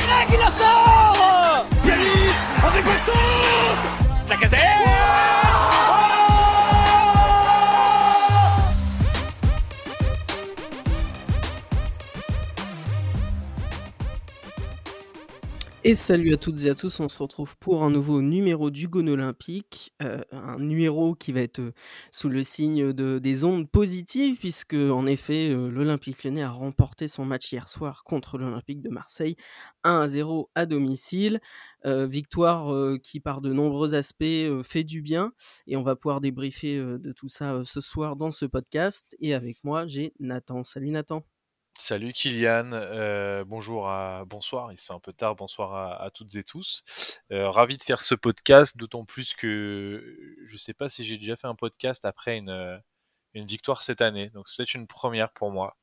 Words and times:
Y, 0.00 0.36
la 0.36 0.50
sort. 0.50 1.66
Yanis 1.84 2.34
avec 2.62 2.84
Bastos 2.84 4.99
Et 15.82 15.94
salut 15.94 16.34
à 16.34 16.36
toutes 16.36 16.62
et 16.64 16.68
à 16.68 16.74
tous, 16.74 17.00
on 17.00 17.08
se 17.08 17.16
retrouve 17.16 17.56
pour 17.56 17.84
un 17.84 17.90
nouveau 17.90 18.20
numéro 18.20 18.68
du 18.68 18.86
Gone 18.86 19.08
Olympique, 19.08 19.94
euh, 20.02 20.20
un 20.30 20.58
numéro 20.58 21.14
qui 21.14 21.32
va 21.32 21.40
être 21.40 21.60
euh, 21.60 21.72
sous 22.12 22.28
le 22.28 22.44
signe 22.44 22.92
de, 22.92 23.18
des 23.18 23.44
ondes 23.44 23.66
positives, 23.66 24.36
puisque 24.36 24.74
en 24.74 25.06
effet 25.06 25.48
euh, 25.48 25.70
l'Olympique 25.70 26.22
lyonnais 26.22 26.42
a 26.42 26.50
remporté 26.50 27.08
son 27.08 27.24
match 27.24 27.50
hier 27.50 27.66
soir 27.66 28.04
contre 28.04 28.36
l'Olympique 28.36 28.82
de 28.82 28.90
Marseille 28.90 29.36
1 29.84 30.00
à 30.00 30.08
0 30.08 30.50
à 30.54 30.66
domicile. 30.66 31.40
victoire 31.86 32.98
qui 33.02 33.20
par 33.20 33.40
de 33.40 33.50
nombreux 33.50 33.94
aspects 33.94 34.62
fait 34.62 34.84
du 34.84 35.00
bien, 35.00 35.32
et 35.66 35.76
on 35.78 35.82
va 35.82 35.96
pouvoir 35.96 36.20
débriefer 36.20 36.76
de 36.76 37.12
tout 37.12 37.28
ça 37.28 37.62
ce 37.64 37.80
soir 37.80 38.16
dans 38.16 38.32
ce 38.32 38.44
podcast. 38.44 39.16
Et 39.18 39.32
avec 39.32 39.64
moi 39.64 39.86
j'ai 39.86 40.12
Nathan. 40.20 40.62
Salut 40.62 40.90
Nathan. 40.90 41.24
Salut 41.82 42.12
Kylian, 42.12 42.72
euh, 42.74 43.42
bonjour 43.46 43.88
à 43.88 44.26
bonsoir, 44.26 44.70
il 44.70 44.78
c'est 44.78 44.92
un 44.92 45.00
peu 45.00 45.14
tard, 45.14 45.34
bonsoir 45.34 45.74
à, 45.74 46.04
à 46.04 46.10
toutes 46.10 46.36
et 46.36 46.42
tous. 46.42 46.82
Euh, 47.32 47.48
ravi 47.48 47.78
de 47.78 47.82
faire 47.82 48.02
ce 48.02 48.14
podcast, 48.14 48.76
d'autant 48.76 49.06
plus 49.06 49.32
que 49.32 50.14
je 50.44 50.56
sais 50.58 50.74
pas 50.74 50.90
si 50.90 51.04
j'ai 51.04 51.16
déjà 51.16 51.36
fait 51.36 51.46
un 51.46 51.54
podcast 51.54 52.04
après 52.04 52.36
une, 52.36 52.82
une 53.32 53.46
victoire 53.46 53.80
cette 53.80 54.02
année, 54.02 54.28
donc 54.28 54.46
c'est 54.46 54.58
peut-être 54.58 54.74
une 54.74 54.86
première 54.86 55.30
pour 55.30 55.50
moi. 55.50 55.78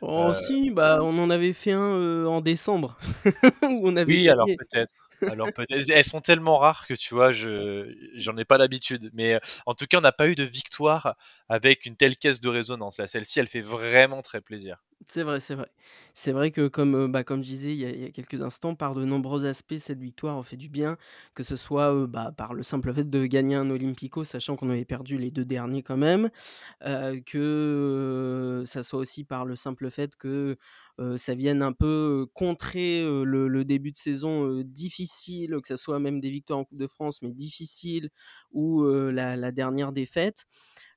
Oh 0.00 0.28
euh... 0.28 0.32
si, 0.32 0.70
bah 0.70 1.00
on 1.02 1.18
en 1.18 1.28
avait 1.28 1.54
fait 1.54 1.72
un 1.72 1.96
euh, 1.96 2.26
en 2.26 2.40
décembre. 2.40 2.96
où 3.62 3.80
on 3.82 3.96
avait 3.96 4.12
oui, 4.12 4.28
alors 4.28 4.46
peut-être. 4.46 4.94
Alors 5.28 5.52
peut-être, 5.52 5.90
elles 5.90 6.04
sont 6.04 6.20
tellement 6.20 6.58
rares 6.58 6.86
que 6.86 6.94
tu 6.94 7.14
vois, 7.14 7.32
je 7.32 7.92
j'en 8.14 8.36
ai 8.36 8.44
pas 8.44 8.58
l'habitude. 8.58 9.10
Mais 9.12 9.40
en 9.66 9.74
tout 9.74 9.86
cas, 9.86 9.98
on 9.98 10.02
n'a 10.02 10.12
pas 10.12 10.28
eu 10.28 10.36
de 10.36 10.44
victoire 10.44 11.16
avec 11.48 11.84
une 11.84 11.96
telle 11.96 12.16
caisse 12.16 12.40
de 12.40 12.48
résonance. 12.48 12.98
Là, 12.98 13.08
celle-ci, 13.08 13.40
elle 13.40 13.48
fait 13.48 13.60
vraiment 13.60 14.22
très 14.22 14.40
plaisir. 14.40 14.82
C'est 15.08 15.22
vrai, 15.22 15.40
c'est 15.40 15.54
vrai. 15.54 15.68
C'est 16.14 16.32
vrai 16.32 16.50
que 16.50 16.68
comme, 16.68 17.10
bah, 17.10 17.22
je 17.28 17.34
disais 17.36 17.72
il 17.72 17.78
y, 17.78 18.04
a, 18.04 18.10
quelques 18.10 18.42
instants, 18.42 18.74
par 18.74 18.94
de 18.94 19.04
nombreux 19.04 19.46
aspects, 19.46 19.76
cette 19.78 19.98
victoire 20.00 20.36
en 20.36 20.42
fait 20.42 20.56
du 20.56 20.68
bien, 20.68 20.96
que 21.34 21.42
ce 21.42 21.56
soit 21.56 22.06
bah, 22.06 22.32
par 22.36 22.54
le 22.54 22.62
simple 22.62 22.92
fait 22.94 23.08
de 23.08 23.26
gagner 23.26 23.54
un 23.56 23.68
Olympico, 23.70 24.24
sachant 24.24 24.54
qu'on 24.56 24.70
avait 24.70 24.84
perdu 24.84 25.18
les 25.18 25.30
deux 25.30 25.44
derniers 25.44 25.82
quand 25.82 25.96
même, 25.96 26.30
que 27.26 28.62
ça 28.66 28.82
soit 28.82 29.00
aussi 29.00 29.24
par 29.24 29.44
le 29.44 29.56
simple 29.56 29.90
fait 29.90 30.14
que 30.16 30.56
ça 31.16 31.34
vienne 31.34 31.62
un 31.62 31.72
peu 31.72 32.26
contrer 32.34 33.02
le, 33.24 33.64
début 33.64 33.92
de 33.92 33.98
saison 33.98 34.60
difficile, 34.62 35.56
que 35.62 35.68
ce 35.68 35.76
soit 35.76 35.98
même 35.98 36.20
des 36.20 36.30
victoires 36.30 36.60
en 36.60 36.64
Coupe 36.64 36.78
de 36.78 36.86
France, 36.86 37.22
mais 37.22 37.32
difficile, 37.32 38.10
ou 38.52 38.84
la, 38.84 39.52
dernière 39.52 39.92
défaite. 39.92 40.46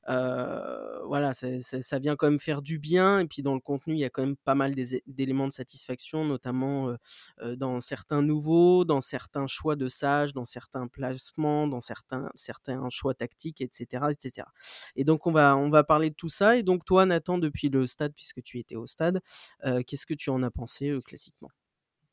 Voilà, 0.07 1.33
ça, 1.33 1.47
ça, 1.59 1.99
vient 1.99 2.15
quand 2.15 2.29
même 2.29 2.39
faire 2.39 2.61
du 2.61 2.79
bien. 2.79 3.19
Et 3.19 3.27
puis 3.27 3.41
dans 3.41 3.53
le 3.53 3.59
contenu, 3.59 3.93
il 3.93 3.99
y 3.99 4.05
a 4.05 4.09
quand 4.09 4.23
même 4.23 4.35
pas 4.35 4.55
mal 4.55 4.75
d'éléments 5.07 5.47
de 5.47 5.53
satisfaction, 5.53 6.25
notamment 6.25 6.95
dans 7.41 7.81
certains 7.81 8.21
nouveaux, 8.21 8.85
dans 8.85 9.01
certains 9.01 9.47
choix 9.47 9.75
de 9.75 9.87
sages, 9.87 10.33
dans 10.33 10.45
certains 10.45 10.87
placements, 10.87 11.67
dans 11.67 11.81
certains, 11.81 12.29
certains 12.35 12.89
choix 12.89 13.13
tactiques, 13.13 13.61
etc., 13.61 14.05
etc. 14.11 14.47
Et 14.95 15.03
donc 15.03 15.27
on 15.27 15.31
va, 15.31 15.57
on 15.57 15.69
va 15.69 15.83
parler 15.83 16.09
de 16.09 16.15
tout 16.15 16.29
ça. 16.29 16.57
Et 16.57 16.63
donc 16.63 16.85
toi, 16.85 17.05
Nathan, 17.05 17.37
depuis 17.37 17.69
le 17.69 17.87
stade, 17.87 18.13
puisque 18.13 18.41
tu 18.43 18.59
étais 18.59 18.75
au 18.75 18.87
stade, 18.87 19.21
qu'est-ce 19.87 20.05
que 20.05 20.13
tu 20.13 20.29
en 20.29 20.43
as 20.43 20.51
pensé 20.51 20.97
classiquement? 21.05 21.49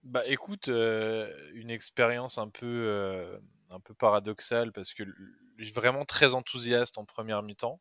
Bah 0.02 0.26
écoute, 0.26 0.68
une 0.68 1.70
expérience 1.70 2.38
un 2.38 2.48
peu, 2.48 3.38
un 3.70 3.80
peu 3.80 3.94
paradoxale 3.94 4.72
parce 4.72 4.94
que 4.94 5.04
vraiment 5.74 6.04
très 6.04 6.34
enthousiaste 6.34 6.98
en 6.98 7.04
première 7.04 7.42
mi-temps. 7.42 7.80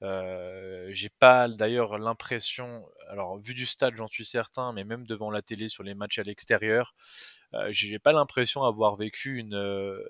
J'ai 0.00 1.10
pas 1.18 1.48
d'ailleurs 1.48 1.98
l'impression, 1.98 2.86
alors 3.08 3.38
vu 3.38 3.54
du 3.54 3.66
stade 3.66 3.96
j'en 3.96 4.08
suis 4.08 4.24
certain, 4.24 4.72
mais 4.72 4.84
même 4.84 5.06
devant 5.06 5.30
la 5.30 5.42
télé 5.42 5.68
sur 5.68 5.82
les 5.82 5.94
matchs 5.94 6.18
à 6.18 6.22
l'extérieur, 6.22 6.94
j'ai 7.70 7.98
pas 7.98 8.12
l'impression 8.12 8.62
d'avoir 8.62 8.96
vécu 8.96 9.38
une, 9.38 10.00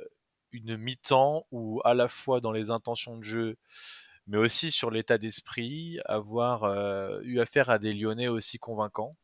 une 0.53 0.77
mi-temps 0.77 1.47
où 1.51 1.81
à 1.85 1.95
la 1.95 2.09
fois 2.09 2.41
dans 2.41 2.53
les 2.53 2.71
intentions 2.71 3.17
de 3.19 3.25
jeu, 3.25 3.57
mais 4.27 4.39
aussi 4.39 4.71
sur 4.71 4.91
l'état 4.91 5.19
d'esprit, 5.19 5.99
avoir 6.05 6.65
eu 7.23 7.41
affaire 7.41 7.71
à 7.71 7.79
des 7.79 7.93
Lyonnais 7.95 8.29
aussi 8.29 8.59
convaincants. 8.59 9.17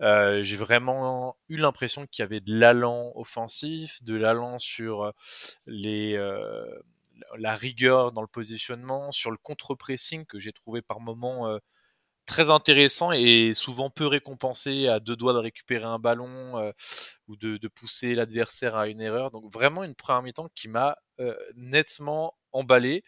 Euh, 0.00 0.42
j'ai 0.42 0.56
vraiment 0.56 1.36
eu 1.48 1.56
l'impression 1.56 2.06
qu'il 2.06 2.22
y 2.22 2.24
avait 2.24 2.40
de 2.40 2.54
l'allant 2.54 3.12
offensif, 3.14 4.02
de 4.02 4.14
l'allant 4.14 4.58
sur 4.58 5.12
les, 5.66 6.14
euh, 6.16 6.64
la 7.38 7.54
rigueur 7.54 8.12
dans 8.12 8.22
le 8.22 8.28
positionnement, 8.28 9.12
sur 9.12 9.30
le 9.30 9.36
contre-pressing 9.36 10.26
que 10.26 10.38
j'ai 10.38 10.52
trouvé 10.52 10.82
par 10.82 11.00
moments 11.00 11.48
euh, 11.48 11.58
très 12.26 12.50
intéressant 12.50 13.12
et 13.12 13.52
souvent 13.54 13.90
peu 13.90 14.06
récompensé 14.06 14.88
à 14.88 15.00
deux 15.00 15.16
doigts 15.16 15.32
de 15.32 15.38
récupérer 15.38 15.84
un 15.84 15.98
ballon 15.98 16.58
euh, 16.58 16.72
ou 17.28 17.36
de, 17.36 17.56
de 17.56 17.68
pousser 17.68 18.14
l'adversaire 18.14 18.76
à 18.76 18.88
une 18.88 19.00
erreur. 19.00 19.30
Donc 19.30 19.52
vraiment 19.52 19.84
une 19.84 19.94
première 19.94 20.22
mi-temps 20.22 20.48
qui 20.54 20.68
m'a 20.68 20.96
nettement 21.56 22.34
emballé. 22.52 23.02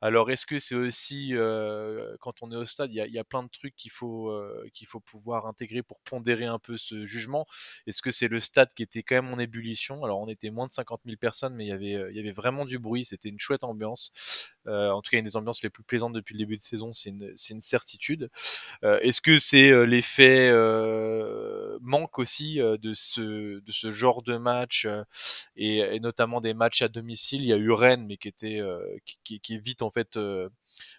Alors 0.00 0.30
est-ce 0.30 0.46
que 0.46 0.58
c'est 0.58 0.74
aussi 0.74 1.30
euh, 1.32 2.16
quand 2.20 2.42
on 2.42 2.50
est 2.52 2.56
au 2.56 2.64
stade, 2.64 2.92
il 2.92 3.12
y 3.12 3.18
a, 3.18 3.24
plein 3.24 3.42
de 3.42 3.48
trucs 3.48 3.74
qu'il 3.76 3.90
faut 3.90 4.28
euh, 4.30 4.68
qu'il 4.72 4.86
faut 4.86 5.00
pouvoir 5.00 5.46
intégrer 5.46 5.82
pour 5.82 6.00
pondérer 6.00 6.44
un 6.44 6.58
peu 6.58 6.76
ce 6.76 7.04
jugement? 7.04 7.46
Est-ce 7.86 8.02
que 8.02 8.10
c'est 8.10 8.28
le 8.28 8.40
stade 8.40 8.72
qui 8.74 8.82
était 8.82 9.02
quand 9.02 9.16
même 9.16 9.32
en 9.32 9.38
ébullition? 9.38 10.04
Alors 10.04 10.20
on 10.20 10.28
était 10.28 10.50
moins 10.50 10.66
de 10.66 10.72
50 10.72 11.02
000 11.04 11.16
personnes, 11.16 11.54
mais 11.54 11.66
il 11.66 11.68
y 11.68 12.20
avait 12.20 12.32
vraiment 12.32 12.64
du 12.64 12.78
bruit. 12.78 13.04
C'était 13.04 13.28
une 13.28 13.38
chouette 13.38 13.64
ambiance. 13.64 14.54
Euh, 14.66 14.90
en 14.90 15.02
tout 15.02 15.10
cas, 15.10 15.18
une 15.18 15.24
des 15.24 15.36
ambiances 15.36 15.62
les 15.62 15.70
plus 15.70 15.82
plaisantes 15.82 16.12
depuis 16.12 16.34
le 16.34 16.38
début 16.38 16.56
de 16.56 16.60
saison, 16.60 16.92
c'est 16.92 17.10
une 17.10 17.32
c'est 17.36 17.54
certitude. 17.62 18.30
Euh, 18.82 18.98
est-ce 19.00 19.20
que 19.20 19.38
c'est 19.38 19.86
l'effet 19.86 20.52
manque 21.80 22.18
aussi 22.18 22.56
de 22.56 22.94
ce 22.94 23.90
genre 23.90 24.22
de 24.22 24.36
match 24.36 24.86
et, 25.56 26.00
notamment 26.00 26.40
des 26.40 26.54
matchs 26.54 26.82
à 26.82 26.88
domicile 26.88 27.43
Il 27.44 27.48
y 27.48 27.52
a 27.52 27.56
eu 27.56 27.70
Rennes, 27.70 28.06
mais 28.06 28.16
qui 28.16 28.28
était 28.28 28.60
qui, 29.04 29.40
qui, 29.40 29.54
est 29.54 29.58
vite 29.58 29.82
en 29.82 29.90
fait 29.90 30.16
euh, 30.16 30.48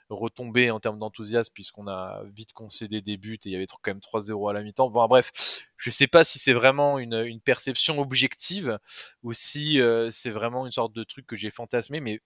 retombé 0.09 0.71
en 0.71 0.79
termes 0.79 0.99
d'enthousiasme 0.99 1.51
puisqu'on 1.53 1.87
a 1.87 2.23
vite 2.33 2.53
concédé 2.53 3.01
des 3.01 3.17
buts 3.17 3.39
et 3.45 3.49
il 3.49 3.51
y 3.51 3.55
avait 3.55 3.65
quand 3.65 3.91
même 3.91 3.99
3-0 3.99 4.49
à 4.49 4.53
la 4.53 4.61
mi-temps. 4.61 4.89
Bon, 4.89 5.05
bref, 5.07 5.31
je 5.77 5.89
sais 5.89 6.07
pas 6.07 6.23
si 6.23 6.39
c'est 6.39 6.53
vraiment 6.53 6.99
une, 6.99 7.15
une, 7.25 7.41
perception 7.41 7.99
objective 7.99 8.79
ou 9.23 9.33
si 9.33 9.81
euh, 9.81 10.09
c'est 10.11 10.31
vraiment 10.31 10.65
une 10.65 10.71
sorte 10.71 10.93
de 10.93 11.03
truc 11.03 11.25
que 11.25 11.35
j'ai 11.35 11.49
fantasmé, 11.49 11.99
mais 11.99 12.21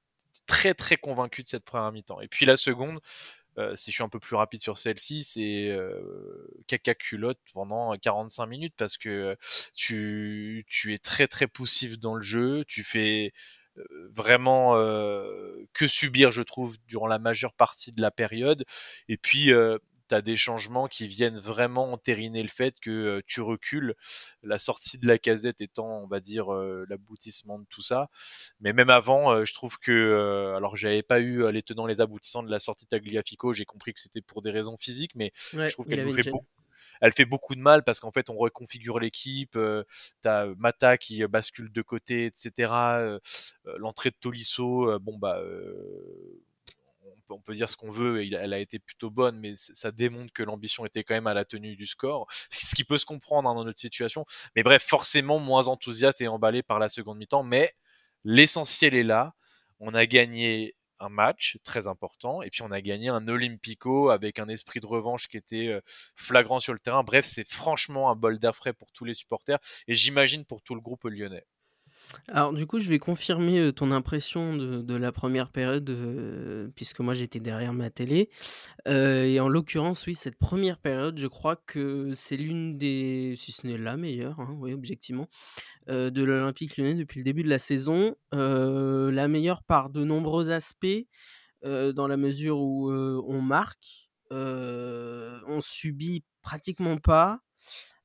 très 0.46 0.74
très 0.74 0.98
convaincu 0.98 1.44
de 1.44 1.50
cette 1.50 1.64
première 1.64 1.92
mi-temps. 1.92 2.22
Et 2.22 2.28
puis 2.28 2.46
la 2.46 2.58
seconde, 2.58 3.00
euh, 3.58 3.76
si 3.76 3.92
je 3.92 3.96
suis 3.96 4.04
un 4.04 4.10
peu 4.10 4.20
plus 4.20 4.36
rapide 4.36 4.62
sur 4.62 4.78
celle-ci, 4.78 5.24
c'est 5.24 5.70
euh, 5.70 6.48
caca 6.68 6.96
culotte 6.96 7.40
pendant 7.54 7.96
45 7.98 8.46
minutes 8.46 8.74
parce 8.78 8.98
que 8.98 9.36
tu, 9.74 10.66
tu 10.68 10.94
es 10.94 10.98
très 10.98 11.28
très 11.28 11.48
poussif 11.48 12.00
dans 12.00 12.16
le 12.16 12.22
jeu, 12.22 12.64
tu 12.68 12.84
fais 12.84 13.34
vraiment 14.12 14.76
euh, 14.76 15.66
que 15.74 15.88
subir, 15.88 16.32
je 16.32 16.42
trouve, 16.42 16.78
durant 16.88 17.08
la 17.08 17.20
majeure 17.20 17.54
partie 17.54 17.92
de 17.92 18.02
la 18.02 18.12
période. 18.12 18.66
Et 19.08 19.18
puis, 19.18 19.52
euh, 19.52 19.78
tu 20.10 20.16
as 20.16 20.22
des 20.22 20.36
changements 20.36 20.88
qui 20.88 21.08
viennent 21.08 21.40
vraiment 21.40 21.92
entériner 21.92 22.42
le 22.42 22.50
fait 22.50 22.76
que 22.82 22.90
euh, 22.90 23.22
tu 23.26 23.42
recules, 23.42 23.94
la 24.42 24.58
sortie 24.58 24.98
de 24.98 25.08
la 25.08 25.18
casette 25.18 25.62
étant, 25.62 26.02
on 26.04 26.08
va 26.08 26.20
dire, 26.20 26.54
euh, 26.54 26.86
l'aboutissement 26.90 27.60
de 27.60 27.66
tout 27.70 27.84
ça. 27.84 28.10
Mais 28.60 28.74
même 28.74 28.90
avant, 28.90 29.46
je 29.46 29.54
trouve 29.54 29.78
que, 29.78 30.54
alors 30.56 30.76
j'avais 30.76 31.04
pas 31.04 31.20
eu 31.20 31.52
les 31.52 31.62
tenants, 31.62 31.86
les 31.86 32.02
aboutissants 32.02 32.44
de 32.44 32.50
la 32.50 32.60
sortie 32.60 32.86
de 32.86 32.90
Tagliafico, 32.90 33.54
j'ai 33.54 33.66
compris 33.66 33.94
que 33.94 34.00
c'était 34.00 34.22
pour 34.22 34.42
des 34.42 34.52
raisons 34.52 34.78
physiques, 34.78 35.16
mais 35.16 35.32
ouais, 35.54 35.68
je 35.68 35.74
trouve 35.74 35.86
qu'elle 35.88 36.06
nous 36.06 36.14
fait 36.14 36.32
beaucoup 36.32 36.59
elle 37.02 37.12
fait 37.14 37.26
beaucoup 37.26 37.56
de 37.56 37.62
mal 37.62 37.84
parce 37.84 38.00
qu'en 38.00 38.12
fait 38.12 38.30
on 38.30 38.36
reconfigure 38.36 39.00
l'équipe, 39.00 39.56
euh, 39.56 39.84
t'as 40.22 40.48
Mata 40.58 40.98
qui 40.98 41.26
bascule 41.28 41.72
de 41.72 41.82
côté, 41.82 42.26
etc. 42.26 42.72
Euh, 42.74 43.20
L'entrée 43.78 44.10
de 44.10 44.16
Tolisso, 44.20 45.00
bon 45.00 45.18
bah 45.18 45.42
on 47.30 47.40
peut 47.40 47.54
dire 47.54 47.70
ce 47.70 47.78
qu'on 47.78 47.92
veut, 47.92 48.24
elle 48.24 48.54
a 48.54 48.60
été 48.60 48.80
plutôt 48.80 49.10
bonne, 49.10 49.40
mais 49.40 49.54
ça 49.56 49.92
démontre 49.92 50.34
que 50.34 50.44
l'ambition 50.44 50.86
était 50.86 51.04
quand 51.04 51.14
même 51.14 51.28
à 51.28 51.34
la 51.34 51.46
tenue 51.46 51.76
du 51.76 51.86
score, 51.86 52.28
ce 52.52 52.76
qui 52.76 52.84
peut 52.84 52.98
se 52.98 53.06
comprendre 53.06 53.50
hein, 53.50 53.56
dans 53.56 53.66
notre 53.66 53.80
situation. 53.80 54.26
Mais 54.56 54.64
bref, 54.64 54.84
forcément 54.84 55.40
moins 55.40 55.68
enthousiaste 55.68 56.22
et 56.22 56.28
emballé 56.28 56.64
par 56.64 56.80
la 56.80 56.90
seconde 56.90 57.18
mi-temps, 57.18 57.44
mais 57.44 57.74
l'essentiel 58.24 58.96
est 58.96 59.04
là. 59.04 59.34
On 59.80 59.94
a 59.94 60.06
gagné 60.06 60.76
un 61.00 61.10
match 61.10 61.58
très 61.64 61.88
important 61.88 62.42
et 62.42 62.50
puis 62.50 62.62
on 62.62 62.72
a 62.72 62.82
gagné 62.82 63.10
un 63.10 63.28
Olympico 63.28 64.10
avec 64.10 64.40
un 64.40 64.48
esprit 64.50 64.80
de 64.80 64.88
revanche 64.88 65.28
qui 65.28 65.38
était 65.38 65.68
euh, 65.68 65.82
flagrant 66.16 66.60
sur 66.60 66.74
le 66.74 66.80
terrain. 66.80 67.04
Bref, 67.04 67.26
c'est 67.26 67.48
franchement 67.48 68.10
un 68.10 68.16
bol 68.16 68.40
d'air 68.40 68.54
pour 68.78 68.92
tous 68.92 69.06
les 69.06 69.14
supporters 69.14 69.60
et 69.88 69.96
j'imagine 69.96 70.46
pour 70.46 70.62
tout 70.62 70.76
le 70.76 70.82
groupe 70.82 71.06
lyonnais. 71.06 71.46
Alors 72.28 72.54
du 72.54 72.66
coup, 72.66 72.80
je 72.80 72.90
vais 72.90 73.00
confirmer, 73.00 73.72
ton 73.74 73.92
impression 73.92 74.56
de 74.56 74.96
la 74.96 75.12
première 75.12 75.50
période, 75.50 76.72
puisque 76.76 77.00
moi 77.00 77.14
j'étais 77.14 77.40
derrière 77.40 77.74
ma 77.74 77.90
télé, 77.90 78.30
heu 78.88 79.26
et 79.26 79.40
en 79.40 79.48
l'occurrence, 79.48 80.06
oui, 80.08 80.16
cette 80.16 80.38
première 80.38 80.78
période, 80.78 81.18
je 81.20 81.28
crois 81.28 81.56
que 81.56 82.12
c'est 82.14 82.38
l'une 82.38 82.78
des 82.78 83.36
si 83.38 83.52
ce 83.52 83.68
n'est 83.68 83.78
la 83.78 83.98
meilleure, 83.98 84.40
hein, 84.40 84.56
oui, 84.60 84.74
objectivement, 84.74 85.28
de 85.88 86.24
l'Olympique 86.24 86.78
Lyonnais 86.78 86.96
depuis 86.96 87.20
le 87.20 87.24
début 87.24 87.44
de 87.44 87.50
la 87.50 87.60
saison. 87.60 88.16
La 88.32 89.28
meilleure 89.28 89.64
par 89.64 89.90
de 89.90 90.04
nombreux 90.04 90.50
aspects, 90.52 91.06
dans 91.64 92.08
la 92.08 92.18
mesure 92.18 92.60
où, 92.60 92.92
on 92.92 93.42
marque, 93.42 94.10
on 94.32 95.60
subit 95.62 96.24
pratiquement 96.42 96.98
pas, 96.98 97.42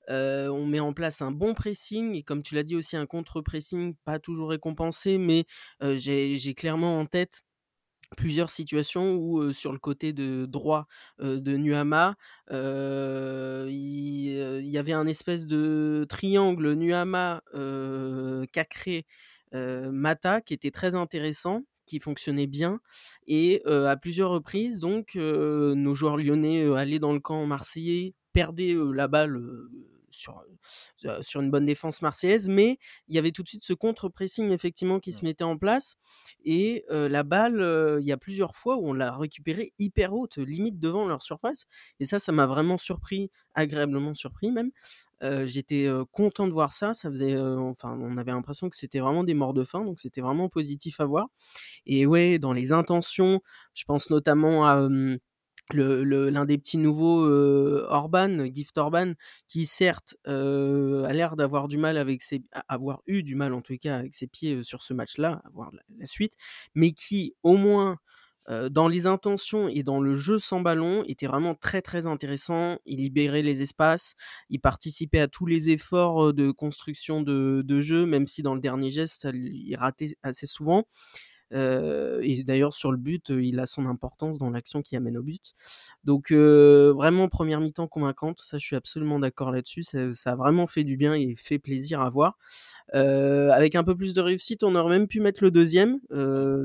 On 0.08 0.66
met 0.66 0.80
en 0.80 0.92
place 0.92 1.22
un 1.22 1.30
bon 1.30 1.54
pressing 1.54 2.14
et 2.14 2.22
comme 2.22 2.42
tu 2.42 2.54
l'as 2.54 2.62
dit 2.62 2.76
aussi 2.76 2.96
un 2.96 3.06
contre-pressing 3.06 3.94
pas 4.04 4.18
toujours 4.18 4.50
récompensé, 4.50 5.18
mais 5.18 5.44
j'ai 5.80 6.54
clairement 6.54 6.98
en 6.98 7.06
tête 7.06 7.42
plusieurs 8.16 8.50
situations 8.50 9.14
où, 9.16 9.52
sur 9.52 9.72
le 9.72 9.78
côté 9.78 10.12
de 10.12 10.46
droit, 10.46 10.86
de 11.20 11.56
Nuama, 11.56 12.16
il, 12.50 13.66
y 14.66 14.78
avait 14.78 14.92
un 14.92 15.06
espèce 15.06 15.46
de 15.46 16.06
triangle 16.08 16.74
Nuama, 16.74 17.42
Cacré, 18.52 19.06
Mata 19.52 20.40
qui 20.40 20.54
était 20.54 20.70
très 20.70 20.94
intéressant, 20.94 21.62
qui 21.86 21.98
fonctionnait 22.00 22.46
bien 22.46 22.80
et 23.26 23.62
à 23.66 23.96
plusieurs 23.96 24.30
reprises 24.30 24.78
donc 24.78 25.14
nos 25.14 25.94
joueurs 25.94 26.16
lyonnais, 26.16 26.64
allaient 26.74 26.98
dans 26.98 27.12
le 27.12 27.20
camp 27.20 27.46
marseillais, 27.46 28.14
perdaient, 28.32 28.76
la 28.92 29.08
balle, 29.08 29.40
sur, 30.14 30.42
sur 31.22 31.40
une 31.40 31.50
bonne 31.50 31.64
défense 31.64 32.02
marseillaise, 32.02 32.48
mais 32.48 32.78
il 33.08 33.14
y 33.14 33.18
avait 33.18 33.32
tout 33.32 33.42
de 33.42 33.48
suite 33.48 33.64
ce 33.64 33.72
contre-pressing 33.72 34.50
effectivement 34.52 35.00
qui 35.00 35.12
se 35.12 35.24
Mmh. 35.24 35.28
mettait 35.28 35.44
en 35.44 35.56
place 35.58 35.96
et 36.44 36.84
la 36.90 37.22
balle, 37.22 37.98
il 38.00 38.06
y 38.06 38.12
a 38.12 38.16
plusieurs 38.16 38.54
fois 38.56 38.76
où 38.76 38.88
on 38.88 38.92
l'a 38.92 39.16
récupérée 39.16 39.72
hyper 39.78 40.14
haute, 40.14 40.36
limite 40.38 40.78
devant 40.78 41.06
leur 41.06 41.22
surface 41.22 41.66
et 42.00 42.04
ça, 42.04 42.18
ça 42.18 42.32
m'a 42.32 42.46
vraiment 42.46 42.76
surpris, 42.76 43.30
agréablement 43.54 44.14
surpris 44.14 44.50
même. 44.50 44.70
J'étais, 45.46 45.88
content 46.12 46.46
de 46.46 46.52
voir 46.52 46.70
ça, 46.72 46.92
ça 46.92 47.08
faisait, 47.08 47.34
enfin, 47.38 47.96
on 47.98 48.18
avait 48.18 48.32
l'impression 48.32 48.68
que 48.68 48.76
c'était 48.76 49.00
vraiment 49.00 49.24
des 49.24 49.32
morts 49.32 49.54
de 49.54 49.64
faim, 49.64 49.84
donc 49.84 49.98
c'était 50.00 50.20
vraiment 50.20 50.50
positif 50.50 51.00
à 51.00 51.06
voir 51.06 51.28
et 51.86 52.06
ouais, 52.06 52.38
dans 52.38 52.52
les 52.52 52.72
intentions, 52.72 53.40
je 53.74 53.84
pense 53.84 54.10
notamment 54.10 54.66
à, 54.66 54.88
hem, 55.72 56.02
le 56.02 56.30
l'un 56.30 56.44
des 56.44 56.58
petits 56.58 56.78
nouveaux, 56.78 57.26
Orban, 57.88 58.44
Gift 58.52 58.76
Orban, 58.78 59.14
qui 59.48 59.66
certes, 59.66 60.16
a 60.26 61.12
l'air 61.12 61.36
d'avoir 61.36 61.68
du 61.68 61.78
mal 61.78 61.96
avec 61.98 62.22
ses 62.22 62.42
avoir 62.68 63.02
eu 63.06 63.22
du 63.22 63.34
mal 63.36 63.52
en 63.54 63.60
tout 63.62 63.76
cas 63.80 63.96
avec 63.98 64.14
ses 64.14 64.26
pieds, 64.26 64.62
sur 64.62 64.82
ce 64.82 64.94
match-là, 64.94 65.42
à 65.44 65.50
voir 65.52 65.70
la 65.72 65.82
la 65.98 66.06
suite, 66.06 66.34
mais 66.74 66.92
qui 66.92 67.34
au 67.42 67.56
moins, 67.56 67.98
dans 68.70 68.88
les 68.88 69.06
intentions 69.06 69.68
et 69.68 69.82
dans 69.82 70.00
le 70.00 70.14
jeu 70.16 70.38
sans 70.38 70.60
ballon, 70.60 71.02
était 71.06 71.26
vraiment 71.26 71.54
très, 71.54 71.80
très 71.82 72.06
intéressant. 72.06 72.78
Il 72.84 72.98
libérait 72.98 73.40
les 73.42 73.62
espaces, 73.62 74.14
il 74.50 74.60
participait 74.60 75.20
à 75.20 75.28
tous 75.28 75.46
les 75.46 75.70
efforts, 75.70 76.34
de 76.34 76.50
construction 76.50 77.22
de 77.22 77.62
de 77.64 77.80
jeu, 77.80 78.04
même 78.06 78.26
si 78.26 78.42
dans 78.42 78.54
le 78.54 78.60
dernier 78.60 78.90
geste, 78.90 79.26
il 79.34 79.74
ratait 79.76 80.16
assez 80.22 80.46
souvent. 80.46 80.84
Heu 81.54 82.20
et 82.22 82.42
d'ailleurs 82.44 82.72
sur 82.74 82.90
le 82.92 82.98
but, 82.98 83.30
heu, 83.30 83.42
il 83.44 83.60
a 83.60 83.66
son 83.66 83.86
importance 83.86 84.38
dans 84.38 84.50
l'action 84.50 84.82
qui 84.82 84.96
amène 84.96 85.16
au 85.18 85.22
but. 85.22 85.52
Donc 86.04 86.32
heu, 86.32 86.90
vraiment 86.96 87.28
première 87.28 87.60
mi-temps 87.60 87.88
convaincante, 87.88 88.40
ça 88.40 88.58
je 88.58 88.64
suis 88.66 88.76
absolument 88.76 89.18
d'accord 89.18 89.52
là-dessus, 89.52 89.82
ça 89.84 90.32
a 90.32 90.36
vraiment 90.36 90.66
fait 90.66 90.84
du 90.84 90.96
bien 90.96 91.14
et 91.14 91.34
fait 91.36 91.58
plaisir 91.58 92.00
à 92.00 92.10
voir. 92.10 92.36
Avec 92.92 93.74
un 93.76 93.84
peu 93.84 93.96
plus 93.96 94.14
de 94.14 94.20
réussite, 94.20 94.64
on 94.64 94.74
aurait 94.76 94.98
même 94.98 95.08
pu 95.08 95.20
mettre 95.20 95.42
le 95.44 95.50
deuxième, 95.50 96.00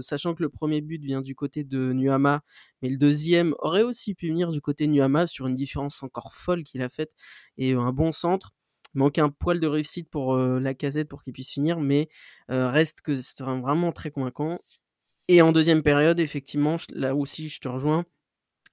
sachant 0.02 0.34
que 0.36 0.44
le 0.44 0.50
premier 0.50 0.82
but 0.82 1.04
vient 1.04 1.22
du 1.22 1.36
côté 1.36 1.64
de 1.64 1.94
Nuama, 1.94 2.42
mais 2.82 2.90
le 2.90 2.98
deuxième 2.98 3.56
aurait 3.60 3.84
aussi 3.84 4.16
pu 4.16 4.30
venir 4.30 4.52
du 4.52 4.62
côté 4.62 4.88
Nuama 4.88 5.28
sur 5.28 5.48
une 5.48 5.56
différence 5.56 6.04
encore 6.04 6.34
folle 6.34 6.64
qu'il 6.64 6.82
a 6.82 6.90
faite 6.90 7.12
et 7.58 7.74
un 7.74 7.92
bon 7.92 8.12
centre. 8.12 8.52
Manque 8.96 9.20
un 9.20 9.30
poil 9.30 9.60
de 9.60 9.68
réussite 9.68 10.10
pour, 10.10 10.36
heu, 10.36 10.60
Lacazette 10.60 11.08
pour 11.10 11.24
qu'il 11.24 11.34
puisse 11.34 11.52
finir, 11.52 11.80
mais 11.80 12.10
heu, 12.52 12.66
reste 12.68 13.02
que 13.02 13.16
c'était 13.18 13.44
vraiment 13.44 13.92
très 13.92 14.12
convaincant 14.12 14.60
et 15.30 15.42
en 15.44 15.52
deuxième 15.54 15.84
période, 15.84 16.20
effectivement, 16.20 16.78
là 16.92 17.16
aussi 17.16 17.50
je 17.50 17.60
te 17.62 17.68
rejoins, 17.70 18.06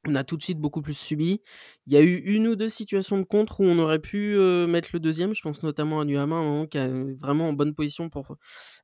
on 0.09 0.15
a 0.17 0.25
tout 0.25 0.37
de 0.39 0.43
suite 0.45 0.59
beaucoup 0.61 0.83
plus 0.83 0.95
subi. 0.99 1.43
Il 1.87 1.93
y 1.95 1.97
a 1.97 2.03
eu 2.03 2.17
une 2.19 2.49
ou 2.49 2.57
2 2.57 2.69
situations 2.71 3.19
de 3.19 3.25
contre 3.25 3.61
où 3.61 3.65
on 3.65 3.79
aurait 3.81 3.99
pu, 4.01 4.35
heu, 4.37 4.67
mettre 4.67 4.91
le 4.95 5.01
deuxième. 5.01 5.35
Je 5.35 5.43
pense 5.43 5.63
notamment 5.65 6.01
à 6.01 6.05
un 6.05 6.27
moment 6.27 6.67
qui 6.67 6.79
est 6.79 6.89
vraiment 7.21 7.49
en 7.51 7.53
bonne 7.55 7.75
position 7.75 8.11
pour, 8.11 8.37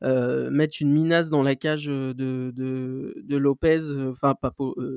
mettre 0.02 0.76
une 0.82 0.93
minace 0.93 1.31
dans 1.31 1.43
la 1.44 1.56
cage, 1.56 1.87
de 1.87 3.37
Lopez, 3.37 3.81
enfin 4.12 4.34
pas 4.34 4.52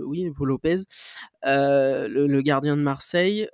oui, 0.07 0.31
Lopez, 0.41 0.77
le 1.43 2.41
gardien 2.41 2.77
de 2.77 2.81
Marseille. 2.83 3.47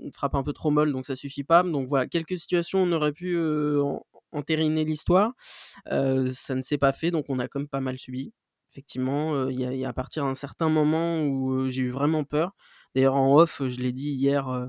Une 0.00 0.12
frappe 0.12 0.34
un 0.34 0.42
peu 0.44 0.52
trop 0.52 0.70
molle, 0.70 0.92
donc 0.92 1.06
ça 1.06 1.16
suffit 1.16 1.44
pas. 1.44 1.62
Donc 1.62 1.88
voilà, 1.88 2.06
quelques 2.08 2.38
situations 2.38 2.80
on 2.80 2.92
aurait 2.92 3.12
pu, 3.12 3.34
heu, 3.36 3.82
en 3.82 4.04
entériner 4.32 4.84
l'histoire. 4.84 5.32
Heu, 5.92 6.32
ça 6.32 6.54
ne 6.56 6.62
s'est 6.62 6.78
pas 6.78 6.92
fait, 6.92 7.10
donc 7.12 7.26
on 7.30 7.38
a 7.40 7.48
quand 7.48 7.60
même 7.60 7.68
pas 7.68 7.80
mal 7.80 7.98
subi. 7.98 8.32
Effectivement, 8.72 9.34
heu, 9.36 9.52
il 9.52 9.60
y 9.60 9.66
a 9.66 9.72
il 9.74 9.78
y 9.80 9.84
a 9.86 9.90
à 9.90 9.92
partir 9.94 10.24
d'un 10.26 10.34
certain 10.34 10.68
moment 10.70 11.24
où, 11.24 11.68
j'ai 11.70 11.82
eu 11.82 11.90
vraiment 11.90 12.24
peur. 12.24 12.52
D'ailleurs 12.94 13.16
en 13.16 13.36
off, 13.38 13.62
je 13.68 13.80
l'ai 13.80 13.92
dit 13.92 14.10
hier, 14.12 14.68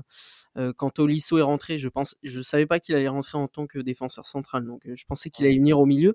quand 0.76 0.90
Tolisso 0.90 1.38
est 1.38 1.42
rentré, 1.42 1.78
je 1.78 1.88
pense 1.88 2.16
je 2.22 2.40
savais 2.42 2.66
pas 2.66 2.80
qu'il 2.80 2.94
allait 2.96 3.08
rentrer 3.08 3.38
en 3.38 3.48
tant 3.48 3.66
que 3.66 3.78
défenseur 3.80 4.26
central, 4.26 4.66
donc 4.66 4.82
je 4.86 5.04
pensais 5.06 5.30
qu'il 5.30 5.46
allait 5.46 5.56
venir 5.58 5.78
au 5.80 5.86
milieu 5.86 6.14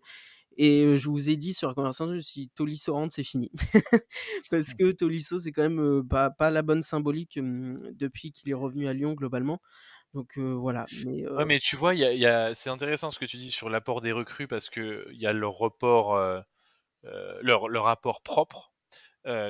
et 0.58 0.98
je 0.98 1.10
vous 1.10 1.30
ai 1.30 1.36
dit 1.38 1.54
sur 1.54 1.68
la 1.70 1.74
conversation, 1.76 2.14
dit: 2.16 2.50
«Tolisso 2.56 2.94
rentre, 2.94 3.14
c'est 3.16 3.24
fini». 3.24 3.52
Parce 4.52 4.74
que 4.74 4.92
Tolisso, 4.92 5.40
c'est 5.40 5.52
quand 5.52 5.64
même, 5.70 6.08
pas 6.10 6.30
pas 6.32 6.52
la 6.52 6.62
bonne 6.64 6.84
symbolique, 6.84 7.40
depuis 7.42 8.32
qu'il 8.34 8.50
est 8.52 8.54
revenu 8.56 8.88
à 8.88 8.94
Lyon 8.94 9.14
globalement. 9.14 9.62
Donc 10.14 10.38
voilà, 10.40 10.88
mais 10.92 11.26
Ouais, 11.38 11.46
mais 11.46 11.60
tu 11.60 11.76
vois, 11.76 11.94
il 11.96 12.00
y 12.00 12.06
a 12.06 12.14
il 12.14 12.20
y 12.20 12.26
a 12.26 12.54
c'est 12.56 12.70
intéressant 12.70 13.12
ce 13.12 13.20
que 13.20 13.26
tu 13.26 13.36
dis 13.36 13.52
sur 13.52 13.70
l'apport 13.70 14.00
des 14.02 14.14
recrues 14.14 14.48
parce 14.48 14.70
qu'il 14.70 15.04
y 15.12 15.28
a 15.28 15.34
leur 15.34 15.52
report, 15.54 16.16
heu, 16.16 16.42
leur 17.42 17.68
leur 17.70 17.88
apport 17.88 18.22
propre. 18.24 18.74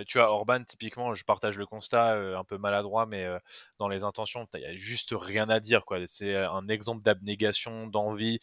Tu 0.08 0.18
vois, 0.20 0.32
Orban, 0.32 0.64
typiquement, 0.66 1.14
je 1.16 1.24
partage 1.26 1.58
le 1.58 1.66
constat, 1.68 2.14
un 2.38 2.44
peu 2.46 2.58
maladroit, 2.58 3.06
mais 3.08 3.28
dans 3.80 3.90
les 3.90 4.04
intentions, 4.04 4.48
il 4.56 4.62
y 4.62 4.66
a 4.66 4.76
juste 4.78 5.14
rien 5.18 5.50
à 5.50 5.60
dire. 5.62 5.84
C'est 6.08 6.36
un 6.36 6.68
exemple 6.70 7.04
d'abnégation, 7.04 7.88
d'envie. 7.88 8.40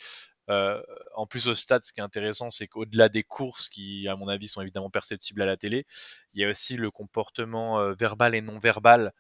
Heu, 0.51 0.83
en 1.15 1.27
plus, 1.27 1.47
au 1.49 1.55
stade, 1.55 1.85
ce 1.85 1.93
qui 1.93 2.01
est 2.01 2.03
intéressant, 2.03 2.51
c'est 2.51 2.67
qu'au-delà 2.67 3.09
des 3.09 3.23
courses 3.23 3.69
qui, 3.69 4.09
à 4.09 4.17
mon 4.17 4.29
avis, 4.29 4.49
sont 4.49 4.61
évidemment 4.61 4.91
perceptibles 4.91 5.41
à 5.43 5.47
la 5.47 5.57
télé, 5.57 5.87
il 6.35 6.43
y 6.43 6.45
a 6.45 6.49
aussi 6.51 6.77
le 6.77 6.91
comportement, 6.91 7.81
heu, 7.81 7.95
verbal 7.99 8.35
et 8.35 8.41
non 8.41 8.59
verbal, 8.59 9.13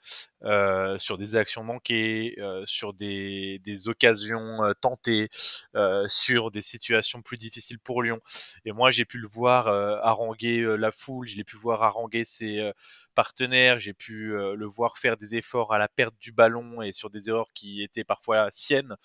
heu, 0.45 0.97
sur 0.99 1.19
des 1.19 1.37
actions 1.37 1.65
manquées, 1.65 2.37
sur 2.65 2.93
des 2.94 3.61
des 3.65 3.89
occasions, 3.89 4.58
tentées, 4.81 5.29
sur 6.08 6.51
des 6.51 6.61
situations 6.63 7.23
plus 7.23 7.39
difficiles 7.39 7.79
pour 7.79 8.03
Lyon. 8.03 8.20
Et 8.65 8.73
moi, 8.73 8.91
j'ai 8.91 9.05
pu 9.05 9.19
le 9.19 9.29
voir, 9.29 9.69
haranguer, 9.69 10.77
la 10.79 10.91
foule, 10.93 11.27
je 11.29 11.37
l'ai 11.37 11.44
pu 11.44 11.56
voir 11.56 11.82
haranguer 11.82 12.25
ses, 12.25 12.73
partenaires, 13.15 13.79
j'ai 13.79 13.93
pu, 13.94 14.29
le 14.32 14.67
voir 14.67 14.99
faire 14.99 15.17
des 15.17 15.37
efforts 15.37 15.73
à 15.73 15.79
la 15.79 15.89
perte 15.89 16.15
du 16.20 16.32
ballon 16.32 16.82
et 16.82 16.93
sur 16.93 17.11
des 17.11 17.29
erreurs 17.29 17.49
qui 17.55 17.82
étaient 17.82 18.05
parfois 18.05 18.49
siennes. 18.51 18.96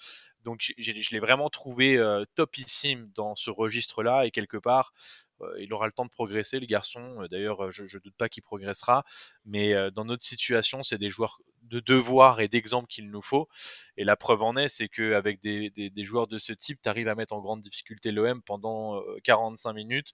Donc 0.48 0.62
je 0.78 1.12
l'ai 1.14 1.20
vraiment 1.20 1.50
trouvé, 1.52 1.98
heu, 1.98 2.26
topissime 2.36 3.12
dans 3.16 3.36
ce 3.36 3.52
registre-là 3.52 4.26
et 4.26 4.32
quelque 4.32 4.58
part, 4.58 4.94
heu, 5.42 5.56
il 5.60 5.74
aura 5.74 5.86
le 5.88 5.92
temps 5.94 6.06
de 6.06 6.10
progresser 6.12 6.60
le 6.60 6.66
garçon, 6.68 7.22
heu, 7.24 7.28
d'ailleurs, 7.30 7.72
je 7.72 7.86
je 7.86 8.00
doute 8.00 8.16
pas 8.18 8.30
qu'il 8.30 8.44
progressera, 8.44 9.04
mais 9.46 9.74
dans 9.92 10.06
notre 10.06 10.24
situation, 10.24 10.84
c'est 10.84 10.98
des 11.00 11.10
joueurs 11.10 11.40
de 11.64 11.82
devoir 11.82 12.40
et 12.42 12.48
d'exemple 12.48 12.88
qu'il 12.88 13.10
nous 13.12 13.22
faut. 13.22 13.50
Et 13.98 14.06
la 14.06 14.16
preuve 14.16 14.42
en 14.44 14.56
est, 14.58 14.70
c'est 14.70 14.88
qu'avec 14.90 15.42
des 15.42 15.70
des 15.72 16.04
joueurs 16.06 16.28
de 16.28 16.40
ce 16.40 16.54
type, 16.54 16.80
tu 16.82 16.90
arrives 16.90 17.10
à 17.10 17.16
mettre 17.16 17.34
en 17.34 17.42
grande 17.42 17.62
difficulté 17.62 18.12
l'OM 18.14 18.42
pendant, 18.44 18.98
heu, 19.02 19.18
45 19.24 19.74
minutes. 19.74 20.12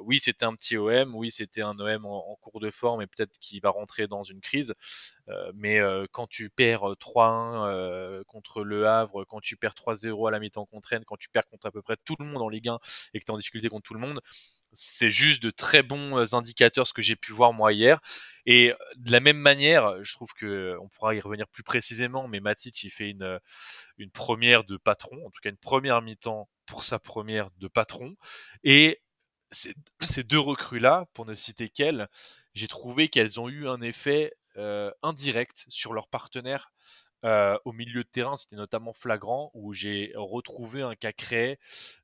Oui, 0.00 0.18
c'était 0.20 0.44
un 0.44 0.54
petit 0.54 0.76
OM, 0.76 1.14
oui, 1.14 1.30
c'était 1.30 1.62
un 1.62 1.78
OM 1.78 2.06
en 2.06 2.36
cours 2.40 2.60
de 2.60 2.70
forme 2.70 3.02
et 3.02 3.06
peut-être 3.06 3.38
qu'il 3.38 3.60
va 3.60 3.70
rentrer 3.70 4.06
dans 4.08 4.22
une 4.24 4.40
crise, 4.40 4.74
heu, 5.28 5.52
mais 5.54 5.78
heu, 5.80 6.06
quand 6.12 6.26
tu 6.28 6.50
perds, 6.50 6.88
heu, 6.90 6.96
3-1, 6.96 7.68
heu, 7.72 8.24
contre 8.26 8.64
Le 8.64 8.86
Havre, 8.88 9.24
quand 9.24 9.40
tu 9.40 9.56
perds 9.56 9.74
3-0 9.74 10.26
à 10.26 10.30
la 10.30 10.40
mi-temps 10.40 10.66
contre 10.66 10.88
Rennes, 10.90 11.04
quand 11.06 11.16
tu 11.18 11.28
perds 11.30 11.46
contre 11.46 11.66
à 11.66 11.70
peu 11.72 11.82
près 11.82 11.96
tout 12.04 12.16
le 12.18 12.24
monde 12.26 12.42
en 12.42 12.48
Ligue 12.48 12.68
1 12.68 12.78
et 13.14 13.20
que 13.20 13.24
tu 13.24 13.30
es 13.30 13.34
en 13.34 13.38
difficulté 13.38 13.68
contre 13.68 13.84
tout 13.84 13.94
le 13.94 14.00
monde, 14.00 14.20
c'est 14.74 15.10
juste 15.10 15.42
de 15.42 15.50
très 15.50 15.82
bons, 15.82 16.34
indicateurs, 16.34 16.86
ce 16.86 16.94
que 16.94 17.02
j'ai 17.02 17.16
pu 17.16 17.32
voir 17.32 17.52
moi 17.52 17.72
hier. 17.74 18.00
Et 18.46 18.72
de 18.96 19.12
la 19.12 19.20
même 19.20 19.36
manière, 19.36 20.02
je 20.02 20.14
trouve 20.14 20.30
qu'on 20.32 20.88
pourra 20.88 21.14
y 21.14 21.20
revenir 21.20 21.46
plus 21.48 21.62
précisément, 21.62 22.26
mais 22.28 22.40
Matic, 22.40 22.82
il 22.84 22.90
fait 22.90 23.10
une, 23.10 23.38
une 23.98 24.10
première 24.10 24.64
de 24.64 24.76
patron, 24.76 25.16
en 25.26 25.30
tout 25.30 25.40
cas 25.42 25.50
une 25.50 25.56
première 25.56 26.02
mi-temps 26.02 26.48
pour 26.66 26.84
sa 26.84 26.98
première 26.98 27.50
de 27.58 27.68
patron. 27.68 28.16
Et 28.64 29.00
ces 29.52 30.24
2 30.24 30.38
recrues-là, 30.38 31.06
pour 31.14 31.26
ne 31.26 31.34
citer 31.34 31.68
qu'elles, 31.68 32.08
j'ai 32.54 32.68
trouvé 32.68 33.08
qu'elles 33.08 33.40
ont 33.40 33.48
eu 33.48 33.68
un 33.68 33.80
effet, 33.80 34.34
heu, 34.56 34.92
indirect 35.02 35.66
sur 35.68 35.92
leurs 35.94 36.08
partenaires 36.08 36.72
Euh, 37.24 37.56
au 37.64 37.72
milieu 37.72 38.02
de 38.04 38.08
terrain, 38.08 38.36
c'était 38.36 38.56
notamment 38.56 38.92
flagrant 38.92 39.52
où 39.54 39.72
j'ai 39.72 40.12
retrouvé 40.16 40.82
un 40.82 40.96
Cacré, 40.96 41.58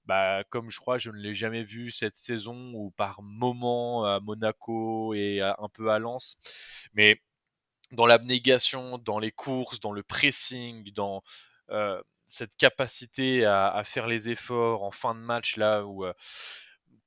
bah, 0.06 0.44
comme 0.50 0.70
je 0.70 0.78
crois 0.78 0.98
je 0.98 1.10
ne 1.10 1.16
l'ai 1.18 1.34
jamais 1.34 1.64
vu 1.64 1.90
cette 1.90 2.16
saison 2.16 2.72
ou 2.74 2.90
par 2.92 3.20
moment 3.22 4.04
à 4.04 4.20
Monaco 4.20 5.14
et 5.14 5.40
un 5.42 5.68
peu 5.72 5.90
à 5.90 5.98
Lens. 5.98 6.38
Mais 6.94 7.20
dans 7.92 8.06
l'abnégation, 8.06 8.98
dans 8.98 9.18
les 9.18 9.32
courses, 9.32 9.80
dans 9.80 9.92
le 9.92 10.02
pressing, 10.02 10.92
dans 10.92 11.22
euh, 11.70 12.02
cette 12.26 12.56
capacité 12.56 13.44
à, 13.46 13.82
faire 13.84 14.06
les 14.06 14.28
efforts 14.30 14.82
en 14.84 14.90
fin 14.90 15.14
de 15.14 15.20
match 15.20 15.56
là 15.56 15.84
où 15.86 16.04
euh, 16.04 16.12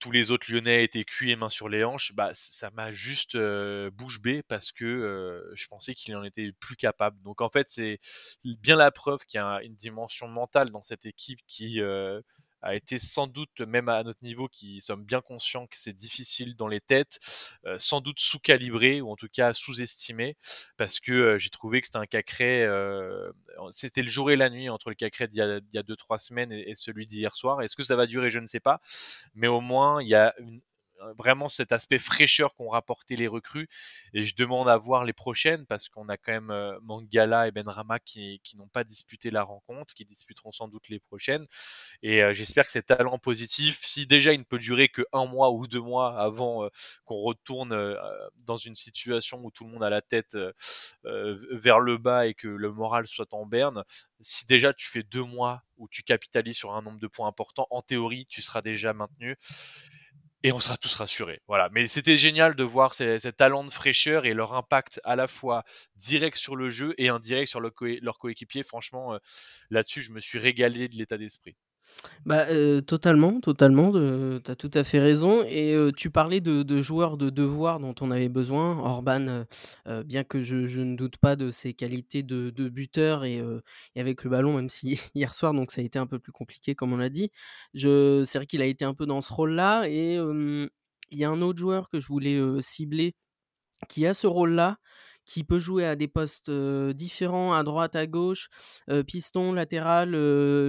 tous 0.01 0.11
les 0.11 0.31
autres 0.31 0.51
Lyonnais 0.51 0.83
étaient 0.83 1.05
cuits 1.05 1.29
et 1.29 1.35
mains 1.35 1.47
sur 1.47 1.69
les 1.69 1.83
hanches, 1.83 2.13
bah, 2.13 2.31
ça 2.33 2.71
m'a 2.71 2.91
juste 2.91 3.35
euh, 3.35 3.91
bouche 3.91 4.19
bée 4.19 4.41
parce 4.41 4.71
que 4.71 4.83
euh, 4.83 5.51
je 5.53 5.67
pensais 5.67 5.93
qu'il 5.93 6.15
en 6.15 6.23
était 6.23 6.51
plus 6.59 6.75
capable. 6.75 7.21
Donc 7.21 7.39
en 7.39 7.49
fait, 7.49 7.69
c'est 7.69 7.99
bien 8.43 8.75
la 8.75 8.91
preuve 8.91 9.23
qu'il 9.25 9.37
y 9.37 9.41
a 9.41 9.61
une 9.61 9.75
dimension 9.75 10.27
mentale 10.27 10.71
dans 10.71 10.81
cette 10.81 11.05
équipe 11.05 11.39
qui 11.45 11.81
euh, 11.81 12.19
a 12.61 12.75
été 12.75 12.97
sans 12.97 13.27
doute, 13.27 13.61
même 13.61 13.89
à 13.89 14.03
notre 14.03 14.23
niveau, 14.23 14.47
qui 14.47 14.81
sommes 14.81 15.03
bien 15.03 15.21
conscients 15.21 15.67
que 15.67 15.77
c'est 15.77 15.93
difficile 15.93 16.55
dans 16.55 16.67
les 16.67 16.81
têtes, 16.81 17.19
euh, 17.65 17.77
sans 17.79 18.01
doute 18.01 18.19
sous-calibré 18.19 19.01
ou 19.01 19.09
en 19.09 19.15
tout 19.15 19.27
cas 19.31 19.53
sous-estimé, 19.53 20.37
parce 20.77 20.99
que 20.99 21.11
euh, 21.11 21.37
j'ai 21.37 21.49
trouvé 21.49 21.81
que 21.81 21.87
c'était 21.87 21.97
un 21.97 22.05
cacré, 22.05 22.63
euh, 22.63 23.31
c'était 23.71 24.01
le 24.03 24.09
jour 24.09 24.31
et 24.31 24.35
la 24.35 24.49
nuit 24.49 24.69
entre 24.69 24.89
le 24.89 24.95
cacré 24.95 25.27
d'il 25.27 25.39
y 25.39 25.77
a, 25.77 25.83
deux 25.83 25.95
trois 25.95 26.19
semaines 26.19 26.51
et, 26.51 26.69
et 26.69 26.75
celui 26.75 27.07
d'hier 27.07 27.35
soir. 27.35 27.61
Est-ce 27.61 27.75
que 27.75 27.83
ça 27.83 27.95
va 27.95 28.07
durer? 28.07 28.29
Je 28.29 28.39
ne 28.39 28.47
sais 28.47 28.59
pas, 28.59 28.79
mais 29.33 29.47
au 29.47 29.61
moins 29.61 30.01
il 30.01 30.07
y 30.07 30.15
a 30.15 30.33
une, 30.39 30.61
vraiment 31.17 31.47
cet 31.47 31.71
aspect 31.71 31.97
fraîcheur 31.97 32.55
qu'ont 32.55 32.69
rapporté 32.69 33.15
les 33.15 33.27
recrues. 33.27 33.67
Et 34.13 34.23
je 34.23 34.35
demande 34.35 34.69
à 34.69 34.77
voir 34.77 35.03
les 35.03 35.13
prochaines 35.13 35.65
parce 35.65 35.89
qu'on 35.89 36.09
a 36.09 36.17
quand 36.17 36.31
même 36.31 36.51
euh, 36.51 36.79
Mangala 36.81 37.47
et 37.47 37.51
Benrama 37.51 37.99
qui, 37.99 38.39
qui 38.43 38.57
n'ont 38.57 38.67
pas 38.67 38.83
disputé 38.83 39.31
la 39.31 39.43
rencontre, 39.43 39.93
qui 39.93 40.05
disputeront 40.05 40.51
sans 40.51 40.67
doute 40.67 40.89
les 40.89 40.99
prochaines. 40.99 41.45
Et 42.03 42.23
euh, 42.23 42.33
j'espère 42.33 42.65
que 42.65 42.71
ces 42.71 42.83
talents 42.83 43.19
positifs, 43.19 43.79
si 43.83 44.07
déjà 44.07 44.33
il 44.33 44.39
ne 44.39 44.45
peut 44.45 44.59
durer 44.59 44.89
que 44.89 45.03
un 45.13 45.25
mois 45.25 45.51
ou 45.51 45.67
deux 45.67 45.81
mois 45.81 46.19
avant 46.19 46.65
euh, 46.65 46.69
qu'on 47.05 47.17
retourne 47.17 47.71
dans 48.45 48.57
une 48.57 48.75
situation 48.75 49.43
où 49.43 49.51
tout 49.51 49.63
le 49.63 49.71
monde 49.71 49.83
a 49.83 49.89
la 49.89 50.01
tête 50.01 50.37
vers 51.03 51.79
le 51.79 51.97
bas 51.97 52.27
et 52.27 52.33
que 52.33 52.47
le 52.47 52.71
moral 52.71 53.07
soit 53.07 53.33
en 53.33 53.45
berne, 53.45 53.83
si 54.19 54.45
déjà 54.45 54.73
tu 54.73 54.87
fais 54.87 55.03
deux 55.03 55.23
mois 55.23 55.63
où 55.77 55.87
tu 55.87 56.03
capitalises 56.03 56.57
sur 56.57 56.73
un 56.73 56.81
nombre 56.81 56.99
de 56.99 57.07
points 57.07 57.27
importants, 57.27 57.67
en 57.69 57.81
théorie, 57.81 58.25
tu 58.27 58.41
seras 58.41 58.61
déjà 58.61 58.93
maintenu 58.93 59.37
et 60.43 60.51
on 60.51 60.59
sera 60.59 60.77
tous 60.77 60.93
rassurés. 60.95 61.41
Voilà. 61.47 61.69
Mais 61.71 61.87
c'était 61.87 62.17
génial 62.17 62.55
de 62.55 62.63
voir 62.63 62.93
ces, 62.93 63.19
talents 63.33 63.63
de 63.63 63.69
fraîcheur 63.69 64.25
et 64.25 64.33
leur 64.33 64.53
impact 64.53 64.99
à 65.03 65.15
la 65.15 65.27
fois 65.27 65.63
direct 65.95 66.37
sur 66.37 66.55
le 66.55 66.69
jeu 66.69 66.93
et 66.97 67.09
indirect 67.09 67.49
sur 67.49 67.61
le 67.61 67.69
co 67.69 67.85
leur 68.01 68.17
coéquipier. 68.17 68.63
Franchement, 68.63 69.13
euh, 69.13 69.17
là-dessus, 69.69 70.01
je 70.01 70.11
me 70.11 70.19
suis 70.19 70.39
régalé 70.39 70.87
de 70.87 70.95
l'état 70.95 71.17
d'esprit. 71.17 71.55
Bah, 72.25 72.47
heu, 72.51 72.81
totalement, 72.81 73.39
totalement, 73.41 73.91
de 73.91 74.41
tu 74.43 74.51
as 74.51 74.55
tout 74.55 74.71
à 74.73 74.83
fait 74.83 74.99
raison 74.99 75.43
et 75.47 75.73
heu, 75.75 75.91
tu 75.95 76.09
parlais 76.09 76.39
de 76.41 76.81
joueurs 76.81 77.17
de 77.17 77.29
devoir 77.29 77.79
dont 77.79 77.95
on 78.01 78.11
avait 78.11 78.29
besoin. 78.29 78.77
Orban, 78.79 79.45
bien 80.05 80.23
que 80.23 80.41
je 80.41 80.67
je 80.67 80.81
ne 80.81 80.95
doute 80.95 81.17
pas 81.17 81.35
de 81.35 81.51
ses 81.51 81.73
qualités 81.73 82.23
de 82.23 82.49
de 82.49 82.69
buteur 82.69 83.23
et 83.25 83.41
avec 83.95 84.23
le 84.23 84.29
ballon, 84.29 84.55
même 84.55 84.69
si 84.69 84.99
hier 85.15 85.33
soir, 85.33 85.53
donc 85.53 85.71
ça 85.71 85.81
a 85.81 85.83
été 85.83 85.99
un 85.99 86.07
peu 86.07 86.19
plus 86.19 86.31
compliqué 86.31 86.75
comme 86.75 86.93
on 86.93 86.97
l'a 86.97 87.09
dit. 87.09 87.31
C'est 87.73 88.35
vrai 88.35 88.45
qu'il 88.45 88.61
a 88.61 88.65
été 88.65 88.85
un 88.85 88.93
peu 88.93 89.05
dans 89.05 89.21
ce 89.21 89.33
rôle-là 89.33 89.83
et 89.87 90.15
il 91.11 91.17
y 91.19 91.23
a 91.25 91.29
un 91.29 91.41
autre 91.41 91.59
joueur 91.59 91.89
que 91.89 91.99
je 91.99 92.07
voulais, 92.07 92.39
cibler 92.61 93.15
qui 93.89 94.05
a 94.05 94.13
ce 94.13 94.27
rôle-là, 94.27 94.77
qui 95.31 95.43
peut 95.45 95.59
jouer 95.59 95.85
à 95.85 95.95
des 95.95 96.07
postes 96.09 96.49
euh, 96.49 96.91
différents, 96.93 97.53
à 97.53 97.63
droite, 97.63 97.95
à 97.95 98.05
gauche, 98.05 98.49
euh, 98.89 99.01
piston, 99.03 99.53
latéral, 99.53 100.09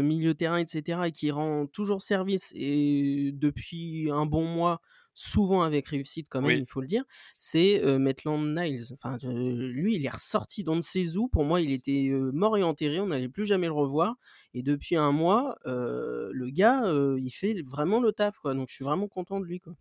milieu 0.03 0.35
terrain, 0.35 0.59
etc. 0.59 1.01
et 1.07 1.13
qui 1.13 1.31
rend 1.33 1.67
toujours 1.67 2.01
service 2.03 2.53
et 2.55 3.33
depuis 3.35 4.09
un 4.11 4.27
bon 4.27 4.45
mois, 4.45 4.81
souvent 5.15 5.63
avec 5.63 5.89
réussite 5.89 6.27
quand 6.31 6.41
même, 6.41 6.57
Oui. 6.57 6.61
il 6.61 6.67
faut 6.67 6.81
le 6.81 6.87
dire, 6.87 7.05
c'est 7.39 7.83
euh, 7.85 7.99
Maitland 7.99 8.41
Niles. 8.57 8.95
Enfin, 8.95 9.19
euh, 9.25 9.69
lui, 9.73 9.97
il 9.97 10.07
est 10.07 10.11
ressorti 10.11 10.65
dans 10.65 10.77
de 10.77 10.81
ses 10.81 11.17
où. 11.17 11.29
Pour 11.29 11.45
moi, 11.45 11.61
il 11.61 11.73
était 11.73 12.09
euh, 12.11 12.31
mort 12.33 12.57
et 12.57 12.63
enterré, 12.63 13.01
on 13.01 13.07
n'allait 13.09 13.29
plus 13.29 13.45
jamais 13.47 13.67
le 13.67 13.73
revoir. 13.73 14.15
Et 14.55 14.63
depuis 14.63 14.97
un 14.97 15.13
mois, 15.13 15.57
le 15.65 16.51
gars, 16.51 16.83
il 17.19 17.31
fait 17.31 17.63
vraiment 17.67 18.01
le 18.01 18.13
taf, 18.13 18.39
quoi. 18.39 18.55
Donc, 18.55 18.69
je 18.69 18.75
suis 18.75 18.85
vraiment 18.85 19.09
content 19.09 19.41
de 19.41 19.45
lui, 19.47 19.61
quoi. 19.61 19.75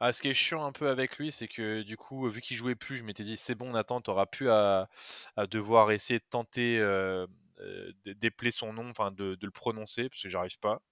Ah, 0.00 0.12
ce 0.12 0.20
qui 0.20 0.28
est 0.28 0.34
chiant 0.34 0.64
un 0.64 0.72
peu 0.72 0.88
avec 0.88 1.16
lui, 1.18 1.32
c'est 1.32 1.48
que 1.48 1.82
du 1.82 1.96
coup, 1.96 2.28
vu 2.28 2.40
qu'il 2.42 2.56
jouait 2.56 2.74
plus, 2.74 2.96
je 2.96 3.04
m'étais 3.04 3.24
dit 3.24 3.36
c'est 3.36 3.54
bon, 3.54 3.70
Nathan, 3.70 4.00
t'auras 4.00 4.26
plus 4.26 4.50
à, 4.50 4.88
à 5.36 5.46
devoir 5.46 5.90
essayer 5.90 6.18
de 6.18 6.24
tenter 6.28 6.78
euh, 6.78 7.26
euh, 7.60 7.92
d'épeler 8.04 8.50
son 8.50 8.74
nom, 8.74 8.90
enfin 8.90 9.10
de, 9.10 9.36
de 9.36 9.46
le 9.46 9.50
prononcer, 9.50 10.10
parce 10.10 10.22
que 10.22 10.28
j'arrive 10.28 10.58
pas. 10.58 10.82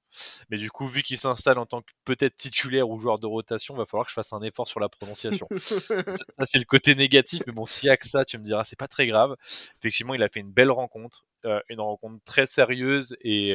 Mais 0.49 0.57
du 0.57 0.71
coup, 0.71 0.87
vu 0.87 1.03
qu'il 1.03 1.19
s'installe 1.19 1.59
en 1.59 1.67
tant 1.67 1.83
que 1.83 1.91
peut-être 2.05 2.35
titulaire 2.37 2.89
ou 2.89 2.99
joueur 2.99 3.19
de 3.19 3.27
rotation, 3.27 3.75
va 3.75 3.85
falloir 3.85 4.07
que 4.07 4.11
je 4.11 4.15
fasse 4.15 4.33
un 4.33 4.41
effort 4.43 4.69
sur 4.69 4.81
la 4.81 4.89
prononciation. 4.89 5.49
ça, 5.59 5.97
ça, 6.39 6.47
c'est 6.47 6.59
le 6.59 6.65
côté 6.65 6.95
négatif, 6.95 7.43
mais 7.47 7.53
bon, 7.53 7.67
s'il 7.67 7.89
y 7.89 7.91
a 7.91 7.97
que 7.99 8.07
ça, 8.07 8.25
tu 8.25 8.39
me 8.39 8.45
diras, 8.45 8.65
c'est 8.65 8.79
pas 8.79 8.89
très 8.89 9.07
grave. 9.07 9.37
Effectivement, 9.81 10.15
il 10.15 10.23
a 10.23 10.29
fait 10.31 10.41
une 10.41 10.53
belle 10.53 10.71
rencontre, 10.71 11.27
euh, 11.45 11.61
une 11.69 11.81
rencontre 11.81 12.23
très 12.25 12.47
sérieuse 12.47 13.17
et 13.21 13.55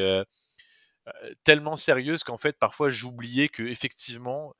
tellement 1.44 1.76
sérieuse 1.76 2.24
qu'en 2.24 2.38
fait, 2.38 2.58
parfois, 2.60 2.90
j'oubliais 2.90 3.50
que 3.50 3.64
effectivement, 3.64 4.54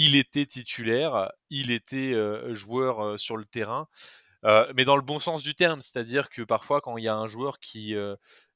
il 0.00 0.14
était 0.14 0.46
titulaire, 0.46 1.32
il 1.50 1.72
était 1.72 2.14
joueur 2.54 3.18
sur 3.18 3.36
le 3.36 3.44
terrain, 3.44 3.88
mais 4.44 4.84
dans 4.84 4.94
le 4.94 5.02
bon 5.02 5.18
sens 5.18 5.42
du 5.42 5.56
terme, 5.56 5.80
c'est-à-dire 5.80 6.28
que 6.28 6.42
parfois 6.42 6.80
quand 6.80 6.96
il 6.98 7.04
y 7.04 7.08
a 7.08 7.16
un 7.16 7.26
joueur 7.26 7.58
qui 7.58 7.96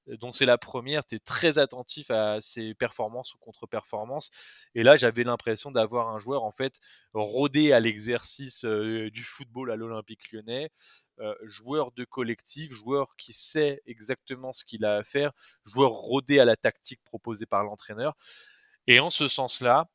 dont 0.06 0.30
c'est 0.32 0.46
la 0.46 0.58
première, 0.58 1.04
tu 1.04 1.16
es 1.16 1.18
très 1.18 1.58
attentif 1.58 2.10
à 2.10 2.40
ses 2.40 2.74
performances 2.74 3.34
ou 3.34 3.38
contre-performances. 3.38 4.30
Et 4.74 4.82
là, 4.82 4.96
j'avais 4.96 5.22
l'impression 5.24 5.70
d'avoir 5.70 6.08
un 6.08 6.18
joueur 6.18 6.44
en 6.44 6.52
fait 6.52 6.78
rodé 7.12 7.72
à 7.72 7.80
l'exercice 7.80 8.64
du 8.64 9.24
football 9.24 9.72
à 9.72 9.76
l'Olympique 9.76 10.30
lyonnais, 10.32 10.70
joueur 11.42 11.90
de 11.90 12.04
collectif, 12.04 12.72
joueur 12.72 13.16
qui 13.16 13.32
sait 13.32 13.82
exactement 13.86 14.52
ce 14.52 14.64
qu'il 14.64 14.84
a 14.84 14.96
à 14.96 15.02
faire, 15.02 15.32
joueur 15.64 15.90
rodé 15.90 16.38
à 16.38 16.44
la 16.44 16.56
tactique 16.56 17.02
proposée 17.04 17.46
par 17.46 17.64
l'entraîneur. 17.64 18.14
Et 18.86 19.00
en 19.00 19.10
ce 19.10 19.26
sens-là, 19.26 19.88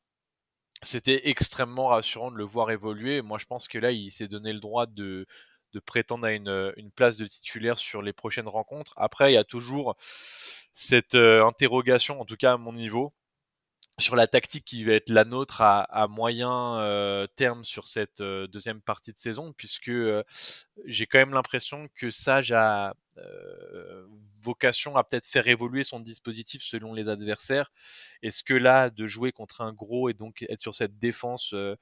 c'était 0.82 1.28
extrêmement 1.28 1.88
rassurant 1.88 2.30
de 2.30 2.36
le 2.36 2.44
voir 2.44 2.70
évoluer. 2.70 3.22
Moi, 3.22 3.38
je 3.38 3.46
pense 3.46 3.68
que 3.68 3.78
là, 3.78 3.90
il 3.90 4.10
s'est 4.10 4.28
donné 4.28 4.52
le 4.52 4.60
droit 4.60 4.86
de, 4.86 5.26
de 5.72 5.80
prétendre 5.80 6.26
à 6.26 6.32
une, 6.32 6.72
une, 6.76 6.90
place 6.90 7.16
de 7.16 7.26
titulaire 7.26 7.78
sur 7.78 8.02
les 8.02 8.12
prochaines 8.12 8.48
rencontres. 8.48 8.94
Après, 8.96 9.32
il 9.32 9.34
y 9.34 9.38
a 9.38 9.44
toujours 9.44 9.96
cette 10.72 11.14
euh, 11.14 11.44
interrogation, 11.44 12.20
en 12.20 12.24
tout 12.24 12.36
cas 12.36 12.54
à 12.54 12.56
mon 12.56 12.72
niveau, 12.72 13.12
sur 13.98 14.14
la 14.16 14.28
tactique 14.28 14.64
qui 14.64 14.84
va 14.84 14.92
être 14.92 15.10
la 15.10 15.24
nôtre 15.24 15.60
à, 15.60 15.82
à 15.82 16.06
moyen 16.06 16.78
euh, 16.80 17.26
terme 17.26 17.64
sur 17.64 17.86
cette 17.86 18.20
euh, 18.20 18.46
deuxième 18.46 18.80
partie 18.80 19.12
de 19.12 19.18
saison, 19.18 19.52
puisque 19.56 19.90
j'ai 20.84 21.06
quand 21.06 21.18
même 21.18 21.34
l'impression 21.34 21.88
que 21.94 22.10
Sage 22.10 22.52
a 22.52 22.94
vocation 24.40 24.96
à 24.96 25.04
peut-être 25.04 25.26
faire 25.26 25.48
évoluer 25.48 25.84
son 25.84 26.00
dispositif 26.00 26.62
selon 26.62 26.94
les 26.94 27.08
adversaires. 27.08 27.72
Est-ce 28.22 28.42
que 28.42 28.54
là, 28.54 28.90
de 28.90 29.06
jouer 29.06 29.32
contre 29.32 29.60
un 29.60 29.72
gros 29.72 30.08
et 30.08 30.14
donc 30.14 30.44
être 30.48 30.60
sur 30.60 30.74
cette 30.74 30.98
défense 30.98 31.52
euh, 31.54 31.76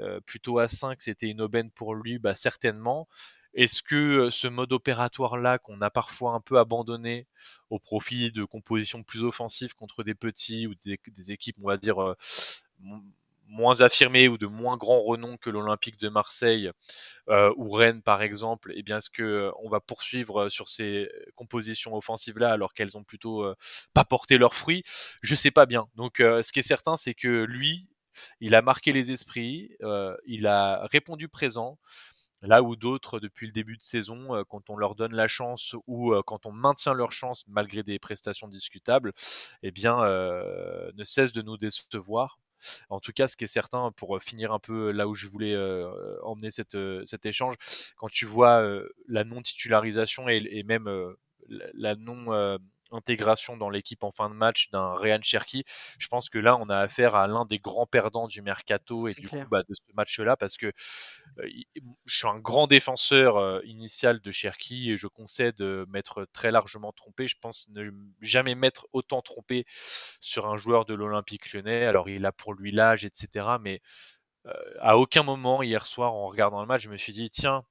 euh, 0.00 0.20
plutôt 0.20 0.58
à 0.58 0.68
5, 0.68 1.00
c'était 1.00 1.28
une 1.28 1.40
aubaine 1.40 1.70
pour 1.70 1.94
lui? 1.94 2.18
Bah, 2.18 2.34
Certainement. 2.34 3.08
Est-ce 3.54 3.82
que 3.84 4.30
ce 4.30 4.48
mode 4.48 4.72
opératoire-là, 4.72 5.58
qu'on 5.58 5.80
a 5.80 5.88
parfois 5.88 6.32
un 6.32 6.40
peu 6.40 6.58
abandonné 6.58 7.28
au 7.70 7.78
profit 7.78 8.32
de 8.32 8.44
compositions 8.44 9.04
plus 9.04 9.22
offensives 9.22 9.74
contre 9.76 10.02
des 10.02 10.16
petits 10.16 10.66
ou 10.66 10.74
des, 10.74 11.32
équipes, 11.32 11.56
on 11.62 11.68
va 11.68 11.76
dire, 11.76 12.02
euh, 12.02 12.16
moins 13.54 13.80
affirmées 13.80 14.28
ou 14.28 14.36
de 14.38 14.46
moins 14.46 14.76
grand 14.76 15.00
renom 15.02 15.36
que 15.36 15.48
l'Olympique 15.50 15.98
de 15.98 16.08
Marseille 16.08 16.70
euh, 17.28 17.52
ou 17.56 17.70
Rennes 17.70 18.02
par 18.02 18.22
exemple, 18.22 18.72
eh 18.74 18.82
bien 18.82 18.98
est-ce 18.98 19.10
que 19.10 19.22
euh, 19.22 19.50
on 19.62 19.68
va 19.70 19.80
poursuivre 19.80 20.48
sur 20.48 20.68
ces 20.68 21.08
compositions 21.36 21.94
offensives 21.96 22.38
là 22.38 22.52
alors 22.52 22.74
qu'elles 22.74 22.96
ont 22.96 23.04
plutôt 23.04 23.42
euh, 23.44 23.54
pas 23.94 24.04
porté 24.04 24.38
leurs 24.38 24.54
fruits? 24.54 24.82
Je 25.22 25.34
sais 25.34 25.50
pas 25.52 25.66
bien. 25.66 25.86
Donc 25.94 26.20
euh, 26.20 26.42
ce 26.42 26.52
qui 26.52 26.58
est 26.60 26.62
certain, 26.62 26.96
c'est 26.96 27.14
que 27.14 27.44
lui, 27.44 27.86
il 28.40 28.54
a 28.54 28.62
marqué 28.62 28.92
les 28.92 29.12
esprits, 29.12 29.76
euh, 29.82 30.16
il 30.26 30.46
a 30.46 30.86
répondu 30.90 31.28
présent. 31.28 31.78
Là 32.42 32.62
où 32.62 32.76
d'autres, 32.76 33.20
depuis 33.20 33.46
le 33.46 33.52
début 33.52 33.76
de 33.78 33.82
saison, 33.82 34.34
euh, 34.34 34.42
quand 34.46 34.68
on 34.68 34.76
leur 34.76 34.94
donne 34.96 35.14
la 35.14 35.26
chance 35.28 35.74
ou 35.86 36.12
euh, 36.12 36.22
quand 36.26 36.44
on 36.44 36.52
maintient 36.52 36.92
leur 36.92 37.10
chance 37.10 37.44
malgré 37.48 37.82
des 37.82 37.98
prestations 37.98 38.48
discutables, 38.48 39.12
eh 39.62 39.70
bien, 39.70 40.02
euh, 40.02 40.92
ne 40.94 41.04
cessent 41.04 41.32
de 41.32 41.40
nous 41.42 41.56
décevoir. 41.56 42.38
En 42.88 43.00
tout 43.00 43.12
cas, 43.12 43.28
ce 43.28 43.36
qui 43.36 43.44
est 43.44 43.48
certain, 43.48 43.92
pour 43.92 44.20
finir 44.22 44.52
un 44.52 44.58
peu 44.58 44.90
là 44.90 45.08
où 45.08 45.14
je 45.14 45.26
voulais 45.26 45.56
emmener 46.22 46.50
cet 46.50 47.26
échange, 47.26 47.56
quand 47.96 48.08
tu 48.08 48.26
vois 48.26 48.66
la 49.08 49.24
non-titularisation 49.24 50.28
et, 50.28 50.42
et 50.50 50.62
même 50.62 50.88
la 51.48 51.94
non 51.96 52.58
intégration 52.92 53.56
dans 53.56 53.70
l'équipe 53.70 54.04
en 54.04 54.10
fin 54.10 54.28
de 54.30 54.34
match 54.34 54.70
d'un 54.70 54.94
Ryan 54.94 55.20
Cherky, 55.22 55.64
je 55.98 56.08
pense 56.08 56.28
que 56.28 56.38
là, 56.38 56.56
on 56.60 56.68
a 56.68 56.78
affaire 56.78 57.14
à 57.14 57.26
l'un 57.26 57.44
des 57.44 57.58
grands 57.58 57.86
perdants 57.86 58.28
du 58.28 58.42
mercato 58.42 59.08
et 59.08 59.14
du 59.14 59.28
coup 59.28 59.42
bah, 59.50 59.62
de 59.68 59.74
ce 59.74 59.94
match-là 59.94 60.36
parce 60.36 60.56
que 60.56 60.72
je 61.38 62.16
suis 62.16 62.28
un 62.28 62.38
grand 62.38 62.66
défenseur 62.66 63.64
initial 63.64 64.20
de 64.20 64.30
Cherky 64.30 64.90
et 64.90 64.96
je 64.96 65.06
concède 65.06 65.60
m'être 65.88 66.26
très 66.32 66.50
largement 66.50 66.92
trompé. 66.92 67.26
Je 67.26 67.36
pense 67.40 67.68
ne 67.70 67.84
jamais 68.20 68.54
m'être 68.54 68.86
autant 68.92 69.22
trompé 69.22 69.64
sur 70.20 70.46
un 70.46 70.56
joueur 70.56 70.84
de 70.84 70.94
l'Olympique 70.94 71.52
lyonnais. 71.52 71.84
Alors, 71.86 72.08
il 72.08 72.24
a 72.26 72.32
pour 72.32 72.54
lui 72.54 72.70
l'âge, 72.70 73.04
etc. 73.04 73.46
Mais 73.60 73.80
à 74.80 74.98
aucun 74.98 75.22
moment 75.22 75.62
hier 75.62 75.86
soir, 75.86 76.12
en 76.12 76.28
regardant 76.28 76.60
le 76.60 76.66
match, 76.66 76.82
je 76.82 76.90
me 76.90 76.96
suis 76.96 77.12
dit, 77.12 77.30
tiens, 77.30 77.64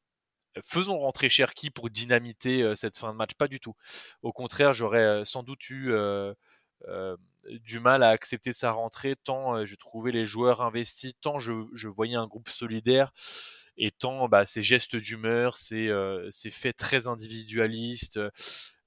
faisons 0.64 0.98
rentrer 0.98 1.30
Cherki 1.30 1.70
pour 1.70 1.90
dynamiter 1.90 2.76
cette 2.76 2.98
fin 2.98 3.12
de 3.12 3.18
match. 3.18 3.34
Pas 3.36 3.48
du 3.48 3.60
tout. 3.60 3.76
Au 4.22 4.32
contraire, 4.32 4.74
j'aurais 4.74 5.26
sans 5.26 5.44
doute 5.44 5.70
eu 5.70 5.94
du 7.50 7.80
mal 7.80 8.04
à 8.04 8.10
accepter 8.10 8.54
sa 8.54 8.72
rentrée, 8.72 9.16
tant 9.16 9.66
je 9.66 9.76
trouvais 9.76 10.12
les 10.12 10.26
joueurs 10.26 10.62
investis, 10.62 11.14
tant 11.22 11.40
je, 11.40 11.88
voyais 11.88 12.16
un 12.16 12.28
groupe 12.28 12.50
solidaire, 12.50 13.12
et 13.78 13.92
tant 13.92 14.28
bah, 14.30 14.46
ces 14.46 14.62
gestes 14.62 14.96
d'humeur, 14.96 15.58
ces, 15.58 15.92
ces, 16.32 16.52
faits 16.52 16.78
très 16.78 17.08
individualistes, 17.08 18.20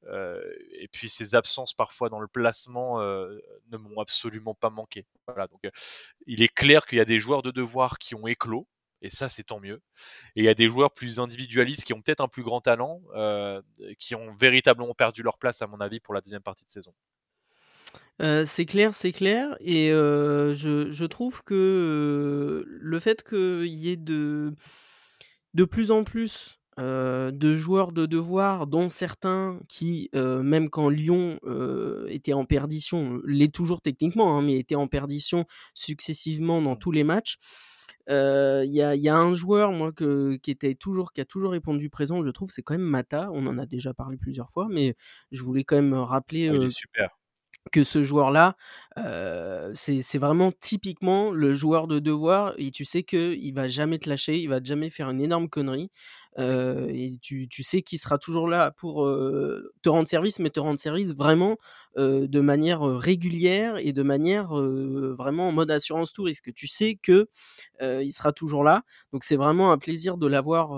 et 0.08 0.88
puis 0.92 1.08
ces 1.08 1.34
absences 1.34 1.74
parfois 1.74 2.08
dans 2.08 2.20
le 2.20 2.28
placement 2.28 3.00
ne 3.00 3.76
m'ont 3.76 4.00
absolument 4.00 4.54
pas 4.54 4.70
manqué. 4.70 5.06
Voilà, 5.26 5.48
donc 5.48 5.60
il 6.26 6.42
est 6.42 6.52
clair 6.52 6.86
qu'il 6.86 6.98
y 6.98 7.00
a 7.00 7.06
des 7.06 7.18
joueurs 7.18 7.42
de 7.42 7.50
devoir 7.50 7.98
qui 7.98 8.14
ont 8.14 8.26
éclos, 8.26 8.66
et 9.06 9.10
ça 9.10 9.28
c'est 9.28 9.44
tant 9.44 9.60
mieux. 9.60 9.80
Et 10.34 10.42
il 10.42 10.44
y 10.44 10.48
a 10.48 10.54
des 10.54 10.68
joueurs 10.68 10.92
plus 10.92 11.18
individualistes 11.18 11.84
qui 11.84 11.94
ont 11.94 12.02
peut-être 12.02 12.20
un 12.20 12.28
plus 12.28 12.42
grand 12.42 12.60
talent, 12.60 13.00
euh, 13.14 13.62
qui 13.98 14.14
ont 14.14 14.34
véritablement 14.34 14.94
perdu 14.94 15.22
leur 15.22 15.38
place 15.38 15.62
à 15.62 15.66
mon 15.66 15.80
avis 15.80 16.00
pour 16.00 16.12
la 16.12 16.20
deuxième 16.20 16.42
partie 16.42 16.66
de 16.66 16.70
saison. 16.70 16.92
Euh, 18.20 18.44
c'est 18.44 18.66
clair, 18.66 18.94
c'est 18.94 19.12
clair, 19.12 19.56
et 19.60 19.90
euh, 19.92 20.54
je, 20.54 21.04
trouve 21.04 21.42
que 21.44 22.64
le 22.66 22.98
fait 22.98 23.22
qu'il 23.22 23.66
y 23.66 23.90
ait 23.90 23.96
de, 23.96 24.54
de 25.54 25.64
plus 25.64 25.90
en 25.90 26.04
plus 26.04 26.58
de 26.78 27.56
joueurs 27.56 27.90
de 27.92 28.04
devoir, 28.04 28.66
dont 28.66 28.90
certains 28.90 29.60
qui, 29.66 30.10
même 30.12 30.68
quand 30.68 30.90
Lyon 30.90 31.40
était 32.08 32.34
en 32.34 32.44
perdition, 32.44 33.20
l'est 33.24 33.54
toujours 33.54 33.80
techniquement, 33.80 34.36
hein, 34.36 34.42
mais 34.42 34.58
était 34.58 34.74
en 34.74 34.86
perdition 34.86 35.46
successivement 35.72 36.60
dans 36.60 36.74
mmh. 36.74 36.78
tous 36.78 36.92
les 36.92 37.04
matchs, 37.04 37.38
il 38.08 38.70
y 38.72 39.08
a, 39.08 39.16
un 39.16 39.34
joueur, 39.34 39.72
moi, 39.72 39.92
qui, 39.92 40.50
était 40.50 40.74
toujours, 40.74 41.12
qui 41.12 41.20
a 41.20 41.24
toujours 41.24 41.52
répondu 41.52 41.90
présent, 41.90 42.22
je 42.22 42.30
trouve, 42.30 42.50
c'est 42.50 42.62
quand 42.62 42.74
même 42.74 42.82
Mata. 42.82 43.30
On 43.32 43.46
en 43.46 43.58
a 43.58 43.66
déjà 43.66 43.94
parlé 43.94 44.16
plusieurs 44.16 44.50
fois, 44.50 44.68
mais 44.70 44.94
je 45.32 45.42
voulais 45.42 45.64
quand 45.64 45.76
même 45.76 45.94
rappeler 45.94 46.70
super. 46.70 47.10
que 47.72 47.84
ce 47.84 48.02
joueur-là, 48.04 48.56
c'est 49.74 50.18
vraiment 50.18 50.52
typiquement 50.52 51.32
le 51.32 51.52
joueur 51.52 51.86
de 51.86 51.98
devoir. 51.98 52.54
Et 52.58 52.70
tu 52.70 52.84
sais 52.84 53.02
qu'il 53.02 53.54
va 53.54 53.68
jamais 53.68 53.98
te 53.98 54.08
lâcher, 54.08 54.38
il 54.38 54.48
va 54.48 54.62
jamais 54.62 54.90
faire 54.90 55.10
une 55.10 55.20
énorme 55.20 55.48
connerie 55.48 55.90
et 56.38 57.18
tu, 57.22 57.48
sais 57.62 57.82
qu'il 57.82 57.98
sera 57.98 58.18
toujours 58.18 58.48
là 58.48 58.70
pour 58.70 59.04
te 59.82 59.88
rendre 59.88 60.08
service, 60.08 60.38
mais 60.38 60.50
te 60.50 60.60
rendre 60.60 60.78
service 60.78 61.14
vraiment 61.14 61.56
de 61.96 62.40
manière 62.40 62.82
régulière 62.82 63.78
et 63.78 63.92
de 63.92 64.02
manière 64.02 64.48
vraiment 64.48 65.48
en 65.48 65.52
mode 65.52 65.70
assurance 65.70 66.12
tout 66.12 66.24
risque. 66.24 66.52
Tu 66.54 66.66
sais 66.66 66.98
que 67.02 67.28
il 67.80 68.10
sera 68.10 68.32
toujours 68.32 68.64
là, 68.64 68.82
donc 69.12 69.24
c'est 69.24 69.36
vraiment 69.36 69.72
un 69.72 69.78
plaisir 69.78 70.18
de 70.18 70.26
l'avoir 70.26 70.74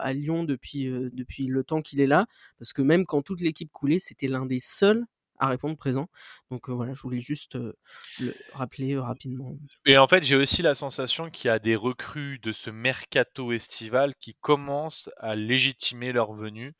à 0.00 0.12
Lyon 0.12 0.44
depuis, 0.44 0.84
depuis 1.12 1.46
le 1.46 1.62
temps 1.64 1.82
qu'il 1.82 2.00
est 2.00 2.06
là, 2.06 2.26
parce 2.58 2.72
que 2.72 2.82
même 2.82 3.04
quand 3.06 3.22
toute 3.22 3.40
l'équipe 3.40 3.70
coulait, 3.72 3.98
c'était 3.98 4.28
l'un 4.28 4.46
des 4.46 4.60
seuls 4.60 5.04
à 5.40 5.48
répondre 5.48 5.76
présent. 5.76 6.08
Donc 6.50 6.68
voilà, 6.68 6.92
je 6.92 7.00
voulais 7.00 7.20
juste 7.20 7.56
le 8.20 8.34
rappeler 8.52 8.96
rapidement. 8.96 9.56
Et 9.86 9.98
en 9.98 10.06
fait, 10.06 10.22
j'ai 10.22 10.36
aussi 10.36 10.62
la 10.62 10.74
sensation 10.74 11.30
qu'il 11.30 11.48
y 11.48 11.50
a 11.50 11.58
des 11.58 11.74
recrues 11.74 12.38
de 12.38 12.52
ce 12.52 12.70
mercato 12.70 13.52
estival 13.52 14.14
qui 14.20 14.34
commencent 14.34 15.10
à 15.16 15.34
légitimer 15.34 16.12
leur 16.12 16.34
venue. 16.34 16.74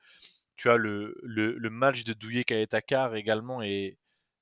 Tu 0.56 0.68
as 0.68 0.76
le, 0.76 1.18
le, 1.22 1.70
match 1.70 2.04
de 2.04 2.12
Douillet 2.12 2.44
Kayetakar 2.44 3.16
également 3.16 3.62
est, 3.62 3.96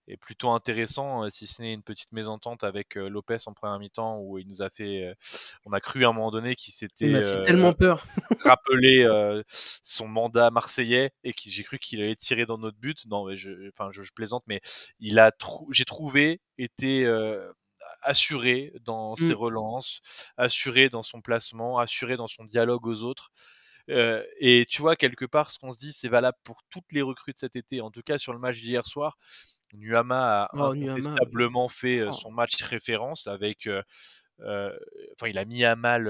est 0.09 0.17
plutôt 0.17 0.51
intéressant, 0.51 1.25
euh, 1.25 1.31
si 1.31 1.47
ce 1.47 1.63
n'est 1.63 1.73
une 1.73 1.83
petite 1.83 2.13
mésentente 2.13 2.65
avec 2.65 2.97
euh, 2.97 3.09
Lopez 3.09 3.37
en 3.47 3.53
première 3.53 3.79
mi-temps 3.79 4.19
où 4.21 4.39
il 4.39 4.49
nous 4.49 4.63
a 4.63 4.71
fait, 4.71 5.05
euh, 5.05 5.15
on 5.65 5.73
a 5.73 5.81
cru 5.81 6.05
à 6.05 6.09
un 6.09 6.13
moment 6.13 6.31
donné 6.31 6.55
qu'il 6.55 6.73
s'était 6.73 7.43
tellement 7.45 7.75
peur 7.75 8.07
rappelé 8.45 9.07
son 9.47 10.09
mandat 10.09 10.51
marseillais 10.51 11.13
et 11.25 11.33
que 11.33 11.43
j'ai 11.47 11.63
cru 11.63 11.79
qu'il 11.79 12.01
allait 12.01 12.17
tirer 12.17 12.47
dans 12.47 12.59
notre 12.59 12.79
but. 12.79 13.07
Non, 13.07 13.27
mais 13.27 13.37
je, 13.37 13.69
enfin, 13.69 13.91
je, 13.93 14.01
plaisante, 14.13 14.43
mais 14.47 14.61
il 14.99 15.19
a, 15.19 15.33
j'ai 15.71 15.85
trouvé, 15.85 16.41
été 16.57 17.07
assuré 18.03 18.73
dans 18.85 19.15
ses 19.17 19.35
mmh. 19.35 19.39
relances, 19.39 20.01
assuré 20.37 20.89
dans 20.89 21.03
son 21.03 21.21
placement, 21.21 21.79
assuré 21.79 22.17
dans 22.17 22.27
son 22.27 22.45
dialogue 22.45 22.87
aux 22.87 23.03
autres. 23.03 23.31
et 23.89 24.67
tu 24.69 24.81
vois, 24.81 24.97
quelque 24.97 25.27
part, 25.27 25.51
ce 25.51 25.59
qu'on 25.59 25.73
se 25.73 25.79
dit, 25.79 25.93
c'est 25.93 26.09
valable 26.09 26.39
pour 26.45 26.63
toutes 26.71 26.91
les 26.93 27.03
recrues 27.03 27.33
de 27.33 27.39
cet 27.39 27.57
été, 27.57 27.81
en 27.81 27.91
tout 27.91 28.03
cas 28.03 28.19
sur 28.19 28.33
le 28.33 28.39
match 28.39 28.61
d'hier 28.61 28.87
soir. 28.87 29.19
Nuama 29.75 30.45
a 30.45 30.49
oh, 30.55 30.73
incontestablement 30.73 31.69
fait 31.69 32.05
oh. 32.05 32.13
son 32.13 32.31
match 32.31 32.63
référence 32.63 33.27
avec. 33.27 33.69
enfin, 34.41 35.29
il 35.29 35.39
a 35.39 35.45
mis 35.45 35.65
à 35.65 35.77
mal 35.77 36.05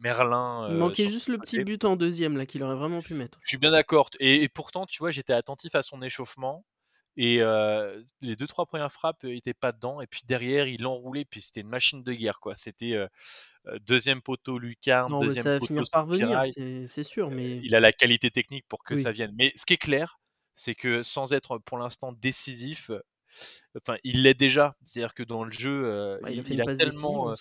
Merlin. 0.00 0.68
il 0.70 0.76
manquait 0.76 1.08
juste 1.08 1.28
le 1.28 1.38
petit 1.38 1.62
but 1.64 1.84
en 1.84 1.96
deuxième 1.96 2.36
là 2.36 2.46
qu'il 2.46 2.62
aurait 2.62 2.76
vraiment 2.76 3.02
pu 3.02 3.14
mettre. 3.14 3.38
Je 3.42 3.48
suis 3.48 3.58
bien 3.58 3.70
d'accord. 3.70 4.10
Et, 4.20 4.48
pourtant, 4.48 4.86
tu 4.86 4.98
vois, 4.98 5.10
j'étais 5.10 5.32
attentif 5.32 5.74
à 5.74 5.82
son 5.82 6.02
échauffement. 6.02 6.64
Et 7.16 7.40
les 8.20 8.36
deux 8.36 8.46
trois 8.46 8.66
premières 8.66 8.92
frappes 8.92 9.24
n'étaient 9.24 9.54
pas 9.54 9.72
dedans. 9.72 10.00
Et 10.00 10.06
puis 10.06 10.22
derrière, 10.24 10.68
il 10.68 10.86
enroulait. 10.86 11.24
Puis 11.24 11.40
c'était 11.40 11.62
une 11.62 11.68
machine 11.68 12.02
de 12.02 12.12
guerre, 12.12 12.40
quoi. 12.40 12.54
C'était 12.54 12.96
deuxième 13.80 14.22
poteau 14.22 14.58
Lucarne, 14.58 15.18
deuxième 15.20 15.44
ça 15.44 15.58
va 15.58 15.66
finir 15.66 15.84
par 15.92 16.06
venir, 16.06 16.42
c'est 16.86 17.02
sûr. 17.02 17.30
Mais 17.30 17.56
il 17.62 17.74
a 17.74 17.80
la 17.80 17.92
qualité 17.92 18.30
technique 18.30 18.66
pour 18.68 18.84
que 18.84 18.96
ça 18.96 19.12
vienne. 19.12 19.32
Mais 19.36 19.52
ce 19.56 19.66
qui 19.66 19.74
est 19.74 19.78
clair, 19.78 20.18
c'est 20.58 20.74
que 20.74 21.04
sans 21.04 21.32
être 21.32 21.58
pour 21.58 21.78
l'instant 21.78 22.10
décisif, 22.12 22.90
enfin, 23.76 23.96
il 24.02 24.24
l'est 24.24 24.34
déjà. 24.34 24.76
C'est-à-dire 24.82 25.14
que 25.14 25.22
dans 25.22 25.44
le 25.44 25.52
jeu, 25.52 26.18
bah, 26.20 26.32
il, 26.32 26.60
a, 26.60 26.74
tellement, 26.74 27.32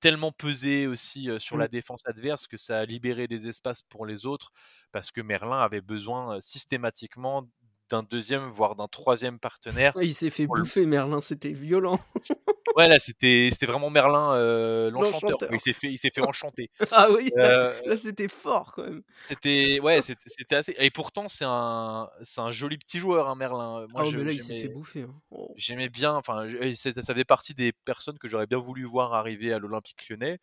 tellement 0.00 0.32
pesé 0.32 0.86
aussi 0.86 1.28
sur 1.38 1.58
la 1.58 1.66
mmh. 1.66 1.68
défense 1.68 2.00
adverse 2.06 2.46
que 2.46 2.56
ça 2.56 2.78
a 2.78 2.84
libéré 2.86 3.28
des 3.28 3.48
espaces 3.48 3.82
pour 3.82 4.06
les 4.06 4.24
autres 4.24 4.50
parce 4.92 5.10
que 5.10 5.20
Merlin 5.20 5.60
avait 5.60 5.82
besoin 5.82 6.40
systématiquement 6.40 7.46
d'un 7.92 8.02
deuxième, 8.02 8.48
voire 8.48 8.74
d'un 8.74 8.88
troisième 8.88 9.38
partenaire. 9.38 9.92
il 10.00 10.14
s'est 10.14 10.30
fait 10.30 10.46
bouffer, 10.46 10.86
Merlin, 10.86 11.20
c'était 11.20 11.52
violent. 11.52 12.00
ouais, 12.76 12.88
là, 12.88 12.98
c'était, 12.98 13.50
vraiment 13.66 13.90
Merlin 13.90 14.32
euh, 14.32 14.90
l'enchanteur. 14.90 15.38
Il 15.52 15.60
s'est 15.60 15.74
fait, 15.74 15.92
il 15.92 15.98
fait 15.98 16.10
enchanter. 16.26 16.70
ah 16.90 17.08
oui, 17.14 17.30
euh, 17.36 17.78
là, 17.84 17.96
c'était 17.96 18.28
fort 18.28 18.72
quand 18.74 18.84
même. 18.84 19.02
C'était, 19.28 19.78
ouais, 19.80 20.00
c'était, 20.26 20.54
assez. 20.54 20.74
Et 20.78 20.90
pourtant, 20.90 21.28
c'est 21.28 21.44
un, 21.46 22.08
c'est 22.22 22.40
un 22.40 22.50
joli 22.50 22.78
petit 22.78 22.98
joueur, 22.98 23.28
hein, 23.28 23.34
Merlin. 23.34 23.86
Moi, 23.90 24.04
ah, 24.06 24.10
mais 24.16 24.24
là, 24.24 24.32
il 24.32 24.42
s'est 24.42 24.58
fait 24.58 24.68
bouffer. 24.68 25.02
Hein. 25.02 25.14
Oh. 25.30 25.52
J'aimais 25.56 25.90
bien, 25.90 26.14
enfin, 26.14 26.46
ça, 26.74 26.92
ça 26.94 27.14
fait 27.14 27.26
partie 27.26 27.52
des 27.52 27.72
personnes 27.84 28.18
que 28.18 28.26
j'aurais 28.26 28.46
bien 28.46 28.58
voulu 28.58 28.84
voir 28.84 29.12
arriver 29.12 29.52
à 29.52 29.58
l'Olympique 29.58 30.08
lyonnais. 30.08 30.38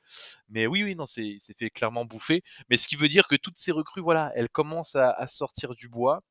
Mais 0.49 0.67
oui, 0.67 0.83
oui, 0.83 0.93
non, 0.93 1.07
c'est, 1.07 1.25
il 1.25 1.41
s'est 1.41 1.55
fait 1.57 1.71
clairement 1.71 2.05
bouffer. 2.05 2.43
Mais 2.69 2.77
ce 2.77 2.87
qui 2.87 2.95
veut 2.95 3.07
dire 3.07 3.27
que 3.27 3.35
toutes 3.35 3.57
ces 3.57 3.71
recrues, 3.71 4.01
voilà, 4.01 4.31
elles 4.35 4.49
commencent 4.49 4.95
à, 4.95 5.09
à 5.09 5.25
sortir 5.25 5.73
du 5.73 5.89
bois. 5.89 6.21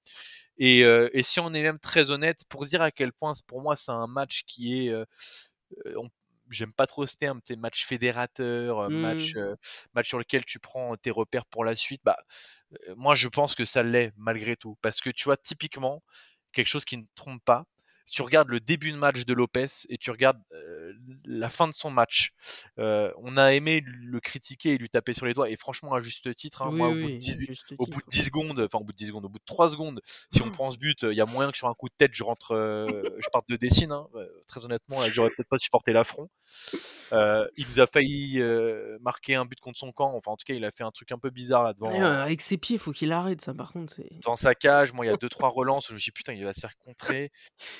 Et, 0.58 0.80
et, 0.80 1.22
si 1.22 1.40
on 1.40 1.54
est 1.54 1.62
même 1.62 1.78
très 1.78 2.10
honnête, 2.10 2.42
pour 2.48 2.66
dire 2.66 2.82
à 2.82 2.90
quel 2.90 3.12
point 3.12 3.32
pour 3.46 3.62
moi 3.62 3.76
c'est 3.76 3.92
un 3.92 4.06
match 4.06 4.42
qui 4.44 4.88
est, 4.88 4.94
j'aime 6.50 6.72
pas 6.72 6.86
trop 6.86 7.06
ce 7.06 7.16
terme, 7.16 7.40
match 7.58 7.86
fédérateur, 7.86 8.90
match, 8.90 9.34
mmh. 9.36 9.56
match 9.94 10.08
sur 10.08 10.18
lequel 10.18 10.44
tu 10.44 10.58
prends 10.58 10.96
tes 10.96 11.10
repères 11.10 11.46
pour 11.46 11.64
la 11.64 11.76
suite. 11.76 12.00
Bah, 12.04 12.18
moi 12.96 13.14
je 13.14 13.28
pense 13.28 13.54
que 13.54 13.64
ça 13.64 13.82
l'est 13.82 14.12
malgré 14.16 14.56
tout, 14.56 14.76
parce 14.82 15.00
que 15.00 15.10
tu 15.10 15.24
vois 15.24 15.36
typiquement 15.36 16.02
quelque 16.52 16.68
chose 16.68 16.84
qui 16.84 16.96
ne 16.96 17.04
trompe 17.14 17.44
pas, 17.44 17.64
tu 18.10 18.22
regardes 18.22 18.48
le 18.48 18.60
début 18.60 18.92
de 18.92 18.96
match 18.96 19.24
de 19.24 19.34
Lopez 19.34 19.66
et 19.88 19.98
tu 19.98 20.10
regardes 20.10 20.40
la 21.24 21.48
fin 21.48 21.68
de 21.68 21.72
son 21.72 21.90
match. 21.90 22.32
on 22.76 23.36
a 23.36 23.52
aimé 23.52 23.82
le 23.84 24.20
critiquer 24.20 24.74
et 24.74 24.78
lui 24.78 24.88
taper 24.88 25.12
sur 25.12 25.26
les 25.26 25.34
doigts, 25.34 25.50
et 25.50 25.56
franchement, 25.56 25.94
à 25.94 26.00
juste 26.00 26.34
titre, 26.34 26.62
hein, 26.62 26.70
moi, 26.70 26.88
au, 26.88 26.94
bout 26.94 27.10
de 27.10 27.16
10, 27.16 27.46
au 27.78 27.86
bout 27.86 28.00
de 28.00 28.08
10 28.08 28.24
secondes, 28.24 28.60
enfin, 28.60 28.78
au 28.78 28.84
bout 28.84 28.92
de 28.92 28.96
10 28.96 29.08
secondes, 29.08 29.24
au 29.24 29.28
bout 29.28 29.38
de 29.38 29.44
3 29.44 29.70
secondes, 29.70 30.00
si 30.32 30.42
on 30.42 30.50
prend 30.50 30.70
ce 30.70 30.78
but, 30.78 31.02
il 31.02 31.12
y 31.16 31.20
a 31.20 31.26
moyen 31.26 31.50
que 31.50 31.56
sur 31.56 31.68
un 31.68 31.74
coup 31.74 31.88
de 31.88 31.94
tête, 31.96 32.12
je 32.14 32.24
rentre, 32.24 32.54
je 32.88 33.28
parte 33.30 33.48
de 33.48 33.56
Dessine, 33.56 33.92
hein. 33.92 34.06
très 34.46 34.64
honnêtement, 34.64 34.98
j'aurais 35.10 35.30
peut-être 35.30 35.48
pas 35.48 35.58
supporté 35.58 35.92
l'affront. 35.92 36.28
il 37.12 37.66
nous 37.70 37.80
a 37.80 37.86
failli 37.86 38.40
marquer 39.00 39.34
un 39.34 39.44
but 39.44 39.60
contre 39.60 39.78
son 39.78 39.92
camp, 39.92 40.14
enfin, 40.14 40.32
en 40.32 40.36
tout 40.36 40.44
cas, 40.44 40.54
il 40.54 40.64
a 40.64 40.70
fait 40.70 40.84
un 40.84 40.90
truc 40.90 41.12
un 41.12 41.18
peu 41.18 41.30
bizarre 41.30 41.64
là 41.64 41.72
devant. 41.74 41.90
avec 41.90 42.40
ses 42.40 42.58
pieds, 42.58 42.76
il 42.76 42.78
faut 42.78 42.92
qu'il 42.92 43.12
arrête 43.12 43.40
ça, 43.40 43.54
par 43.54 43.72
contre. 43.72 44.00
Dans 44.24 44.36
sa 44.36 44.54
cage, 44.54 44.92
moi, 44.92 45.06
il 45.06 45.08
y 45.08 45.12
a 45.12 45.16
2-3 45.16 45.52
relances, 45.52 45.88
je 45.88 45.94
me 45.94 45.98
suis 45.98 46.10
dit, 46.10 46.14
putain, 46.14 46.32
il 46.32 46.44
va 46.44 46.52
se 46.52 46.60
faire 46.60 46.76
contrer. 46.78 47.30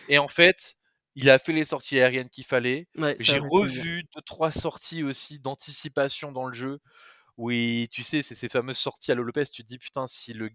Et 0.09 0.18
en 0.19 0.29
fait, 0.29 0.77
il 1.15 1.31
a 1.31 1.39
fait 1.39 1.53
les 1.53 1.65
sorties 1.65 1.99
aériennes 1.99 2.31
qu'il 2.31 2.45
fallait. 2.45 2.89
J'ai 3.21 3.39
revu 3.39 4.05
deux 4.15 4.23
trois 4.23 4.51
sorties 4.51 5.03
aussi 5.03 5.41
d'anticipation 5.41 6.33
dans 6.33 6.47
le 6.47 6.53
jeu. 6.53 6.81
Oui, 7.37 7.89
tu 7.93 8.03
sais, 8.03 8.23
c'est 8.23 8.35
ces 8.35 8.49
fameuses 8.49 8.79
sorties 8.79 9.13
à 9.13 9.15
Lopez. 9.15 9.47
Tu 9.47 9.63
te 9.63 9.69
dis 9.69 9.79
putain, 9.79 10.07
si 10.07 10.33
le 10.33 10.51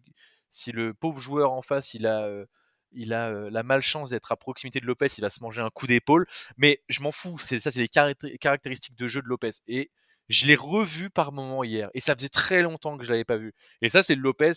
si 0.49 0.71
le 0.71 0.93
pauvre 0.93 1.19
joueur 1.19 1.51
en 1.53 1.61
face, 1.61 1.93
il 1.93 2.05
a 2.07 2.45
il 2.93 3.13
a 3.13 3.29
euh, 3.29 3.49
la 3.49 3.63
malchance 3.63 4.09
d'être 4.11 4.31
à 4.31 4.37
proximité 4.37 4.79
de 4.79 4.85
Lopez, 4.85 5.07
il 5.17 5.21
va 5.21 5.29
se 5.29 5.41
manger 5.41 5.61
un 5.61 5.69
coup 5.69 5.87
d'épaule. 5.87 6.27
Mais 6.57 6.81
je 6.89 7.01
m'en 7.01 7.11
fous, 7.11 7.39
c'est 7.39 7.59
ça, 7.59 7.71
c'est 7.71 7.79
les 7.79 8.37
caractéristiques 8.37 8.97
de 8.97 9.07
jeu 9.07 9.21
de 9.21 9.27
Lopez. 9.27 9.51
Et 9.67 9.91
je 10.29 10.45
l'ai 10.45 10.55
revu 10.55 11.09
par 11.09 11.31
moment 11.31 11.63
hier, 11.63 11.89
et 11.93 11.99
ça 11.99 12.15
faisait 12.15 12.29
très 12.29 12.61
longtemps 12.61 12.97
que 12.97 13.03
je 13.03 13.11
l'avais 13.11 13.25
pas 13.25 13.37
vu. 13.37 13.53
Et 13.81 13.89
ça, 13.89 14.03
c'est 14.03 14.15
Lopez 14.15 14.53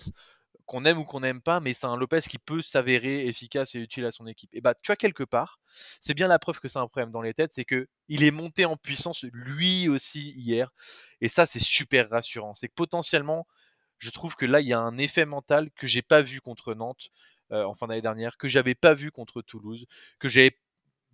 qu'on 0.67 0.85
aime 0.85 0.99
ou 0.99 1.05
qu'on 1.05 1.21
n'aime 1.21 1.41
pas, 1.41 1.61
mais 1.61 1.73
c'est 1.75 1.87
un 1.87 1.97
Lopez 1.97 2.21
qui 2.29 2.39
peut 2.39 2.61
s'avérer 2.61 3.27
efficace 3.27 3.75
et 3.75 3.79
utile 3.79 4.05
à 4.05 4.13
son 4.13 4.27
équipe. 4.27 4.51
Et 4.53 4.61
bah, 4.61 4.75
tu 4.75 4.89
vois, 4.89 4.97
quelque 4.97 5.25
part, 5.25 5.61
c'est 6.01 6.15
bien 6.15 6.29
la 6.29 6.39
preuve 6.39 6.61
que 6.61 6.69
c'est 6.69 6.79
un 6.79 6.89
problème 6.89 7.11
dans 7.11 7.23
les 7.23 7.35
têtes, 7.35 7.55
c'est 7.55 7.65
que 7.65 7.89
il 8.09 8.25
est 8.25 8.31
monté 8.31 8.65
en 8.65 8.77
puissance 8.77 9.25
lui 9.33 9.89
aussi 9.89 10.33
hier. 10.33 10.71
Et 11.21 11.29
ça, 11.29 11.47
c'est 11.47 11.63
super 11.63 12.11
rassurant. 12.11 12.55
C'est 12.55 12.69
que 12.69 12.75
potentiellement, 12.75 13.47
je 13.99 14.11
trouve 14.11 14.37
que 14.37 14.45
là, 14.45 14.61
il 14.61 14.67
y 14.69 14.73
a 14.73 14.81
un 14.81 14.99
effet 14.99 15.25
mental 15.25 15.71
que 15.73 15.87
j'ai 15.87 16.03
pas 16.03 16.23
vu 16.23 16.41
contre 16.41 16.75
Nantes 16.75 17.11
euh, 17.53 17.65
en 17.65 17.75
fin 17.75 17.87
d'année 17.87 18.03
dernière, 18.03 18.37
que 18.37 18.49
j'avais 18.49 18.75
pas 18.75 18.93
vu 18.95 19.11
contre 19.11 19.43
Toulouse, 19.43 19.87
que 20.19 20.29
j'avais 20.29 20.59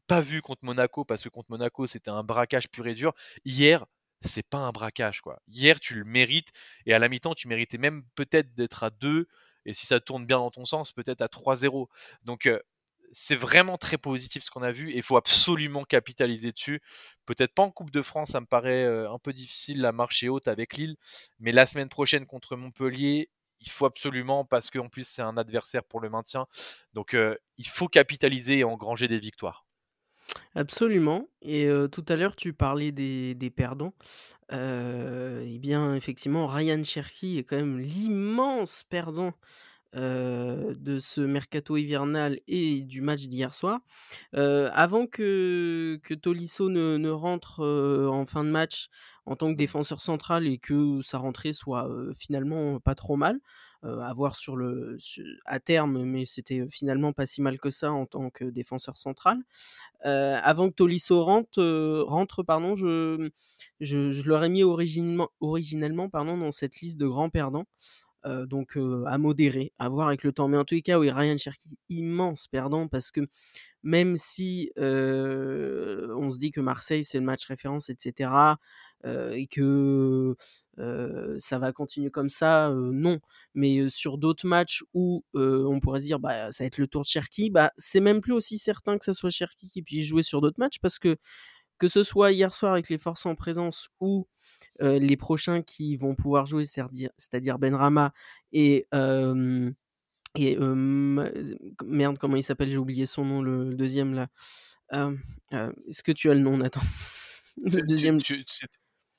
pas 0.06 0.20
vu 0.20 0.42
contre 0.42 0.64
Monaco, 0.64 1.04
parce 1.04 1.22
que 1.22 1.28
contre 1.28 1.50
Monaco, 1.50 1.86
c'était 1.86 2.10
un 2.10 2.24
braquage 2.24 2.68
pur 2.70 2.86
et 2.86 2.94
dur. 2.94 3.12
Hier, 3.44 3.86
c'est 4.22 4.46
pas 4.48 4.58
un 4.58 4.72
braquage, 4.72 5.20
quoi. 5.20 5.40
Hier, 5.48 5.80
tu 5.80 5.94
le 5.94 6.04
mérites, 6.04 6.50
et 6.86 6.94
à 6.94 6.98
la 6.98 7.08
mi-temps, 7.08 7.34
tu 7.34 7.48
méritais 7.48 7.78
même 7.78 8.04
peut-être 8.14 8.54
d'être 8.54 8.84
à 8.84 8.90
2, 8.90 9.28
et 9.64 9.74
si 9.74 9.86
ça 9.86 10.00
tourne 10.00 10.26
bien 10.26 10.38
dans 10.38 10.50
ton 10.50 10.64
sens, 10.64 10.92
peut-être 10.92 11.22
à 11.22 11.28
3-0. 11.28 11.88
Donc, 12.24 12.50
c'est 13.12 13.36
vraiment 13.36 13.76
très 13.76 13.98
positif 13.98 14.42
ce 14.42 14.50
qu'on 14.50 14.62
a 14.62 14.72
vu, 14.72 14.90
et 14.90 14.96
il 14.96 15.02
faut 15.02 15.16
absolument 15.16 15.84
capitaliser 15.84 16.50
dessus. 16.52 16.80
Peut-être 17.26 17.54
pas 17.54 17.62
en 17.62 17.70
Coupe 17.70 17.90
de 17.90 18.02
France, 18.02 18.30
ça 18.30 18.40
me 18.40 18.46
paraît 18.46 18.86
un 18.86 19.18
peu 19.18 19.32
difficile, 19.32 19.80
la 19.80 19.92
marche 19.92 20.24
haute 20.24 20.48
avec 20.48 20.76
Lille, 20.76 20.96
mais 21.38 21.52
la 21.52 21.66
semaine 21.66 21.88
prochaine 21.88 22.26
contre 22.26 22.56
Montpellier, 22.56 23.30
il 23.60 23.70
faut 23.70 23.86
absolument, 23.86 24.44
parce 24.44 24.70
qu'en 24.70 24.88
plus, 24.88 25.06
c'est 25.06 25.22
un 25.22 25.36
adversaire 25.36 25.84
pour 25.84 26.00
le 26.00 26.10
maintien. 26.10 26.46
Donc, 26.94 27.16
il 27.58 27.68
faut 27.68 27.88
capitaliser 27.88 28.58
et 28.58 28.64
engranger 28.64 29.08
des 29.08 29.18
victoires. 29.18 29.66
Absolument 30.54 31.28
et 31.40 31.66
tout 31.90 32.04
à 32.08 32.16
l'heure 32.16 32.36
tu 32.36 32.52
parlais 32.52 32.92
des 32.92 33.34
des 33.34 33.50
perdants. 33.50 33.94
et 34.50 35.58
bien 35.60 35.94
effectivement 35.94 36.46
Ryan 36.46 36.82
Cherki 36.84 37.38
est 37.38 37.44
quand 37.44 37.56
même 37.56 37.78
l'immense 37.78 38.84
perdant, 38.88 39.32
de 39.94 40.98
ce 41.00 41.20
mercato 41.20 41.76
hivernal 41.76 42.38
et 42.48 42.80
du 42.82 43.00
match 43.02 43.22
d'hier 43.28 43.54
soir. 43.54 43.80
avant 44.34 45.06
que 45.06 45.98
que 46.02 46.14
Tolisso 46.14 46.68
ne 46.68 46.96
ne 46.98 47.10
rentre, 47.10 47.60
en 48.10 48.26
fin 48.26 48.44
de 48.44 48.50
match 48.50 48.88
en 49.26 49.36
tant 49.36 49.52
que 49.52 49.56
défenseur 49.56 50.00
central 50.00 50.46
et 50.48 50.58
que 50.58 51.00
sa 51.02 51.18
rentrée 51.18 51.52
soit, 51.52 51.88
finalement 52.18 52.80
pas 52.80 52.94
trop 52.94 53.16
mal, 53.16 53.38
à 53.82 54.12
voir 54.14 54.36
sur 54.36 54.56
le 54.56 54.96
à 55.44 55.60
terme, 55.60 56.04
mais 56.04 56.24
c'était 56.24 56.66
finalement 56.70 57.12
pas 57.12 57.26
si 57.26 57.42
mal 57.42 57.58
que 57.58 57.70
ça 57.70 57.92
en 57.92 58.06
tant 58.06 58.30
que 58.30 58.44
défenseur 58.44 58.96
central. 58.96 59.38
avant 60.02 60.68
que 60.70 60.74
Tolisso 60.74 61.22
rentre, 61.22 61.62
rentre 62.06 62.42
pardon, 62.42 62.76
je, 62.76 63.30
je, 63.80 64.10
je 64.10 64.28
l'aurais 64.28 64.48
mis 64.48 64.62
originellement, 64.62 65.30
originellement 65.40 66.08
pardon, 66.08 66.36
dans 66.38 66.52
cette 66.52 66.80
liste 66.80 66.98
de 66.98 67.06
grands 67.06 67.30
perdants. 67.30 67.66
donc 68.24 68.78
à 69.06 69.18
modérer, 69.18 69.72
à 69.78 69.88
voir 69.88 70.08
avec 70.08 70.22
le 70.22 70.32
temps. 70.32 70.48
Mais 70.48 70.56
en 70.58 70.64
tous 70.64 70.74
les 70.76 70.82
cas, 70.82 70.98
oui, 70.98 71.10
Ryan 71.10 71.36
Cherky, 71.36 71.76
immense 71.88 72.46
perdant 72.46 72.88
parce 72.88 73.10
que 73.10 73.20
même 73.82 74.16
si 74.16 74.70
on 74.76 76.30
se 76.30 76.38
dit 76.38 76.52
que 76.52 76.60
Marseille 76.60 77.04
c'est 77.04 77.18
le 77.18 77.24
match 77.24 77.44
référence, 77.46 77.88
etc., 77.90 78.30
et 79.04 79.46
que 79.46 80.36
ça 81.38 81.58
va 81.58 81.72
continuer 81.72 82.10
comme 82.10 82.28
ça, 82.28 82.70
non. 82.74 83.20
Mais 83.54 83.88
sur 83.88 84.18
d'autres 84.18 84.46
matchs 84.46 84.82
où 84.94 85.24
on 85.34 85.80
pourrait 85.80 86.00
se 86.00 86.06
dire 86.06 86.20
bah 86.20 86.52
ça 86.52 86.64
va 86.64 86.66
être 86.66 86.78
le 86.78 86.86
tour 86.86 87.02
de 87.02 87.06
Cherki, 87.06 87.50
bah 87.50 87.72
c'est 87.76 88.00
même 88.00 88.20
plus 88.20 88.32
aussi 88.32 88.58
certain 88.58 88.98
que 88.98 89.04
ça 89.04 89.12
soit 89.12 89.30
Cherki 89.30 89.70
qui 89.70 89.82
puisse 89.82 90.06
jouer 90.06 90.22
sur 90.22 90.40
d'autres 90.40 90.58
matchs 90.58 90.78
parce 90.80 90.98
que 90.98 91.16
que 91.78 91.88
ce 91.88 92.02
soit 92.04 92.32
hier 92.32 92.54
soir 92.54 92.72
avec 92.72 92.88
les 92.88 92.98
forces 92.98 93.26
en 93.26 93.34
présence 93.34 93.88
ou 94.00 94.26
les 94.80 95.16
prochains 95.16 95.62
qui 95.62 95.96
vont 95.96 96.14
pouvoir 96.14 96.46
jouer, 96.46 96.64
c'est-à-dire 96.64 97.58
Benrama 97.58 98.12
et 98.52 98.86
et 100.34 100.56
merde, 100.58 102.18
comment 102.18 102.36
il 102.36 102.42
s'appelle 102.42 102.70
J'ai 102.70 102.78
oublié 102.78 103.06
son 103.06 103.24
nom, 103.24 103.42
le, 103.42 103.74
deuxième 103.74 104.14
là. 104.14 104.28
Est-ce 104.90 106.02
que 106.02 106.12
tu 106.12 106.30
as 106.30 106.34
le 106.34 106.40
nom, 106.40 106.56
Nathan? 106.56 106.80
Le 107.58 107.82
deuxième. 107.82 108.18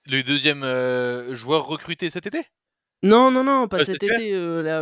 Le 0.06 0.22
deuxième 0.24 0.64
joueur 1.34 1.66
recruté 1.66 2.10
cet 2.10 2.26
été? 2.28 2.44
Non, 3.06 3.32
non, 3.32 3.44
non, 3.44 3.68
pas 3.68 3.84
cet 3.84 4.02
été, 4.02 4.32
là, 4.32 4.82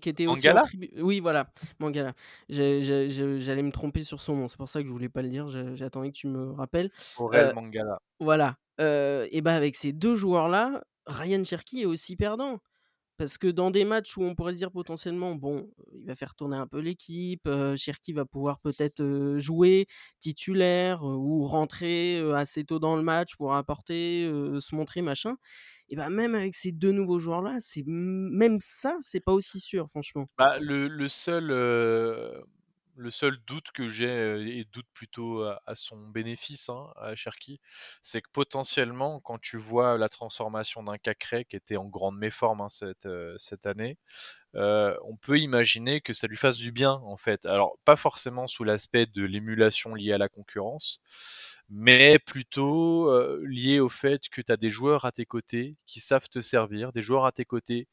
qui 0.00 0.08
était 0.08 0.26
aussi 0.26 0.50
en 0.50 0.56
Oui, 0.98 1.20
voilà, 1.20 1.52
Mangala. 1.78 2.14
J'allais 2.48 3.62
me 3.62 3.70
tromper 3.70 4.02
sur 4.02 4.20
son 4.20 4.34
nom, 4.34 4.48
c'est 4.48 4.56
pour 4.56 4.68
ça 4.68 4.82
que 4.82 4.88
je 4.88 4.92
voulais 4.92 5.08
pas 5.08 5.22
le 5.22 5.28
dire, 5.28 5.48
j'attendais 5.76 6.10
que 6.10 6.16
tu 6.16 6.26
me 6.26 6.50
rappelles. 6.50 6.90
Aurel 7.16 7.54
Mangala. 7.54 8.00
Voilà, 8.18 8.56
et 8.78 9.40
bah, 9.40 9.54
avec 9.54 9.76
ces 9.76 9.92
deux 9.92 10.16
joueurs-là, 10.16 10.82
Ryan 11.06 11.44
Cherky 11.44 11.82
est 11.82 11.86
aussi 11.86 12.16
perdant. 12.16 12.60
Parce 13.20 13.36
que 13.36 13.48
dans 13.48 13.70
des 13.70 13.84
matchs 13.84 14.16
où 14.16 14.22
on 14.22 14.34
pourrait 14.34 14.54
se 14.54 14.58
dire 14.60 14.70
potentiellement, 14.70 15.34
bon, 15.34 15.70
il 15.92 16.06
va 16.06 16.16
faire 16.16 16.34
tourner 16.34 16.56
un 16.56 16.66
peu 16.66 16.78
l'équipe, 16.78 17.46
Cherki 17.76 18.14
va 18.14 18.24
pouvoir 18.24 18.60
peut-être 18.60 19.34
jouer 19.36 19.88
titulaire 20.20 21.02
ou 21.04 21.44
rentrer 21.44 22.18
assez 22.34 22.64
tôt 22.64 22.78
dans 22.78 22.96
le 22.96 23.02
match 23.02 23.36
pour 23.36 23.52
apporter, 23.52 24.24
se 24.58 24.74
montrer, 24.74 25.02
machin. 25.02 25.36
Et 25.90 25.96
ben 25.96 26.08
même 26.08 26.34
avec 26.34 26.54
ces 26.54 26.72
deux 26.72 26.92
nouveaux 26.92 27.18
joueurs-là, 27.18 27.56
c'est 27.58 27.82
même 27.86 28.56
ça, 28.58 28.96
c'est 29.02 29.20
pas 29.20 29.32
aussi 29.34 29.60
sûr, 29.60 29.90
franchement. 29.90 30.26
Bah, 30.38 30.58
le 30.58 31.08
seul 31.08 31.50
le 33.00 33.10
seul 33.10 33.38
doute 33.46 33.70
que 33.72 33.88
j'ai, 33.88 34.58
et 34.58 34.64
doute 34.64 34.86
plutôt 34.94 35.42
à, 35.42 35.74
son 35.74 35.96
bénéfice, 36.08 36.68
hein, 36.68 36.92
à 36.96 37.14
Cherki, 37.14 37.60
c'est 38.02 38.20
que 38.22 38.30
potentiellement, 38.32 39.20
quand 39.20 39.40
tu 39.40 39.56
vois 39.56 39.98
la 39.98 40.08
transformation 40.08 40.82
d'un 40.82 40.98
Cacré 40.98 41.44
qui 41.44 41.56
était 41.56 41.76
en 41.76 41.86
grande 41.86 42.18
méforme 42.18 42.60
hein, 42.60 42.68
cette, 42.68 43.08
cette 43.38 43.66
année, 43.66 43.98
on 44.54 45.16
peut 45.20 45.38
imaginer 45.38 46.00
que 46.00 46.12
ça 46.12 46.26
lui 46.26 46.36
fasse 46.36 46.56
du 46.58 46.72
bien, 46.72 46.92
en 47.04 47.16
fait. 47.16 47.46
Alors, 47.46 47.78
pas 47.84 47.96
forcément 47.96 48.46
sous 48.46 48.64
l'aspect 48.64 49.06
de 49.06 49.24
l'émulation 49.24 49.94
liée 49.94 50.12
à 50.12 50.18
la 50.18 50.28
concurrence, 50.28 51.00
mais 51.70 52.18
plutôt 52.18 53.10
lié 53.44 53.80
au 53.80 53.88
fait 53.88 54.28
que 54.28 54.40
tu 54.42 54.52
as 54.52 54.56
des 54.56 54.70
joueurs 54.70 55.04
à 55.04 55.12
tes 55.12 55.24
côtés 55.26 55.76
qui 55.86 56.00
savent 56.00 56.28
te 56.28 56.40
servir, 56.40 56.92
des 56.92 57.02
joueurs 57.02 57.24
à 57.26 57.32
tes 57.32 57.44
côtés 57.44 57.88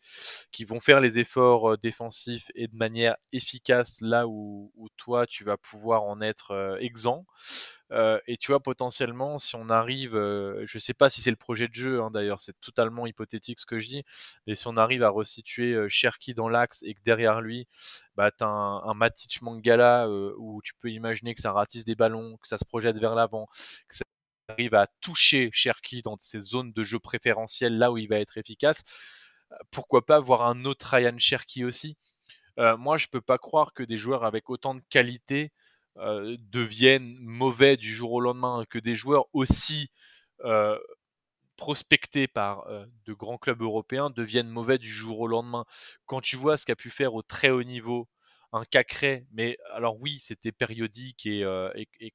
qui 0.51 0.65
vont 0.65 0.79
faire 0.79 1.01
les 1.01 1.19
efforts 1.19 1.77
défensifs 1.77 2.51
et 2.55 2.67
de 2.67 2.75
manière 2.75 3.15
efficace 3.33 3.97
là 4.01 4.27
où, 4.27 4.71
où 4.75 4.87
toi 4.97 5.27
tu 5.27 5.43
vas 5.43 5.57
pouvoir 5.57 6.03
en 6.03 6.21
être 6.21 6.77
exempt. 6.81 7.25
Euh, 7.91 8.19
et 8.27 8.37
tu 8.37 8.51
vois, 8.51 8.59
potentiellement, 8.59 9.37
si 9.39 9.55
on 9.55 9.69
arrive, 9.69 10.15
euh, 10.15 10.63
je 10.65 10.77
sais 10.77 10.93
pas 10.93 11.09
si 11.09 11.21
c'est 11.21 11.29
le 11.29 11.37
projet 11.37 11.67
de 11.67 11.73
jeu, 11.73 12.01
hein, 12.01 12.11
d'ailleurs, 12.11 12.41
c'est 12.41 12.59
totalement 12.59 13.07
hypothétique 13.07 13.59
ce 13.59 13.65
que 13.65 13.79
je 13.79 13.87
dis, 13.87 14.03
mais 14.45 14.55
si 14.55 14.67
on 14.67 14.75
arrive 14.77 15.03
à 15.03 15.09
resituer 15.09 15.73
euh, 15.73 15.87
Cherki 15.89 16.33
dans 16.33 16.49
l'axe 16.49 16.83
et 16.83 16.93
que 16.93 17.01
derrière 17.03 17.39
lui, 17.41 17.67
bah, 18.15 18.31
tu 18.31 18.43
as 18.43 18.47
un, 18.47 18.83
un 18.83 18.93
Matic 18.93 19.41
Mangala 19.41 20.09
où 20.09 20.61
tu 20.63 20.73
peux 20.79 20.89
imaginer 20.91 21.33
que 21.33 21.41
ça 21.41 21.51
ratisse 21.53 21.85
des 21.85 21.95
ballons, 21.95 22.37
que 22.41 22.47
ça 22.47 22.57
se 22.57 22.65
projette 22.65 22.97
vers 22.99 23.15
l'avant, 23.15 23.47
que 23.87 23.95
ça 23.95 24.03
arrive 24.49 24.75
à 24.75 24.87
toucher 25.01 25.49
Cherki 25.53 26.01
dans 26.01 26.17
ses 26.19 26.39
zones 26.39 26.73
de 26.73 26.83
jeu 26.83 26.99
préférentielles, 26.99 27.77
là 27.77 27.91
où 27.91 27.97
il 27.97 28.07
va 28.07 28.19
être 28.19 28.37
efficace, 28.37 28.83
pourquoi 29.71 30.05
pas 30.05 30.19
voir 30.19 30.43
un 30.43 30.65
autre 30.65 30.87
Ryan 30.93 31.17
Cherki 31.17 31.63
aussi. 31.65 31.97
Moi, 32.57 32.97
je 32.97 33.07
peux 33.07 33.21
pas 33.21 33.37
croire 33.37 33.73
que 33.73 33.83
des 33.83 33.97
joueurs 33.97 34.23
avec 34.25 34.49
autant 34.49 34.75
de 34.75 34.81
qualité 34.89 35.51
euh, 35.99 36.37
deviennent 36.39 37.17
mauvais 37.19 37.77
du 37.77 37.93
jour 37.93 38.11
au 38.13 38.19
lendemain, 38.19 38.63
que 38.69 38.79
des 38.79 38.95
joueurs 38.95 39.25
aussi 39.33 39.89
euh, 40.43 40.77
prospectés 41.55 42.27
par 42.27 42.67
euh, 42.67 42.85
de 43.05 43.13
grands 43.13 43.37
clubs 43.37 43.61
européens 43.61 44.09
deviennent 44.09 44.49
mauvais 44.49 44.77
du 44.77 44.89
jour 44.89 45.19
au 45.19 45.27
lendemain. 45.27 45.65
Quand 46.05 46.21
tu 46.21 46.35
vois 46.35 46.57
ce 46.57 46.65
qu'a 46.65 46.75
pu 46.75 46.89
faire 46.91 47.13
au 47.15 47.21
très 47.23 47.49
haut 47.49 47.63
niveau 47.63 48.07
un 48.53 48.63
Cacré, 48.63 49.25
mais 49.31 49.57
alors 49.73 49.99
oui, 49.99 50.19
c'était 50.21 50.53
périodique 50.53 51.25
et, 51.25 51.43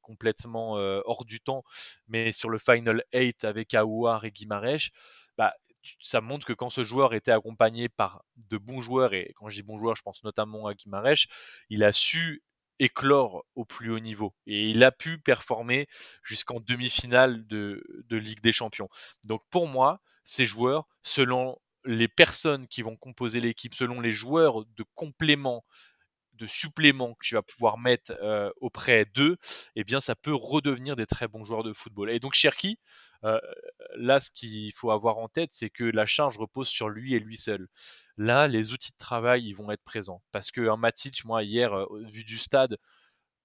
complètement 0.00 0.72
hors 1.04 1.26
du 1.26 1.40
temps, 1.40 1.62
mais 2.08 2.32
sur 2.32 2.48
le 2.48 2.58
Final 2.58 3.04
8 3.12 3.44
avec 3.44 3.74
Aouar 3.74 4.24
et 4.24 4.30
Guimarèche, 4.30 4.92
bah, 5.36 5.52
ça 6.00 6.20
montre 6.20 6.46
que 6.46 6.52
quand 6.52 6.70
ce 6.70 6.84
joueur 6.84 7.14
était 7.14 7.32
accompagné 7.32 7.88
par 7.88 8.24
de 8.36 8.56
bons 8.58 8.80
joueurs, 8.80 9.14
et 9.14 9.32
quand 9.36 9.48
je 9.48 9.56
dis 9.56 9.62
bons 9.62 9.78
joueurs, 9.78 9.96
je 9.96 10.02
pense 10.02 10.22
notamment 10.24 10.66
à 10.66 10.74
Guimarèche, 10.74 11.28
il 11.68 11.84
a 11.84 11.92
su 11.92 12.42
éclore 12.82 13.44
au 13.54 13.64
plus 13.64 13.90
haut 13.90 14.00
niveau. 14.00 14.34
Et 14.46 14.68
il 14.68 14.82
a 14.82 14.90
pu 14.90 15.18
performer 15.18 15.86
jusqu'en 16.22 16.58
demi-finale 16.60 17.46
de, 17.46 17.82
Ligue 18.10 18.40
des 18.40 18.52
Champions. 18.52 18.88
Donc 19.26 19.42
pour 19.50 19.68
moi, 19.68 20.02
ces 20.24 20.44
joueurs, 20.44 20.86
selon 21.02 21.56
les 21.84 22.08
personnes 22.08 22.66
qui 22.66 22.82
vont 22.82 22.96
composer 22.96 23.40
l'équipe, 23.40 23.74
selon 23.74 24.00
les 24.00 24.12
joueurs 24.12 24.64
de 24.64 24.84
complément 24.94 25.64
de 26.46 27.12
que 27.14 27.24
tu 27.24 27.35
vas 27.35 27.42
pouvoir 27.42 27.78
mettre 27.78 28.12
auprès 28.61 29.05
d'eux, 29.05 29.37
eh 29.76 29.85
bien, 29.85 30.00
ça 30.00 30.14
peut 30.14 30.35
redevenir 30.35 30.96
des 30.96 31.07
très 31.07 31.28
bons 31.28 31.44
joueurs 31.44 31.62
de 31.62 31.72
football. 31.72 32.11
Et 32.11 32.20
donc, 32.20 32.35
Cherki, 32.35 32.78
là, 33.94 34.20
ce 34.20 34.31
qu'il 34.31 34.72
faut 34.72 34.90
avoir 34.90 35.18
en 35.18 35.28
tête, 35.28 35.50
c'est 35.52 35.70
que 35.70 35.85
la 35.85 36.07
charge 36.07 36.38
repose 36.38 36.68
sur 36.68 36.88
lui 36.88 37.14
et 37.14 37.18
lui 37.18 37.37
seul. 37.37 37.68
Là, 38.16 38.48
les 38.48 38.72
outils 38.72 38.92
de 38.92 38.96
travail, 38.96 39.46
ils 39.46 39.55
vont 39.55 39.70
être 39.70 39.85
présents. 39.85 40.22
Parce 40.33 40.50
qu'un 40.50 40.76
Matic, 40.76 41.24
moi, 41.24 41.42
hier, 41.42 41.87
vu 42.07 42.24
du 42.24 42.38
stade, 42.38 42.76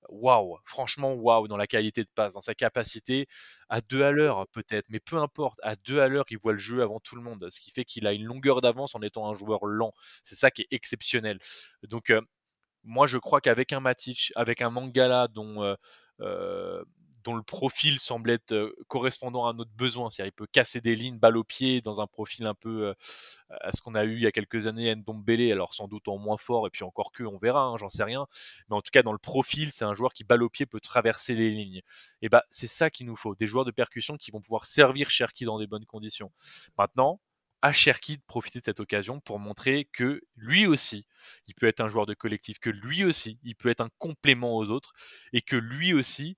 waouh, 0.10 0.58
franchement 0.64 1.14
waouh 1.14 1.48
dans 1.48 1.58
la 1.58 1.68
qualité 1.68 2.04
de 2.04 2.10
passe, 2.14 2.36
dans 2.36 2.42
sa 2.42 2.56
capacité 2.56 3.28
à 3.68 3.82
deux 3.82 4.04
à 4.04 4.12
l'heure 4.12 4.48
peut-être, 4.50 4.86
mais 4.90 5.00
peu 5.00 5.18
importe, 5.18 5.60
à 5.64 5.76
deux 5.76 6.00
à 6.00 6.08
l'heure, 6.08 6.26
il 6.30 6.38
voit 6.38 6.54
le 6.54 6.60
jeu 6.60 6.82
avant 6.82 7.00
tout 7.00 7.16
le 7.16 7.22
monde, 7.22 7.48
ce 7.50 7.60
qui 7.60 7.72
fait 7.72 7.84
qu'il 7.84 8.08
a 8.08 8.14
une 8.14 8.24
longueur 8.24 8.62
d'avance 8.62 8.96
en 8.96 9.02
étant 9.02 9.30
un 9.30 9.36
joueur 9.36 9.66
lent. 9.66 9.92
C'est 10.24 10.36
ça 10.36 10.50
qui 10.52 10.62
est 10.62 10.68
exceptionnel. 10.72 11.40
Donc 11.84 12.14
moi 12.88 13.06
je 13.06 13.19
crois 13.19 13.41
qu'avec 13.41 13.73
un 13.73 13.80
Matic, 13.80 14.32
avec 14.36 14.62
un 14.63 14.71
Mangala 14.71 15.28
dont 15.28 15.76
dont 17.28 17.36
le 17.36 17.43
profil 17.43 18.00
semble 18.00 18.32
être 18.32 18.73
correspondant 18.88 19.47
à 19.47 19.54
notre 19.54 19.71
besoin. 19.71 20.10
C'est-à-dire, 20.10 20.32
il 20.32 20.36
peut 20.36 20.47
casser 20.50 20.80
des 20.80 20.95
lignes, 20.95 21.19
balle 21.19 21.36
au 21.36 21.43
pied, 21.43 21.82
dans 21.82 22.00
un 22.00 22.08
profil 22.08 22.47
un 22.47 22.54
peu 22.54 22.93
à 23.50 23.71
ce 23.73 23.82
qu'on 23.82 23.95
a 23.95 24.06
eu 24.06 24.15
il 24.15 24.21
y 24.21 24.28
a 24.28 24.32
quelques 24.32 24.65
années 24.65 24.95
Ndombele, 24.95 25.52
alors 25.52 25.73
sans 25.73 25.89
doute 25.89 26.08
en 26.08 26.17
moins 26.17 26.38
fort, 26.38 26.67
et 26.67 26.69
puis 26.69 26.86
encore 26.86 27.12
que, 27.12 27.23
on 27.23 27.38
verra, 27.38 27.65
hein, 27.65 27.76
j'en 27.76 27.89
sais 27.89 28.06
rien. 28.06 28.28
Mais 28.69 28.78
en 28.78 28.82
tout 28.82 28.91
cas, 28.93 29.04
dans 29.04 29.12
le 29.12 29.17
profil, 29.17 29.71
c'est 29.73 29.84
un 29.84 29.93
joueur 29.93 30.13
qui, 30.13 30.23
balle 30.23 30.41
au 30.41 30.50
pied, 30.50 30.65
peut 30.65 30.80
traverser 30.80 31.36
les 31.36 31.50
lignes. 31.50 31.82
Et 32.21 32.30
bah, 32.30 32.43
c'est 32.50 32.67
ça 32.67 32.89
qu'il 32.89 33.06
nous 33.08 33.17
faut, 33.17 33.36
des 33.36 33.45
joueurs 33.45 33.65
de 33.65 33.71
percussion 33.71 34.15
qui 34.15 34.32
vont 34.32 34.39
pouvoir 34.39 34.63
servir 34.63 35.10
Cherki 35.10 35.43
dans 35.43 35.60
des 35.60 35.67
bonnes 35.67 35.86
conditions. 35.86 36.32
Maintenant, 36.78 37.19
à 37.62 37.72
Cherki 37.72 38.17
de 38.17 38.24
profiter 38.28 38.60
de 38.60 38.65
cette 38.65 38.80
occasion 38.80 39.20
pour 39.20 39.39
montrer 39.39 39.86
que 39.93 40.22
lui 40.36 40.67
aussi, 40.67 41.06
il 41.48 41.56
peut 41.56 41.67
être 41.67 41.82
un 41.82 41.88
joueur 41.88 42.06
de 42.06 42.13
collectif, 42.13 42.60
que 42.60 42.70
lui 42.70 43.04
aussi, 43.04 43.39
il 43.43 43.56
peut 43.56 43.70
être 43.70 43.82
un 43.82 43.89
complément 43.98 44.56
aux 44.56 44.70
autres, 44.70 44.93
et 45.34 45.41
que 45.41 45.56
lui 45.56 45.93
aussi, 45.93 46.38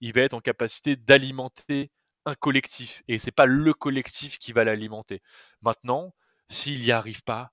il 0.00 0.12
va 0.12 0.22
être 0.22 0.34
en 0.34 0.40
capacité 0.40 0.96
d'alimenter 0.96 1.90
un 2.24 2.34
collectif. 2.34 3.02
Et 3.08 3.18
c'est 3.18 3.30
pas 3.30 3.46
le 3.46 3.74
collectif 3.74 4.38
qui 4.38 4.52
va 4.52 4.64
l'alimenter. 4.64 5.22
Maintenant, 5.62 6.14
s'il 6.48 6.80
n'y 6.80 6.92
arrive 6.92 7.22
pas, 7.22 7.52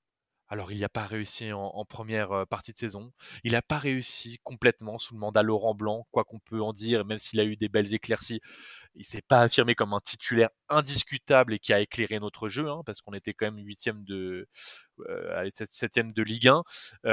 alors 0.50 0.72
il 0.72 0.78
n'y 0.78 0.84
a 0.84 0.90
pas 0.90 1.06
réussi 1.06 1.52
en, 1.52 1.86
première 1.86 2.48
partie 2.48 2.72
de 2.72 2.78
saison. 2.78 3.12
Il 3.44 3.52
n'a 3.54 3.62
pas 3.62 3.78
réussi 3.78 4.40
complètement 4.44 4.98
sous 4.98 5.14
le 5.14 5.20
mandat 5.20 5.44
Laurent 5.44 5.76
Blanc, 5.76 6.08
quoi 6.12 6.24
qu'on 6.24 6.40
peut 6.40 6.62
en 6.62 6.74
dire, 6.74 7.06
même 7.06 7.18
s'il 7.18 7.40
a 7.40 7.44
eu 7.44 7.58
des 7.58 7.70
belles 7.70 7.94
éclaircies. 7.94 8.40
Il 8.96 9.06
s'est 9.06 9.22
pas 9.22 9.42
affirmé 9.42 9.76
comme 9.76 9.94
un 9.94 10.00
titulaire 10.00 10.50
indiscutable 10.70 11.54
et 11.54 11.60
qui 11.60 11.74
a 11.74 11.80
éclairé 11.82 12.20
notre 12.20 12.48
jeu, 12.48 12.70
hein, 12.70 12.82
parce 12.86 13.02
qu'on 13.02 13.14
était 13.14 13.34
quand 13.34 13.46
même 13.46 13.64
huitième 13.66 14.04
de, 14.06 14.48
euh, 15.10 15.50
de 15.50 16.24
Ligue 16.24 16.48
1. 16.48 16.64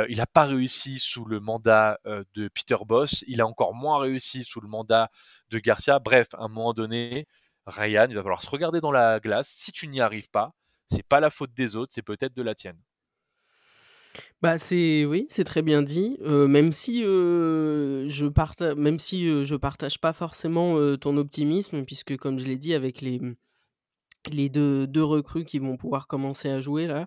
il 0.08 0.18
n'a 0.18 0.26
pas 0.26 0.44
réussi 0.44 0.98
sous 0.98 1.24
le 1.24 1.40
mandat 1.40 1.98
de 2.04 2.48
Peter 2.48 2.76
Boss. 2.86 3.24
Il 3.26 3.40
a 3.40 3.46
encore 3.46 3.74
moins 3.74 3.98
réussi 3.98 4.44
sous 4.44 4.60
le 4.60 4.68
mandat 4.68 5.10
de 5.50 5.58
Garcia. 5.58 5.98
Bref, 5.98 6.28
à 6.34 6.44
un 6.44 6.48
moment 6.48 6.72
donné, 6.72 7.26
Ryan, 7.66 8.06
il 8.08 8.16
va 8.16 8.22
falloir 8.22 8.42
se 8.42 8.50
regarder 8.50 8.80
dans 8.80 8.92
la 8.92 9.20
glace. 9.20 9.48
Si 9.48 9.72
tu 9.72 9.88
n'y 9.88 10.00
arrives 10.00 10.30
pas, 10.30 10.52
c'est 10.88 11.06
pas 11.06 11.20
la 11.20 11.30
faute 11.30 11.54
des 11.54 11.76
autres, 11.76 11.92
c'est 11.94 12.02
peut-être 12.02 12.34
de 12.34 12.42
la 12.42 12.54
tienne. 12.54 12.78
Bah, 14.42 14.58
c'est 14.58 15.04
oui, 15.04 15.26
c'est 15.30 15.44
très 15.44 15.62
bien 15.62 15.82
dit, 15.82 16.16
même 16.20 16.72
si, 16.72 17.02
je 17.02 18.26
partage 18.28 18.74
même 18.76 18.98
si, 18.98 19.44
je 19.44 19.54
partage 19.56 19.98
pas 20.00 20.12
forcément, 20.12 20.96
ton 20.96 21.16
optimisme 21.16 21.84
puisque 21.84 22.16
comme 22.16 22.38
je 22.38 22.44
l'ai 22.46 22.56
dit 22.56 22.74
avec 22.74 23.00
les, 23.00 23.20
deux 24.50 24.86
2 24.86 25.04
recrues 25.04 25.44
qui 25.44 25.58
vont 25.58 25.76
pouvoir 25.76 26.06
commencer 26.06 26.48
à 26.48 26.60
jouer 26.60 26.86
là, 26.86 27.06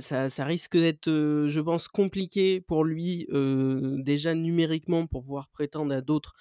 ça 0.00 0.30
ça 0.30 0.44
risque 0.44 0.76
d'être, 0.76 1.08
je 1.10 1.60
pense 1.60 1.88
compliqué 1.88 2.60
pour 2.60 2.84
lui, 2.84 3.26
déjà 3.98 4.34
numériquement 4.34 5.06
pour 5.06 5.22
pouvoir 5.22 5.48
prétendre 5.48 5.94
à 5.94 6.00
d'autres, 6.00 6.34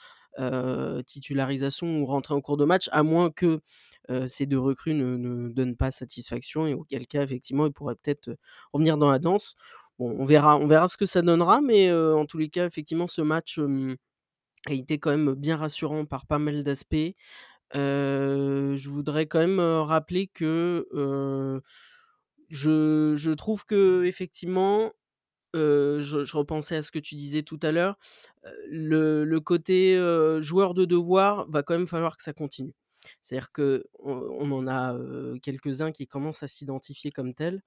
titularisations 1.08 2.00
ou 2.02 2.06
rentrer 2.06 2.34
en 2.36 2.42
cours 2.42 2.58
de 2.58 2.66
match, 2.66 2.90
à 2.92 3.04
moins 3.04 3.32
que, 3.32 3.60
ces 4.28 4.46
deux 4.46 4.60
recrues 4.60 4.94
ne 4.96 5.18
ne 5.18 5.50
donnent 5.50 5.76
pas 5.78 5.92
satisfaction 5.92 6.68
et 6.68 6.74
auquel 6.76 7.08
cas 7.08 7.24
effectivement 7.24 7.66
il 7.68 7.74
pourrait 7.74 7.96
peut-être, 7.96 8.38
revenir 8.74 8.98
dans 8.98 9.10
la 9.12 9.20
danse. 9.20 9.56
Bon, 10.00 10.16
on 10.20 10.26
verra 10.26 10.58
on 10.58 10.68
verra 10.68 10.88
ce 10.90 10.98
que 10.98 11.06
ça 11.08 11.22
donnera, 11.24 11.62
mais 11.62 11.92
en 11.94 12.26
tous 12.26 12.38
les 12.40 12.50
cas, 12.50 12.66
effectivement, 12.68 13.08
ce 13.08 13.22
match, 13.22 13.60
a 14.68 14.74
été 14.74 15.00
quand 15.00 15.12
même 15.12 15.34
bien 15.36 15.58
rassurant 15.58 16.06
par 16.06 16.26
pas 16.28 16.40
mal 16.40 16.64
d'aspects. 16.64 17.16
je 17.76 18.90
voudrais 18.90 19.28
quand 19.28 19.40
même, 19.40 19.60
rappeler 19.62 20.28
que, 20.28 20.88
je 22.50 23.16
je 23.18 23.32
trouve 23.32 23.66
qu'effectivement, 23.66 24.92
heu, 25.56 26.00
je 26.02 26.36
repensais 26.38 26.76
à 26.78 26.82
ce 26.82 26.92
que 26.92 27.00
tu 27.00 27.16
disais 27.16 27.44
tout 27.44 27.60
à 27.64 27.72
l'heure, 27.72 27.98
le 28.70 29.24
le 29.26 29.40
côté, 29.40 29.96
joueur 30.42 30.74
de 30.74 30.86
devoir, 30.86 31.48
va 31.50 31.64
quand 31.64 31.78
même 31.78 31.88
falloir 31.88 32.18
que 32.18 32.24
ça 32.24 32.34
continue. 32.34 32.74
C'est-à-dire 33.22 33.52
qu'on 33.52 33.82
on 34.04 34.52
en 34.52 34.68
a, 34.68 34.98
quelques-uns 35.42 35.92
qui 35.92 36.08
commencent 36.08 36.44
à 36.44 36.48
s'identifier 36.48 37.12
comme 37.12 37.34
tels, 37.36 37.62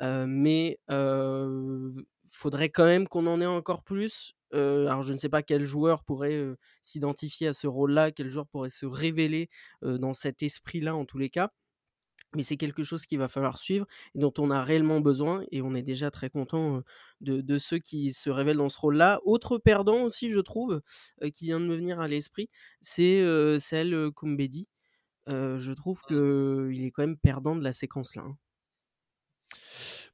mais 0.00 0.78
il 0.90 2.04
faudrait 2.30 2.70
quand 2.70 2.86
même 2.86 3.08
qu'on 3.08 3.26
en 3.26 3.40
ait 3.40 3.46
encore 3.46 3.82
plus. 3.82 4.34
alors 4.52 5.02
je 5.02 5.12
ne 5.12 5.18
sais 5.18 5.28
pas 5.28 5.42
quel 5.42 5.64
joueur 5.64 6.04
pourrait, 6.04 6.40
s'identifier 6.82 7.48
à 7.48 7.52
ce 7.52 7.66
rôle-là, 7.66 8.12
quel 8.12 8.30
joueur 8.30 8.46
pourrait 8.48 8.70
se 8.70 8.86
révéler, 8.86 9.48
dans 9.82 10.12
cet 10.14 10.42
esprit-là 10.42 10.94
en 10.96 11.04
tous 11.06 11.18
les 11.18 11.30
cas. 11.30 11.52
Mais 12.34 12.42
c'est 12.42 12.56
quelque 12.56 12.84
chose 12.84 13.06
qu'il 13.06 13.18
va 13.18 13.28
falloir 13.28 13.58
suivre 13.58 13.86
et 14.14 14.18
dont 14.18 14.32
on 14.38 14.50
a 14.50 14.62
réellement 14.62 15.00
besoin 15.00 15.44
et 15.50 15.62
on 15.62 15.74
est 15.74 15.82
déjà 15.82 16.10
très 16.10 16.30
content, 16.30 16.82
de 17.20 17.40
de 17.40 17.58
ceux 17.58 17.78
qui 17.78 18.12
se 18.12 18.30
révèlent 18.30 18.56
dans 18.58 18.68
ce 18.68 18.78
rôle-là. 18.78 19.20
Autre 19.24 19.58
perdant 19.58 20.02
aussi 20.02 20.30
je 20.30 20.40
trouve, 20.40 20.82
qui 21.32 21.46
vient 21.46 21.60
de 21.60 21.66
me 21.66 21.74
venir 21.76 22.00
à 22.00 22.08
l'esprit, 22.08 22.50
c'est, 22.80 23.20
heu, 23.22 23.58
c'est 23.60 23.84
Koumbedi. 24.14 24.68
je 25.28 25.72
trouve 25.72 26.00
mmh. 26.10 26.72
qu'il 26.72 26.84
est 26.86 26.90
quand 26.92 27.02
même 27.02 27.18
perdant 27.18 27.56
de 27.56 27.64
la 27.64 27.72
séquence 27.72 28.16
là, 28.16 28.22
hein. 28.26 28.38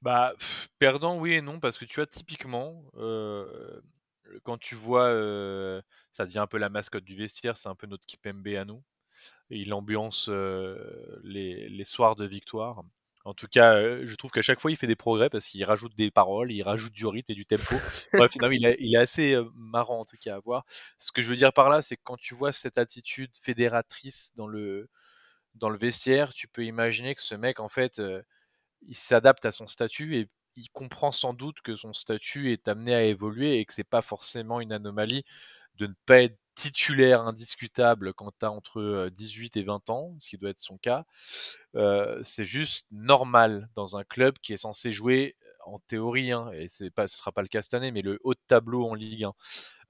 Bah, 0.02 0.34
perdant, 0.78 1.18
oui 1.18 1.34
et 1.34 1.42
non, 1.42 1.60
parce 1.60 1.78
que 1.78 1.84
tu 1.84 1.96
vois, 1.96 2.06
typiquement, 2.06 2.84
quand 4.44 4.58
tu 4.58 4.74
vois, 4.74 5.10
ça 6.12 6.24
devient 6.26 6.38
un 6.38 6.46
peu 6.46 6.58
la 6.58 6.68
mascotte 6.68 7.04
du 7.04 7.16
vestiaire, 7.16 7.56
c'est 7.56 7.68
un 7.68 7.74
peu 7.74 7.86
notre 7.86 8.06
Kipembe 8.06 8.46
à 8.48 8.64
nous. 8.64 8.82
Il 9.50 9.74
ambiance 9.74 10.28
les, 10.28 11.68
les, 11.68 11.84
soirs 11.84 12.16
de 12.16 12.26
victoire. 12.26 12.82
En 13.24 13.34
tout 13.34 13.48
cas, 13.48 14.04
je 14.04 14.14
trouve 14.14 14.30
qu'à 14.30 14.42
chaque 14.42 14.60
fois, 14.60 14.70
il 14.70 14.76
fait 14.76 14.86
des 14.86 14.96
progrès 14.96 15.28
parce 15.28 15.46
qu'il 15.46 15.62
rajoute 15.64 15.94
des 15.94 16.10
paroles, 16.10 16.52
il 16.52 16.62
rajoute 16.62 16.92
du 16.92 17.06
rythme 17.06 17.32
et 17.32 17.34
du 17.34 17.44
tempo. 17.44 17.74
Il, 18.52 18.94
est 18.94 18.96
assez 18.96 19.38
marrant 19.54 20.00
en 20.00 20.04
tout 20.04 20.16
cas 20.20 20.36
à 20.36 20.40
voir. 20.40 20.64
Ce 20.98 21.12
que 21.12 21.20
je 21.20 21.28
veux 21.28 21.36
dire 21.36 21.52
par 21.52 21.68
là, 21.68 21.82
c'est 21.82 21.96
que 21.96 22.02
quand 22.02 22.16
tu 22.16 22.34
vois 22.34 22.52
cette 22.52 22.78
attitude 22.78 23.30
fédératrice 23.40 24.32
dans 24.36 24.46
le, 24.46 24.88
dans 25.54 25.68
le 25.68 25.78
vestiaire, 25.78 26.32
tu 26.32 26.48
peux 26.48 26.64
imaginer 26.64 27.14
que 27.14 27.22
ce 27.22 27.34
mec, 27.34 27.60
en 27.60 27.68
fait, 27.68 28.00
il 28.86 28.96
s'adapte 28.96 29.44
à 29.44 29.52
son 29.52 29.66
statut 29.66 30.16
et 30.16 30.28
il 30.56 30.68
comprend 30.70 31.12
sans 31.12 31.32
doute 31.32 31.60
que 31.62 31.76
son 31.76 31.92
statut 31.92 32.52
est 32.52 32.68
amené 32.68 32.94
à 32.94 33.02
évoluer 33.02 33.58
et 33.58 33.64
que 33.64 33.72
c'est 33.72 33.84
pas 33.84 34.02
forcément 34.02 34.60
une 34.60 34.72
anomalie 34.72 35.24
de 35.76 35.86
ne 35.86 35.94
pas 36.06 36.22
être 36.22 36.38
titulaire 36.60 37.22
indiscutable 37.22 38.12
quand 38.14 38.32
tu 38.38 38.46
as 38.46 38.50
entre 38.50 39.08
18 39.12 39.56
et 39.56 39.62
20 39.62 39.90
ans, 39.90 40.14
ce 40.18 40.30
qui 40.30 40.38
doit 40.38 40.50
être 40.50 40.60
son 40.60 40.78
cas. 40.78 41.04
c'est 42.22 42.44
juste 42.44 42.86
normal 42.90 43.68
dans 43.74 43.96
un 43.96 44.04
club 44.04 44.38
qui 44.38 44.52
est 44.52 44.58
censé 44.58 44.92
jouer 44.92 45.36
en 45.64 45.78
théorie, 45.78 46.32
hein, 46.32 46.50
et 46.52 46.68
c'est 46.68 46.90
pas, 46.90 47.06
sera 47.06 47.32
pas 47.32 47.42
le 47.42 47.48
cas 47.48 47.62
cette 47.62 47.74
année, 47.74 47.92
mais 47.92 48.02
le 48.02 48.18
haut 48.24 48.34
de 48.34 48.40
tableau 48.46 48.88
en 48.88 48.94
Ligue 48.94 49.26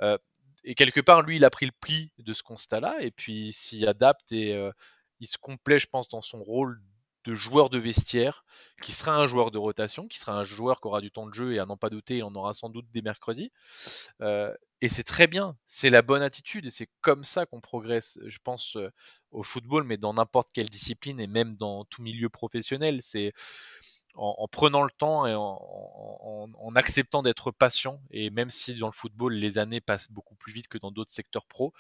1. 0.00 0.18
et 0.64 0.74
quelque 0.74 1.00
part, 1.00 1.22
lui, 1.22 1.37
il 1.37 1.44
a 1.44 1.50
pris 1.50 1.66
le 1.66 1.72
pli 1.80 2.12
de 2.18 2.33
ce 2.33 2.42
constat-là, 2.42 2.96
et 3.00 3.11
puis 3.11 3.52
s'y 3.52 3.87
adapte 3.87 4.33
et 4.33 4.56
il 5.20 5.28
se 5.28 5.38
complaît, 5.38 5.78
je 5.78 5.87
pense, 5.87 6.09
dans 6.09 6.22
son 6.22 6.42
rôle 6.42 6.80
de 7.24 7.35
joueur 7.35 7.68
de 7.70 7.78
vestiaire, 7.78 8.44
qui 8.83 8.92
sera 8.92 9.14
un 9.16 9.26
joueur 9.26 9.50
de 9.50 9.59
rotation, 9.59 10.09
qui 10.09 10.18
sera 10.18 10.33
un 10.33 10.44
joueur 10.44 10.80
qui 10.80 10.87
aura 10.87 11.00
du 11.00 11.11
temps 11.11 11.26
de 11.26 11.35
jeu 11.35 11.52
et 11.52 11.59
à 11.59 11.66
n'en 11.66 11.76
pas 11.76 11.90
douter, 11.90 12.18
il 12.18 12.22
en 12.22 12.35
aura 12.35 12.54
sans 12.54 12.70
doute 12.70 12.87
des 12.92 13.02
mercredis. 13.02 13.52
Euh, 14.22 14.54
et 14.82 14.88
c'est 14.88 15.04
très 15.04 15.26
bien, 15.26 15.56
c'est 15.66 15.90
la 15.90 16.02
bonne 16.02 16.22
attitude 16.22 16.66
et 16.66 16.70
c'est 16.70 16.88
comme 17.02 17.22
ça 17.22 17.44
qu'on 17.44 17.60
progresse, 17.60 18.18
je 18.24 18.38
pense, 18.42 18.76
euh, 18.76 18.90
au 19.30 19.42
football, 19.42 19.84
mais 19.84 19.98
dans 19.98 20.14
n'importe 20.14 20.50
quelle 20.52 20.70
discipline 20.70 21.20
et 21.20 21.26
même 21.26 21.56
dans 21.56 21.84
tout 21.84 22.02
milieu 22.02 22.30
professionnel. 22.30 23.00
C'est 23.02 23.32
en, 24.14 24.48
prenant 24.48 24.82
le 24.82 24.90
temps 24.90 25.26
et 25.26 25.34
en, 25.34 26.74
acceptant 26.74 27.22
d'être 27.22 27.50
patient. 27.50 28.00
Et 28.10 28.30
même 28.30 28.48
si 28.48 28.74
dans 28.76 28.86
le 28.86 28.92
football, 28.92 29.34
les 29.34 29.58
années 29.58 29.80
passent 29.80 30.10
beaucoup 30.10 30.34
plus 30.34 30.52
vite 30.52 30.68
que 30.68 30.78
dans 30.78 30.90
d'autres 30.90 31.12
secteurs 31.12 31.46
pro, 31.46 31.72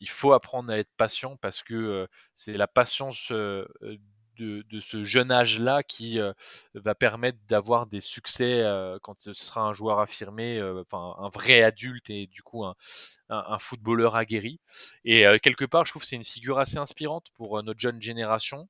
il 0.00 0.08
faut 0.08 0.32
apprendre 0.32 0.72
à 0.72 0.78
être 0.78 0.92
patient 0.96 1.36
parce 1.36 1.62
que 1.62 1.74
euh, 1.74 2.06
c'est 2.34 2.56
la 2.56 2.68
patience 2.68 3.32
de, 4.38 4.80
ce 4.80 5.02
jeune 5.04 5.30
âge-là 5.30 5.82
qui 5.82 6.18
euh, 6.20 6.32
va 6.74 6.94
permettre 6.94 7.38
d'avoir 7.48 7.86
des 7.86 8.00
succès 8.00 8.62
euh, 8.62 8.98
quand 9.02 9.20
ce 9.20 9.32
sera 9.32 9.62
un 9.62 9.72
joueur 9.72 9.98
affirmé, 9.98 10.58
euh, 10.58 10.82
enfin 10.82 11.14
un 11.18 11.28
vrai 11.28 11.62
adulte 11.62 12.10
et 12.10 12.26
du 12.26 12.42
coup 12.42 12.64
un, 12.64 12.74
un, 13.28 13.58
footballeur 13.58 14.16
aguerri. 14.16 14.60
Et 15.04 15.24
quelque 15.42 15.64
part, 15.64 15.84
je 15.84 15.92
trouve 15.92 16.02
que 16.02 16.08
c'est 16.08 16.16
une 16.16 16.24
figure 16.24 16.58
assez 16.58 16.78
inspirante 16.78 17.26
pour 17.34 17.62
notre 17.62 17.80
jeune 17.80 18.00
génération. 18.00 18.68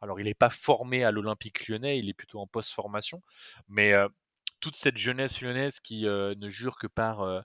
Alors, 0.00 0.20
il 0.20 0.24
n'est 0.24 0.34
pas 0.34 0.50
formé 0.50 1.04
à 1.04 1.10
l'Olympique 1.10 1.66
lyonnais, 1.68 1.98
il 1.98 2.08
est 2.08 2.14
plutôt 2.14 2.40
en 2.40 2.46
post-formation, 2.46 3.22
mais 3.68 3.92
toute 4.60 4.76
cette 4.76 4.96
jeunesse 4.96 5.40
lyonnaise 5.42 5.80
qui 5.80 6.04
ne 6.04 6.48
jure 6.48 6.76
que 6.78 6.86
par 6.86 7.44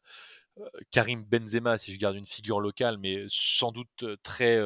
Karim 0.91 1.23
Benzema, 1.23 1.77
si 1.77 1.93
je 1.93 1.99
garde 1.99 2.15
une 2.15 2.25
figure 2.25 2.59
locale, 2.59 2.97
mais 2.97 3.25
sans 3.27 3.71
doute 3.71 4.05
très, 4.23 4.59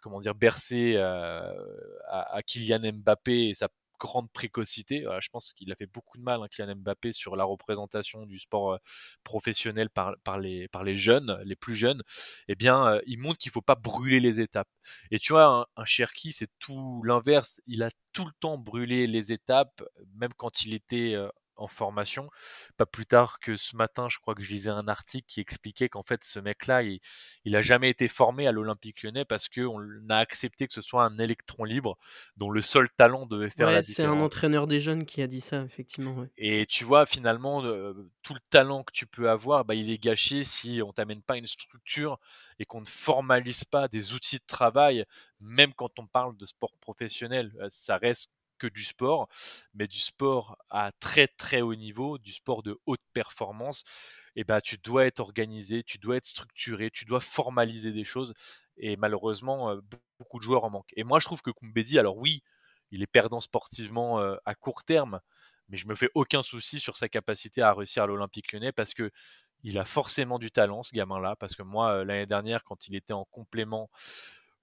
comment 0.00 0.20
dire, 0.20 0.34
bercé 0.34 0.96
à, 0.96 2.42
Kylian 2.46 2.92
Mbappé 2.92 3.48
et 3.48 3.54
sa 3.54 3.68
grande 3.98 4.30
précocité. 4.32 5.06
je 5.20 5.28
pense 5.28 5.52
qu'il 5.52 5.70
a 5.70 5.76
fait 5.76 5.86
beaucoup 5.86 6.18
de 6.18 6.24
mal, 6.24 6.42
hein, 6.42 6.48
Kylian 6.50 6.74
Mbappé, 6.76 7.12
sur 7.12 7.36
la 7.36 7.44
représentation 7.44 8.26
du 8.26 8.38
sport 8.38 8.78
professionnel 9.22 9.90
par, 9.90 10.16
par, 10.24 10.40
les, 10.40 10.68
par 10.68 10.82
les 10.82 10.96
jeunes, 10.96 11.40
les 11.44 11.56
plus 11.56 11.76
jeunes. 11.76 12.02
Eh 12.48 12.56
bien, 12.56 13.00
il 13.06 13.18
montre 13.18 13.38
qu'il 13.38 13.52
faut 13.52 13.62
pas 13.62 13.76
brûler 13.76 14.20
les 14.20 14.40
étapes. 14.40 14.68
Et 15.12 15.18
tu 15.18 15.32
vois, 15.32 15.46
un, 15.46 15.66
un 15.76 15.84
Cherki, 15.84 16.32
c'est 16.32 16.50
tout 16.58 17.02
l'inverse. 17.04 17.60
Il 17.66 17.82
a 17.84 17.90
tout 18.12 18.24
le 18.26 18.32
temps 18.40 18.58
brûlé 18.58 19.06
les 19.06 19.32
étapes, 19.32 19.82
même 20.16 20.32
quand 20.36 20.62
il 20.62 20.74
était 20.74 21.16
en 21.56 21.68
formation. 21.68 22.28
Pas 22.76 22.86
plus 22.86 23.06
tard 23.06 23.38
que 23.40 23.56
ce 23.56 23.76
matin, 23.76 24.08
je 24.08 24.18
crois 24.18 24.34
que 24.34 24.42
je 24.42 24.50
lisais 24.50 24.70
un 24.70 24.88
article 24.88 25.26
qui 25.26 25.40
expliquait 25.40 25.88
qu'en 25.88 26.02
fait, 26.02 26.24
ce 26.24 26.38
mec-là, 26.38 26.82
il, 26.82 27.00
il 27.44 27.56
a 27.56 27.62
jamais 27.62 27.90
été 27.90 28.08
formé 28.08 28.46
à 28.46 28.52
l'Olympique 28.52 29.02
lyonnais 29.02 29.24
parce 29.24 29.48
qu'on 29.48 29.80
a 30.08 30.16
accepté 30.16 30.66
que 30.66 30.72
ce 30.72 30.82
soit 30.82 31.04
un 31.04 31.18
électron 31.18 31.64
libre 31.64 31.96
dont 32.36 32.50
le 32.50 32.62
seul 32.62 32.88
talent 32.90 33.26
devait 33.26 33.50
faire 33.50 33.70
la 33.70 33.80
différence. 33.80 34.12
C'est 34.12 34.20
un 34.20 34.24
entraîneur 34.24 34.66
des 34.66 34.80
jeunes 34.80 35.04
qui 35.04 35.22
a 35.22 35.26
dit 35.26 35.40
ça, 35.40 35.62
effectivement. 35.62 36.26
Et 36.36 36.66
tu 36.66 36.84
vois, 36.84 37.06
finalement, 37.06 37.62
tout 38.22 38.34
le 38.34 38.40
talent 38.50 38.82
que 38.82 38.92
tu 38.92 39.06
peux 39.06 39.30
avoir, 39.30 39.64
bah, 39.64 39.74
il 39.74 39.90
est 39.90 40.02
gâché 40.02 40.44
si 40.44 40.80
on 40.82 40.92
t'amène 40.92 41.22
pas 41.22 41.36
une 41.36 41.46
structure 41.46 42.18
et 42.58 42.64
qu'on 42.64 42.80
ne 42.80 42.86
formalise 42.86 43.64
pas 43.64 43.88
des 43.88 44.14
outils 44.14 44.38
de 44.38 44.46
travail, 44.46 45.04
même 45.40 45.72
quand 45.74 45.98
on 45.98 46.06
parle 46.06 46.36
de 46.36 46.46
sport 46.46 46.76
professionnel. 46.80 47.52
Ça 47.68 47.96
reste 47.96 48.30
du 48.66 48.84
sport, 48.84 49.28
mais 49.74 49.86
du 49.86 49.98
sport 50.00 50.56
à 50.70 50.92
très 51.00 51.28
très 51.28 51.60
haut 51.62 51.74
niveau, 51.74 52.18
du 52.18 52.32
sport 52.32 52.62
de 52.62 52.78
haute 52.86 53.00
performance, 53.12 53.84
et 54.36 54.44
ben 54.44 54.60
tu 54.60 54.78
dois 54.78 55.06
être 55.06 55.20
organisé, 55.20 55.82
tu 55.84 55.98
dois 55.98 56.16
être 56.16 56.26
structuré, 56.26 56.90
tu 56.90 57.04
dois 57.04 57.20
formaliser 57.20 57.92
des 57.92 58.04
choses. 58.04 58.34
Et 58.78 58.96
malheureusement, 58.96 59.76
beaucoup 60.18 60.38
de 60.38 60.44
joueurs 60.44 60.64
en 60.64 60.70
manquent. 60.70 60.92
Et 60.96 61.04
moi, 61.04 61.20
je 61.20 61.26
trouve 61.26 61.42
que 61.42 61.50
Kumbedi, 61.50 61.98
alors 61.98 62.16
oui, 62.16 62.42
il 62.90 63.02
est 63.02 63.06
perdant 63.06 63.40
sportivement 63.40 64.18
à 64.44 64.54
court 64.54 64.84
terme, 64.84 65.20
mais 65.68 65.76
je 65.76 65.86
me 65.86 65.94
fais 65.94 66.10
aucun 66.14 66.42
souci 66.42 66.80
sur 66.80 66.96
sa 66.96 67.08
capacité 67.08 67.62
à 67.62 67.72
réussir 67.74 68.02
à 68.04 68.06
l'Olympique 68.06 68.52
lyonnais 68.52 68.72
parce 68.72 68.94
que 68.94 69.10
il 69.64 69.78
a 69.78 69.84
forcément 69.84 70.38
du 70.38 70.50
talent, 70.50 70.82
ce 70.82 70.92
gamin-là. 70.94 71.36
Parce 71.36 71.54
que 71.54 71.62
moi, 71.62 72.04
l'année 72.04 72.26
dernière, 72.26 72.64
quand 72.64 72.88
il 72.88 72.96
était 72.96 73.12
en 73.12 73.24
complément 73.26 73.90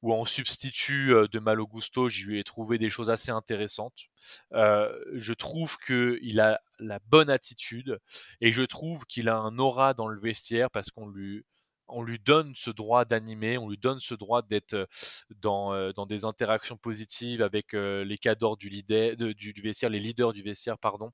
ou 0.02 0.14
en 0.14 0.26
substitut 0.26 1.14
de 1.32 1.40
Malo 1.40 1.68
Gusto, 1.68 2.10
je 2.10 2.26
lui 2.26 2.40
ai 2.40 2.44
trouvé 2.44 2.78
des 2.78 2.90
choses 2.90 3.10
assez 3.10 3.32
intéressantes. 3.32 4.06
je 4.52 5.34
trouve 5.34 5.78
qu'il 5.78 6.40
a 6.40 6.62
la 6.80 7.00
bonne 7.08 7.30
attitude 7.30 8.00
et 8.42 8.52
je 8.52 8.64
trouve 8.64 9.06
qu'il 9.06 9.30
a 9.30 9.38
un 9.38 9.58
aura 9.58 9.94
dans 9.94 10.08
le 10.08 10.20
vestiaire 10.20 10.72
parce 10.72 10.90
qu'on 10.92 11.10
lui, 11.10 11.44
on 11.90 12.04
lui 12.04 12.20
donne 12.20 12.54
ce 12.56 12.70
droit 12.70 13.04
d'animer, 13.04 13.58
on 13.58 13.68
lui 13.68 13.78
donne 13.78 14.00
ce 14.00 14.14
droit 14.14 14.42
d'être 14.42 14.88
dans, 15.42 15.92
dans 15.92 16.06
des 16.06 16.24
interactions 16.24 16.78
positives 16.78 17.42
avec 17.42 17.74
les 17.74 18.18
cadors 18.18 18.58
du, 18.58 18.70
leader, 18.70 19.16
du, 19.18 19.54
vestiaire, 19.62 19.90
les 19.90 20.00
leaders 20.00 20.34
du 20.34 20.44
vestiaire, 20.44 20.78
pardon. 20.78 21.12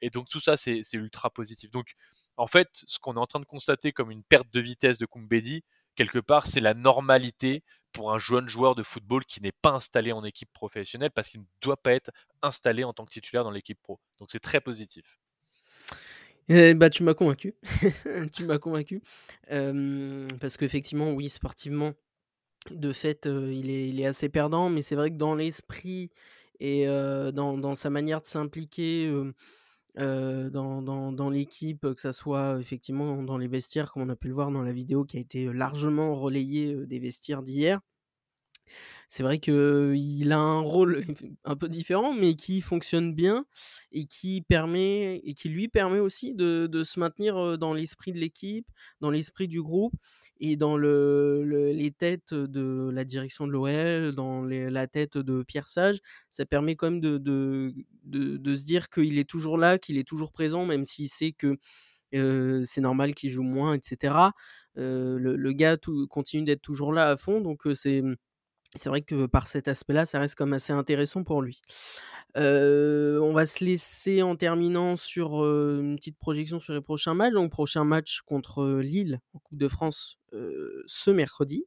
et 0.00 0.10
donc 0.10 0.28
tout 0.28 0.40
ça, 0.40 0.56
c'est 0.56 0.82
ultra 0.92 1.30
positif. 1.30 1.70
Donc 1.70 1.94
en 2.36 2.46
fait, 2.46 2.68
ce 2.72 2.98
qu'on 2.98 3.14
est 3.14 3.20
en 3.20 3.26
train 3.26 3.40
de 3.40 3.44
constater 3.44 3.92
comme 3.92 4.10
une 4.10 4.24
perte 4.24 4.52
de 4.52 4.60
vitesse 4.60 4.98
de 4.98 5.06
Kumbedi, 5.06 5.62
quelque 5.94 6.18
part, 6.18 6.46
c'est 6.46 6.60
la 6.60 6.74
normalité 6.74 7.62
pour 7.94 8.12
un 8.12 8.18
jeune 8.18 8.48
joueur 8.48 8.74
de 8.74 8.82
football 8.82 9.24
qui 9.24 9.40
n'est 9.40 9.52
pas 9.52 9.70
installé 9.70 10.12
en 10.12 10.22
équipe 10.24 10.52
professionnelle 10.52 11.10
parce 11.10 11.30
qu'il 11.30 11.40
ne 11.40 11.46
doit 11.62 11.78
pas 11.78 11.94
être 11.94 12.10
installé 12.42 12.84
en 12.84 12.92
tant 12.92 13.06
que 13.06 13.12
titulaire 13.12 13.44
dans 13.44 13.50
l'équipe 13.50 13.80
pro. 13.80 13.98
Donc 14.18 14.28
c'est 14.30 14.40
très 14.40 14.60
positif. 14.60 15.18
Eh 16.48 16.74
bah, 16.74 16.90
tu 16.90 17.04
m'as 17.04 17.14
convaincu. 17.14 17.54
tu 18.34 18.44
m'as 18.44 18.58
convaincu. 18.58 19.00
parce 19.48 20.58
qu'effectivement, 20.58 21.12
oui, 21.12 21.30
sportivement, 21.30 21.94
de 22.70 22.92
fait, 22.92 23.26
il, 23.26 23.70
est, 23.70 23.88
il 23.88 24.00
est 24.00 24.06
assez 24.06 24.28
perdant, 24.28 24.68
mais 24.68 24.82
c'est 24.82 24.96
vrai 24.96 25.10
que 25.10 25.16
dans 25.16 25.34
l'esprit 25.34 26.10
et 26.60 26.86
dans, 26.86 27.56
dans, 27.56 27.74
sa 27.74 27.88
manière 27.88 28.20
de 28.20 28.26
s'impliquer 28.26 29.10
dans, 29.96 30.82
dans, 30.82 31.12
dans 31.12 31.30
l'équipe, 31.30 31.80
que 31.94 32.00
ça 32.00 32.12
soit 32.12 32.58
effectivement 32.60 33.22
dans 33.22 33.38
les 33.38 33.48
vestiaires, 33.48 33.92
comme 33.92 34.02
on 34.02 34.08
a 34.08 34.16
pu 34.16 34.28
le 34.28 34.34
voir 34.34 34.50
dans 34.50 34.62
la 34.62 34.72
vidéo 34.72 35.04
qui 35.04 35.18
a 35.18 35.20
été 35.20 35.52
largement 35.52 36.14
relayée 36.14 36.86
des 36.86 36.98
vestiaires 36.98 37.42
d'hier. 37.42 37.80
C'est 39.08 39.22
vrai 39.22 39.38
qu'il 39.38 40.32
a 40.32 40.38
un 40.38 40.60
rôle 40.60 41.04
un 41.44 41.56
peu 41.56 41.68
différent, 41.68 42.12
mais 42.12 42.34
qui 42.34 42.60
fonctionne 42.60 43.14
bien 43.14 43.46
et 43.92 44.06
qui 44.06 44.42
permet 44.42 45.16
et 45.24 45.34
qui 45.34 45.48
lui 45.48 45.68
permet 45.68 46.00
aussi 46.00 46.34
de, 46.34 46.66
de 46.66 46.84
se 46.84 46.98
maintenir 46.98 47.58
dans 47.58 47.72
l'esprit 47.74 48.12
de 48.12 48.18
l'équipe, 48.18 48.66
dans 49.00 49.10
l'esprit 49.10 49.46
du 49.48 49.62
groupe 49.62 49.94
et 50.40 50.56
dans 50.56 50.76
le, 50.76 51.44
les 51.72 51.90
têtes 51.90 52.34
de 52.34 52.90
la 52.92 53.04
direction 53.04 53.46
de 53.46 53.52
l'OL, 53.52 54.12
dans 54.14 54.42
la 54.44 54.86
tête 54.86 55.16
de 55.16 55.42
Pierre 55.42 55.68
Sage. 55.68 56.00
Ça 56.28 56.44
permet 56.44 56.76
quand 56.76 56.90
même 56.90 57.00
de, 57.00 57.18
de, 57.18 57.72
de, 58.04 58.56
se 58.56 58.64
dire 58.64 58.88
qu'il 58.88 59.18
est 59.18 59.28
toujours 59.28 59.58
là, 59.58 59.78
qu'il 59.78 59.98
est 59.98 60.06
toujours 60.08 60.32
présent, 60.32 60.66
même 60.66 60.86
s'il 60.86 61.08
sait 61.08 61.32
que 61.32 61.56
c'est 62.12 62.80
normal 62.80 63.14
qu'il 63.14 63.30
joue 63.30 63.42
moins, 63.42 63.74
etc. 63.74 64.14
le, 64.76 65.52
gars 65.52 65.76
continue 66.10 66.44
d'être 66.44 66.62
toujours 66.62 66.92
là 66.92 67.08
à 67.08 67.16
fond, 67.16 67.40
donc 67.40 67.62
c'est 67.74 68.02
c'est 68.74 68.88
vrai 68.88 69.02
que 69.02 69.26
par 69.26 69.48
cet 69.48 69.68
aspect-là, 69.68 70.06
ça 70.06 70.18
reste 70.18 70.34
comme 70.34 70.52
assez 70.52 70.72
intéressant 70.72 71.24
pour 71.24 71.42
lui. 71.42 71.60
on 72.36 73.32
va 73.32 73.46
se 73.46 73.64
laisser 73.64 74.22
en 74.22 74.36
terminant 74.36 74.96
sur 74.96 75.44
une 75.44 75.96
petite 75.96 76.18
projection 76.18 76.60
sur 76.60 76.72
les 76.72 76.80
prochains 76.80 77.14
matchs. 77.14 77.34
Donc, 77.34 77.50
prochain 77.50 77.84
match 77.84 78.20
contre 78.22 78.78
Lille 78.80 79.20
en 79.34 79.38
Coupe 79.38 79.58
de 79.58 79.68
France 79.68 80.18
ce 80.86 81.10
mercredi 81.10 81.64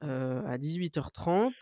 à 0.00 0.58
18h30. 0.58 1.52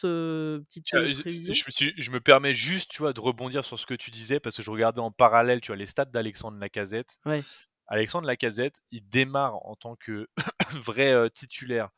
petite 0.65 0.87
prévision. 0.91 1.53
Je, 1.53 1.91
je, 1.97 2.11
me 2.11 2.21
permets 2.21 2.55
juste, 2.55 2.91
tu 2.91 2.99
vois, 2.99 3.13
de 3.13 3.21
rebondir 3.21 3.65
sur 3.65 3.79
ce 3.79 3.87
que 3.87 3.95
tu 3.95 4.11
disais 4.11 4.41
parce 4.41 4.57
que 4.57 4.63
je 4.63 4.71
regardais 4.71 5.01
en 5.01 5.11
parallèle, 5.11 5.61
tu 5.61 5.69
vois, 5.69 5.77
les 5.77 5.87
stats 5.87 6.07
d'Alexandre 6.07 6.59
Lacazette. 6.59 7.19
Ouais. 7.25 7.43
Alexandre 7.89 8.27
Lacazette, 8.27 8.81
il 8.91 9.09
démarre 9.09 9.65
en 9.65 9.77
tant 9.77 9.95
que 9.97 10.29
vrai 10.85 11.31
titulaire 11.31 11.91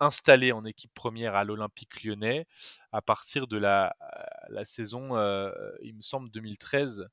installé 0.00 0.52
en 0.52 0.64
équipe 0.64 0.92
première 0.94 1.34
à 1.34 1.44
l'Olympique 1.44 2.04
lyonnais 2.04 2.46
à 2.92 3.02
partir 3.02 3.46
de 3.46 3.56
la, 3.56 3.94
la 4.48 4.64
saison, 4.64 5.16
euh, 5.16 5.50
il 5.82 5.94
me 5.96 6.02
semble, 6.02 6.30
2013. 6.30 7.08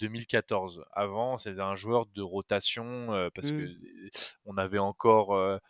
2014. 0.00 0.78
Euh, 0.78 0.82
Avant, 0.92 1.38
c'était 1.38 1.60
un 1.60 1.76
joueur 1.76 2.06
de 2.06 2.22
rotation 2.22 3.12
euh, 3.12 3.28
parce 3.32 3.50
que 3.50 3.66
mmh. 3.66 3.78
on 4.46 4.56
avait 4.56 4.78
encore 4.78 5.60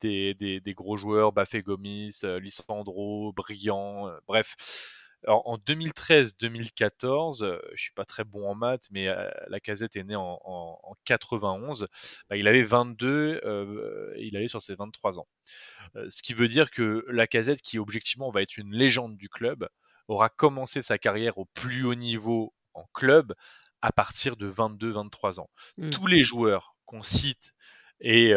des, 0.00 0.34
des, 0.34 0.60
des, 0.60 0.74
gros 0.74 0.96
joueurs, 0.96 1.32
Bafé 1.32 1.62
Gomis, 1.62 2.20
Lissandro, 2.40 3.32
Brillant, 3.32 4.10
bref 4.26 4.56
en 5.26 5.56
2013-2014, 5.58 7.42
euh, 7.42 7.58
je 7.74 7.82
suis 7.82 7.92
pas 7.92 8.04
très 8.04 8.24
bon 8.24 8.48
en 8.48 8.54
maths, 8.54 8.86
mais 8.90 9.08
euh, 9.08 9.30
la 9.48 9.60
casette 9.60 9.96
est 9.96 10.04
née 10.04 10.16
en, 10.16 10.78
91. 11.04 11.88
Bah, 12.28 12.36
il 12.36 12.48
avait 12.48 12.62
22, 12.62 13.40
euh, 13.44 14.14
il 14.18 14.36
allait 14.36 14.48
sur 14.48 14.62
ses 14.62 14.74
23 14.74 15.18
ans. 15.18 15.26
ce 16.08 16.22
qui 16.22 16.34
veut 16.34 16.48
dire 16.48 16.70
que 16.70 17.04
la 17.08 17.26
casette, 17.26 17.62
qui 17.62 17.78
objectivement 17.78 18.30
va 18.30 18.42
être 18.42 18.56
une 18.56 18.74
légende 18.74 19.16
du 19.16 19.28
club, 19.28 19.68
aura 20.08 20.28
commencé 20.28 20.82
sa 20.82 20.98
carrière 20.98 21.38
au 21.38 21.46
plus 21.46 21.84
haut 21.84 21.94
niveau 21.94 22.54
en 22.74 22.84
club 22.92 23.34
à 23.82 23.92
partir 23.92 24.36
de 24.36 24.50
22-23 24.50 25.40
ans. 25.40 25.50
Mmh. 25.76 25.90
Tous 25.90 26.06
les 26.06 26.22
joueurs 26.22 26.76
qu'on 26.84 27.02
cite 27.02 27.52
et 28.00 28.34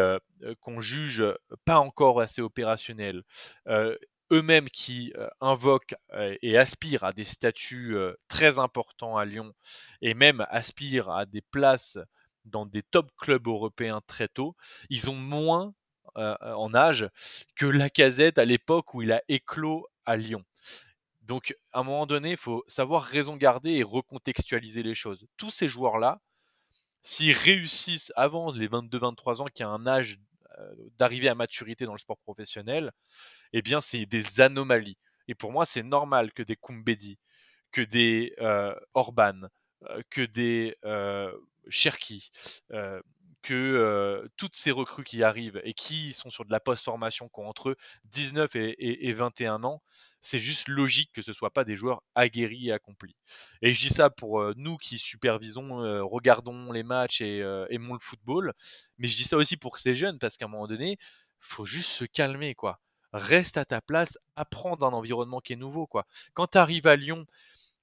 qu'on 0.62 0.80
juge 0.80 1.24
pas 1.66 1.80
encore 1.80 2.22
assez 2.22 2.42
opérationnels, 2.42 3.24
eux-mêmes 4.32 4.70
qui 4.70 5.14
euh, 5.18 5.28
invoquent 5.40 5.96
euh, 6.14 6.36
et 6.42 6.58
aspirent 6.58 7.04
à 7.04 7.14
des 7.14 7.24
statuts 7.24 7.96
euh, 7.96 8.14
très 8.28 8.60
importants 8.60 9.18
à 9.18 9.26
Lyon 9.26 9.54
et 10.02 10.14
même 10.14 10.46
aspirent 10.50 11.10
à 11.10 11.26
des 11.26 11.42
places 11.42 11.98
dans 12.46 12.66
des 12.66 12.84
top 12.84 13.12
clubs 13.18 13.48
européens 13.48 14.02
très 14.08 14.28
tôt, 14.28 14.56
ils 14.90 15.10
ont 15.10 15.16
moins 15.16 15.74
en 16.16 16.74
âge 16.74 17.08
que 17.56 17.68
Lacazette 17.68 18.40
à 18.40 18.46
l'époque 18.46 18.96
où 18.96 19.04
il 19.04 19.12
a 19.12 19.22
éclos 19.28 19.86
à 20.04 20.18
Lyon. 20.18 20.44
Donc, 21.22 21.56
à 21.74 21.82
un 21.82 21.84
moment 21.84 22.08
donné, 22.08 22.32
il 22.32 22.38
faut 22.38 22.64
savoir 22.68 23.04
raison 23.04 23.36
garder 23.36 23.74
et 23.74 23.84
recontextualiser 23.84 24.82
les 24.82 24.96
choses. 24.96 25.28
Tous 25.36 25.52
ces 25.52 25.68
joueurs-là, 25.68 26.22
s'ils 27.04 27.34
réussissent 27.34 28.12
avant 28.16 28.52
les 28.52 28.68
22-23 28.68 29.42
ans, 29.42 29.48
qui 29.54 29.62
a 29.62 29.70
un 29.70 29.86
âge 29.86 30.18
d'arriver 30.98 31.30
à 31.30 31.36
maturité 31.36 31.86
dans 31.86 31.94
le 31.94 32.00
sport 32.00 32.18
professionnel, 32.20 32.92
eh 33.54 33.62
bien, 33.62 33.82
c'est 33.82 34.06
des 34.06 34.42
anomalies. 34.42 34.98
Et 35.28 35.36
pour 35.36 35.52
moi, 35.52 35.66
c'est 35.66 35.84
normal 35.84 36.32
que 36.34 36.44
des 36.44 36.56
Kumbedi, 36.56 37.18
que 37.72 37.82
des 37.82 38.34
euh, 38.40 38.76
Orban, 38.94 39.42
euh, 39.84 40.02
que 40.10 40.22
des 40.22 40.76
euh, 40.86 41.32
Cherki, 41.70 42.32
que 43.48 44.30
toutes 44.38 44.56
ces 44.56 44.72
recrues 44.72 45.04
qui 45.04 45.24
arrivent 45.24 45.62
et 45.64 45.74
qui 45.74 46.14
sont 46.14 46.30
sur 46.30 46.46
de 46.46 46.52
la 46.52 46.60
post-formation, 46.60 47.30
qui 47.30 47.40
ont 47.40 47.48
entre 47.48 47.78
19 48.06 48.56
et, 48.56 49.14
21 49.14 49.64
ans, 49.64 49.82
c'est 50.22 50.40
juste 50.40 50.68
logique 50.68 51.12
que 51.14 51.22
ce 51.22 51.32
ne 51.32 51.36
soient 51.36 51.54
pas 51.54 51.64
des 51.64 51.76
joueurs 51.76 52.04
aguerris 52.16 52.68
et 52.68 52.72
accomplis. 52.74 53.16
Et 53.62 53.74
je 53.74 53.88
dis 53.88 53.94
ça 53.94 54.10
pour 54.10 54.54
nous 54.56 54.78
qui 54.78 54.98
supervisons, 54.98 55.78
regardons 56.08 56.72
les 56.72 56.84
matchs 56.84 57.22
et 57.22 57.40
aimons 57.70 57.94
le 57.94 58.00
football, 58.00 58.54
mais 58.98 59.08
je 59.08 59.16
dis 59.16 59.24
ça 59.24 59.38
aussi 59.38 59.58
pour 59.58 59.78
ces 59.78 59.96
jeunes 59.96 60.20
parce 60.20 60.38
qu'à 60.38 60.46
un 60.46 60.50
moment 60.50 60.68
donné, 60.68 60.98
faut 61.40 61.66
juste 61.66 61.92
se 61.92 62.06
calmer, 62.06 62.56
quoi. 62.56 62.80
Reste 63.14 63.58
à 63.58 63.66
ta 63.66 63.80
place, 63.80 64.18
apprends 64.36 64.76
d'un 64.76 64.88
environnement 64.88 65.40
qui 65.40 65.54
est 65.54 65.58
nouveau, 65.58 65.88
quoi. 65.88 66.06
Quand 66.34 66.48
tu 66.48 66.58
arrives 66.58 66.88
à 66.88 66.96
Lyon, 66.96 67.26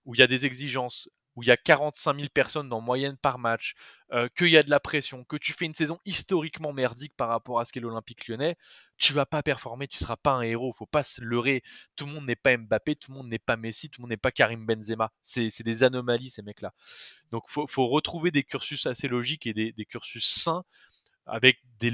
où 0.05 0.15
il 0.15 0.19
y 0.19 0.23
a 0.23 0.27
des 0.27 0.45
exigences, 0.45 1.09
où 1.37 1.43
il 1.43 1.47
y 1.47 1.51
a 1.51 1.57
45 1.57 2.17
000 2.17 2.29
personnes 2.33 2.73
en 2.73 2.81
moyenne 2.81 3.17
par 3.17 3.39
match, 3.39 3.75
euh, 4.13 4.29
qu'il 4.37 4.49
y 4.49 4.57
a 4.57 4.63
de 4.63 4.71
la 4.71 4.81
pression, 4.81 5.25
que 5.25 5.37
tu 5.37 5.53
fais 5.53 5.65
une 5.65 5.75
saison 5.75 5.99
historiquement 6.05 6.73
merdique 6.73 7.17
par 7.17 7.29
rapport 7.29 7.61
à 7.61 7.65
ce 7.65 7.73
qu'est 7.73 7.81
l'Olympique 7.81 8.29
lyonnais, 8.29 8.57
tu 8.97 9.13
vas 9.13 9.27
pas 9.27 9.43
performer, 9.43 9.89
tu 9.89 9.99
seras 9.99 10.17
pas 10.17 10.33
un 10.33 10.43
héros, 10.43 10.73
faut 10.73 10.87
pas 10.87 11.03
se 11.03 11.21
leurrer. 11.21 11.63
Tout 11.97 12.07
le 12.07 12.13
monde 12.13 12.27
n'est 12.27 12.37
pas 12.37 12.57
Mbappé, 12.57 12.97
tout 12.97 13.11
le 13.11 13.19
monde 13.19 13.29
n'est 13.29 13.39
pas 13.39 13.57
Messi, 13.57 13.91
tout 13.91 14.01
le 14.01 14.05
monde 14.05 14.11
n'est 14.11 14.17
pas 14.17 14.31
Karim 14.31 14.65
Benzema. 14.65 15.13
C'est 15.21 15.63
des 15.63 15.83
anomalies 15.83 16.31
ces 16.31 16.43
mecs-là. 16.43 16.73
Donc 17.31 17.45
faut, 17.49 17.67
faut 17.67 17.87
retrouver 17.87 18.31
des 18.31 18.45
cursus 18.45 18.87
assez 18.87 19.09
logiques 19.09 19.47
et 19.47 19.55
des, 19.55 19.85
cursus 19.85 20.27
sains 20.27 20.65
avec 21.27 21.59
des, 21.79 21.93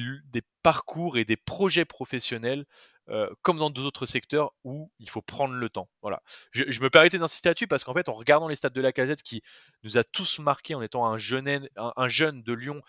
parcours 0.62 1.18
et 1.18 1.24
des 1.24 1.36
projets 1.36 1.84
professionnels 1.84 2.66
euh, 3.10 3.28
comme 3.42 3.58
dans 3.58 3.70
d'autres 3.70 4.06
secteurs 4.06 4.52
où 4.62 4.90
il 5.00 5.08
faut 5.08 5.22
prendre 5.22 5.54
le 5.54 5.68
temps. 5.68 5.88
Voilà. 6.00 6.22
Je, 6.52 6.80
me 6.80 6.90
permettais 6.90 7.18
d'insister 7.18 7.48
là-dessus 7.48 7.66
parce 7.66 7.82
qu'en 7.82 7.94
fait, 7.94 8.08
en 8.08 8.12
regardant 8.12 8.46
les 8.46 8.54
stats 8.54 8.70
de 8.70 8.80
la 8.80 8.92
casette 8.92 9.22
qui 9.22 9.42
nous 9.82 9.98
a 9.98 10.04
tous 10.04 10.38
marqués 10.38 10.74
en 10.76 10.82
étant 10.82 11.04
un 11.04 11.18
jeune, 11.18 11.68
un, 11.76 12.08
jeune 12.08 12.42
de 12.42 12.52
Lyon, 12.52 12.82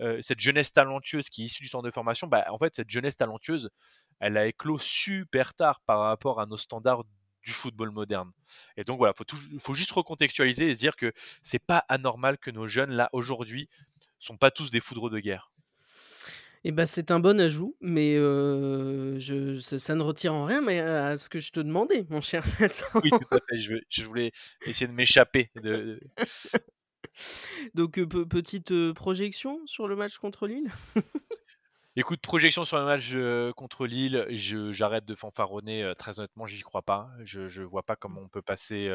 euh, 0.00 0.18
cette 0.22 0.40
jeunesse 0.40 0.72
talentueuse 0.72 1.28
qui 1.28 1.42
est 1.42 1.44
issue 1.46 1.62
du 1.62 1.68
centre 1.68 1.84
de 1.84 1.90
formation, 1.90 2.26
bah, 2.26 2.46
en 2.50 2.58
fait, 2.58 2.74
cette 2.74 2.88
jeunesse 2.88 3.16
talentueuse, 3.16 3.70
elle 4.18 4.38
a 4.38 4.46
éclos 4.46 4.78
super 4.78 5.52
tard 5.52 5.80
par 5.80 6.00
rapport 6.00 6.40
à 6.40 6.46
nos 6.46 6.56
standards 6.56 7.04
du 7.42 7.52
football 7.52 7.90
moderne. 7.90 8.32
Et 8.76 8.84
donc 8.84 8.98
voilà, 8.98 9.14
il 9.52 9.60
faut, 9.60 9.74
juste 9.74 9.92
recontextualiser 9.92 10.70
et 10.70 10.74
se 10.74 10.80
dire 10.80 10.96
que 10.96 11.12
c'est 11.42 11.64
pas 11.64 11.84
anormal 11.88 12.38
que 12.38 12.50
nos 12.50 12.66
jeunes 12.66 12.90
là 12.90 13.08
aujourd'hui 13.12 13.68
sont 14.18 14.36
pas 14.36 14.50
tous 14.50 14.70
des 14.70 14.80
foudres 14.80 15.10
de 15.10 15.20
guerre. 15.20 15.52
Et 16.66 16.72
bah, 16.72 16.84
c'est 16.84 17.12
un 17.12 17.20
bon 17.20 17.40
ajout, 17.40 17.76
mais 17.80 18.16
je 18.16 19.58
ça 19.60 19.94
ne 19.94 20.02
retire 20.02 20.34
en 20.34 20.44
rien 20.44 20.60
mais 20.60 20.80
à 20.80 21.16
ce 21.16 21.28
que 21.28 21.38
je 21.38 21.52
te 21.52 21.60
demandais, 21.60 22.04
mon 22.10 22.20
cher 22.20 22.42
Oui, 22.60 23.10
tout 23.10 23.18
à 23.30 23.38
fait, 23.48 23.58
je 23.88 24.04
voulais 24.04 24.32
essayer 24.66 24.88
de 24.88 24.92
m'échapper 24.92 25.52
de 25.62 26.00
Donc 27.74 28.00
petite, 28.24 28.92
projection 28.94 29.60
sur 29.66 29.86
le 29.86 29.94
match 29.94 30.18
contre 30.18 30.48
Lille? 30.48 30.72
Écoute, 31.98 32.20
projection 32.20 32.66
sur 32.66 32.76
le 32.76 32.84
match 32.84 33.14
contre 33.54 33.86
Lille, 33.86 34.26
j'arrête 34.28 35.06
de 35.06 35.14
fanfaronner. 35.14 35.94
très 35.96 36.18
honnêtement, 36.18 36.44
j'y 36.44 36.60
crois 36.60 36.82
pas. 36.82 37.10
Je 37.24 37.40
ne 37.40 37.64
vois 37.64 37.82
pas 37.84 37.96
comment 37.96 38.20
on 38.20 38.28
peut 38.28 38.42
passer 38.42 38.90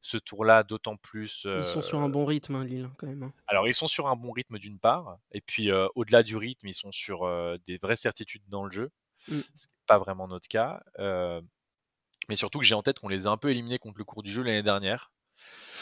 ce 0.00 0.16
tour-là, 0.16 0.62
d'autant 0.62 0.96
plus. 0.96 1.44
Ils 1.44 1.62
sont 1.62 1.82
sur 1.82 2.00
un 2.00 2.08
bon 2.08 2.24
rythme, 2.24 2.54
hein, 2.54 2.64
Lille, 2.64 2.88
quand 2.96 3.06
même. 3.06 3.24
Hein. 3.24 3.34
Alors, 3.48 3.68
ils 3.68 3.74
sont 3.74 3.86
sur 3.86 4.06
un 4.06 4.16
bon 4.16 4.32
rythme 4.32 4.56
d'une 4.56 4.78
part, 4.78 5.18
et 5.32 5.42
puis 5.42 5.70
au-delà 5.94 6.22
du 6.22 6.38
rythme, 6.38 6.66
ils 6.68 6.74
sont 6.74 6.90
sur 6.90 7.28
des 7.66 7.76
vraies 7.76 7.96
certitudes 7.96 8.48
dans 8.48 8.64
le 8.64 8.70
jeu, 8.70 8.90
mmh. 9.28 9.34
ce 9.34 9.66
qui 9.66 9.74
n'est 9.74 9.86
pas 9.86 9.98
vraiment 9.98 10.26
notre 10.26 10.48
cas. 10.48 10.82
mais 10.98 12.36
surtout 12.36 12.60
que 12.60 12.64
j'ai 12.64 12.74
en 12.74 12.82
tête 12.82 12.98
qu'on 12.98 13.08
les 13.08 13.26
a 13.26 13.30
un 13.30 13.36
peu 13.36 13.50
éliminés 13.50 13.78
contre 13.78 13.98
le 13.98 14.04
cours 14.04 14.22
du 14.22 14.32
jeu 14.32 14.42
l'année 14.42 14.62
dernière, 14.62 15.12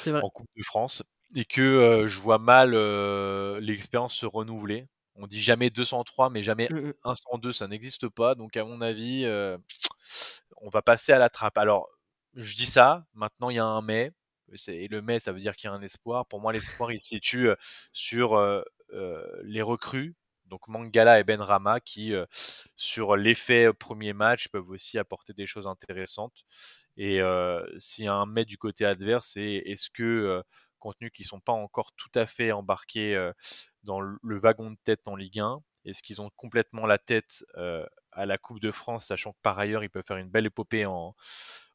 en 0.08 0.30
Coupe 0.30 0.50
de 0.56 0.64
France, 0.64 1.04
et 1.36 1.44
que 1.44 2.06
je 2.08 2.20
vois 2.20 2.38
mal 2.38 2.72
l'expérience 3.60 4.16
se 4.16 4.26
renouveler. 4.26 4.88
On 5.22 5.26
dit 5.26 5.40
jamais 5.40 5.68
203, 5.68 6.30
mais 6.30 6.42
jamais 6.42 6.68
102, 7.04 7.50
mmh 7.50 7.52
ça 7.52 7.68
n'existe 7.68 8.08
pas. 8.08 8.34
Donc, 8.34 8.56
à 8.56 8.64
mon 8.64 8.80
avis, 8.80 9.26
on 10.56 10.70
va 10.70 10.82
passer 10.82 11.12
à 11.12 11.18
la 11.18 11.28
trappe. 11.28 11.58
Alors, 11.58 11.88
je 12.34 12.54
dis 12.54 12.66
ça, 12.66 13.04
maintenant 13.12 13.50
il 13.50 13.56
y 13.56 13.58
a 13.58 13.64
un 13.64 13.82
mais. 13.82 14.12
Et 14.66 14.88
le 14.88 15.02
mais, 15.02 15.20
ça 15.20 15.32
veut 15.32 15.40
dire 15.40 15.54
qu'il 15.54 15.68
y 15.68 15.72
a 15.72 15.76
un 15.76 15.82
espoir. 15.82 16.26
Pour 16.26 16.40
moi, 16.40 16.52
l'espoir, 16.52 16.90
il 16.90 17.00
se 17.00 17.08
situe 17.08 17.50
sur 17.92 18.40
les 19.44 19.62
recrues. 19.62 20.16
Donc 20.46 20.66
Mangala 20.66 21.20
et 21.20 21.24
Benrama 21.24 21.78
qui, 21.80 22.12
sur 22.74 23.16
l'effet 23.16 23.72
premier 23.72 24.12
match, 24.12 24.48
peuvent 24.48 24.70
aussi 24.70 24.98
apporter 24.98 25.32
des 25.34 25.46
choses 25.46 25.66
intéressantes. 25.66 26.44
Et 26.96 27.20
s'il 27.78 28.06
y 28.06 28.08
a 28.08 28.14
un 28.14 28.26
mais 28.26 28.44
du 28.44 28.58
côté 28.58 28.86
adverse, 28.86 29.32
c'est 29.34 29.62
est-ce 29.66 29.90
que 29.90 30.42
contenus 30.80 31.12
qui 31.12 31.24
sont 31.24 31.40
pas 31.40 31.52
encore 31.52 31.92
tout 31.92 32.10
à 32.14 32.26
fait 32.26 32.52
embarqués 32.52 33.30
dans 33.84 34.00
le 34.00 34.38
wagon 34.38 34.70
de 34.70 34.78
tête 34.84 35.08
en 35.08 35.16
Ligue 35.16 35.40
1 35.40 35.60
Est-ce 35.84 36.02
qu'ils 36.02 36.20
ont 36.20 36.30
complètement 36.36 36.86
la 36.86 36.98
tête 36.98 37.44
à 38.12 38.26
la 38.26 38.38
Coupe 38.38 38.60
de 38.60 38.70
France, 38.70 39.06
sachant 39.06 39.32
que 39.32 39.38
par 39.42 39.58
ailleurs, 39.58 39.84
ils 39.84 39.90
peuvent 39.90 40.04
faire 40.06 40.16
une 40.16 40.30
belle 40.30 40.46
épopée 40.46 40.86
en, 40.86 41.14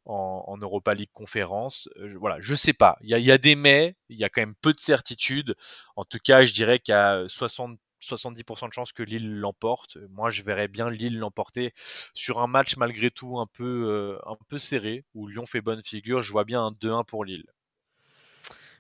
en, 0.06 0.58
Europa 0.58 0.94
League 0.94 1.10
conférence? 1.14 1.90
je, 2.04 2.18
voilà, 2.18 2.38
je 2.42 2.56
sais 2.56 2.74
pas. 2.74 2.98
Il 3.02 3.10
y 3.10 3.32
a, 3.32 3.38
des 3.38 3.56
mais, 3.56 3.96
il 4.10 4.18
y 4.18 4.24
a 4.24 4.30
quand 4.30 4.42
même 4.42 4.56
peu 4.56 4.74
de 4.74 4.80
certitude. 4.80 5.56
En 5.96 6.06
tout 6.06 6.20
cas, 6.24 6.46
je 6.46 6.54
dirais 6.54 6.80
qu'il 6.80 6.94
y 6.94 6.96
a 6.96 7.28
60 7.28 7.80
70% 8.02 8.68
de 8.68 8.74
chances 8.74 8.94
que 8.94 9.04
Lille 9.04 9.40
l'emporte. 9.40 9.98
Moi, 10.10 10.30
je 10.30 10.44
verrais 10.44 10.68
bien 10.68 10.90
Lille 10.90 11.18
l'emporter 11.18 11.74
sur 12.14 12.40
un 12.40 12.48
match 12.48 12.78
malgré 12.78 13.10
tout 13.10 13.40
un 13.40 13.48
peu, 13.48 14.20
un 14.26 14.36
peu 14.48 14.58
serré, 14.58 15.04
où 15.16 15.28
Lyon 15.28 15.46
fait 15.46 15.62
bonne 15.62 15.84
figure. 15.84 16.22
Je 16.22 16.32
vois 16.32 16.44
bien 16.44 16.64
un 16.64 16.72
2-1 16.72 17.04
pour 17.06 17.26
Lille. 17.26 17.46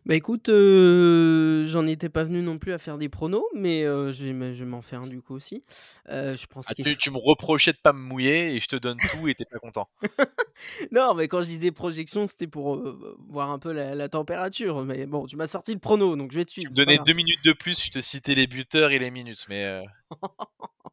Bah 0.06 0.16
écoute, 0.16 0.48
j'en 0.48 1.88
étais 1.88 2.10
pas 2.10 2.24
venu 2.24 2.42
non 2.44 2.60
plus 2.60 2.74
à 2.74 2.78
faire 2.78 2.98
des 3.00 3.10
pronos, 3.10 3.46
mais 3.56 3.84
je 3.84 4.24
vais 4.24 4.66
m'en 4.66 4.82
faire 4.82 5.02
un 5.02 5.08
du 5.08 5.22
coup 5.22 5.34
aussi. 5.34 5.64
je 6.08 6.46
pense 6.46 6.68
ah, 6.70 6.74
tu, 6.76 7.12
me 7.12 7.18
reprochais 7.18 7.72
de 7.72 7.78
pas 7.78 7.94
me 7.94 8.00
mouiller 8.00 8.56
et 8.56 8.60
je 8.60 8.68
te 8.68 8.76
donne 8.76 8.98
tout 9.10 9.28
et 9.28 9.36
t'es 9.36 9.46
pas 9.46 9.60
content. 9.60 9.90
Non, 10.92 11.14
mais 11.16 11.28
quand 11.28 11.42
je 11.42 11.48
disais 11.48 11.72
projection, 11.72 12.28
c'était 12.28 12.48
pour 12.48 12.82
voir 13.28 13.52
un 13.52 13.60
peu 13.60 13.74
la, 13.74 14.08
température. 14.08 14.86
Mais 14.86 15.06
bon, 15.06 15.26
tu 15.26 15.36
m'as 15.36 15.48
sorti 15.48 15.74
le 15.74 15.80
prono, 15.80 16.16
donc 16.16 16.32
je 16.32 16.38
vais 16.38 16.46
te 16.46 16.54
Tu 16.54 16.70
me 16.70 16.74
donnais 16.74 16.98
deux 17.06 17.14
minutes 17.14 17.44
de 17.44 17.52
plus, 17.52 17.84
je 17.84 17.92
te 17.92 18.00
citais 18.00 18.36
les 18.36 18.48
buteurs 18.48 18.92
et 18.92 19.00
les 19.00 19.12
minutes, 19.12 19.46
mais. 19.50 19.84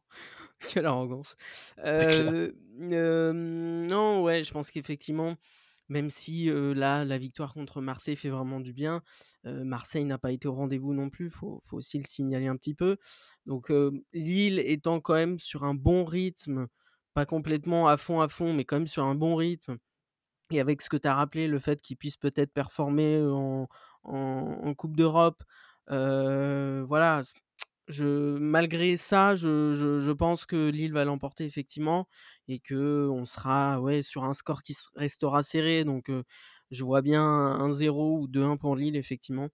Quelle 0.69 0.85
arrogance. 0.85 1.35
non, 2.79 4.23
ouais, 4.23 4.43
je 4.43 4.51
pense 4.51 4.71
qu'effectivement, 4.71 5.35
même 5.89 6.09
si 6.09 6.49
là, 6.49 7.05
la 7.05 7.17
victoire 7.17 7.53
contre 7.53 7.81
Marseille 7.81 8.15
fait 8.15 8.29
vraiment 8.29 8.59
du 8.59 8.73
bien, 8.73 9.01
Marseille 9.43 10.05
n'a 10.05 10.17
pas 10.17 10.31
été 10.31 10.47
au 10.47 10.53
rendez-vous 10.53 10.93
non 10.93 11.09
plus, 11.09 11.25
il 11.25 11.31
faut, 11.31 11.61
aussi 11.71 11.97
le 11.97 12.05
signaler 12.05 12.47
un 12.47 12.55
petit 12.55 12.73
peu. 12.73 12.97
Donc 13.45 13.71
Lille 14.13 14.59
étant 14.59 14.99
quand 14.99 15.15
même 15.15 15.39
sur 15.39 15.63
un 15.63 15.73
bon 15.73 16.05
rythme, 16.05 16.67
pas 17.13 17.25
complètement 17.25 17.87
à 17.87 17.97
fond 17.97 18.21
à 18.21 18.27
fond, 18.27 18.53
mais 18.53 18.65
quand 18.65 18.77
même 18.77 18.87
sur 18.87 19.03
un 19.03 19.15
bon 19.15 19.35
rythme, 19.35 19.77
et 20.51 20.59
avec 20.59 20.81
ce 20.81 20.89
que 20.89 20.97
tu 20.97 21.07
as 21.07 21.15
rappelé, 21.15 21.47
le 21.47 21.59
fait 21.59 21.81
qu'ils 21.81 21.97
puissent 21.97 22.17
peut-être 22.17 22.53
performer 22.53 23.21
en, 23.21 23.67
en 24.03 24.73
Coupe 24.73 24.95
d'Europe, 24.95 25.43
voilà, 25.87 27.23
je, 27.87 28.37
malgré 28.37 28.97
ça, 28.97 29.35
je, 29.35 29.73
je, 29.75 30.11
pense 30.11 30.45
que 30.45 30.69
Lille 30.69 30.93
va 30.93 31.05
l'emporter 31.05 31.45
effectivement 31.45 32.07
et 32.47 32.59
que 32.59 33.07
on 33.09 33.25
sera 33.25 33.79
sur 34.01 34.23
un 34.23 34.33
score 34.33 34.63
qui 34.63 34.73
restera 34.95 35.43
serré. 35.43 35.83
Donc 35.83 36.09
je 36.71 36.83
vois 36.83 37.01
bien 37.01 37.23
1-0 37.23 38.19
ou 38.21 38.27
2-1 38.27 38.57
pour 38.57 38.75
Lille 38.75 38.95
effectivement. 38.95 39.49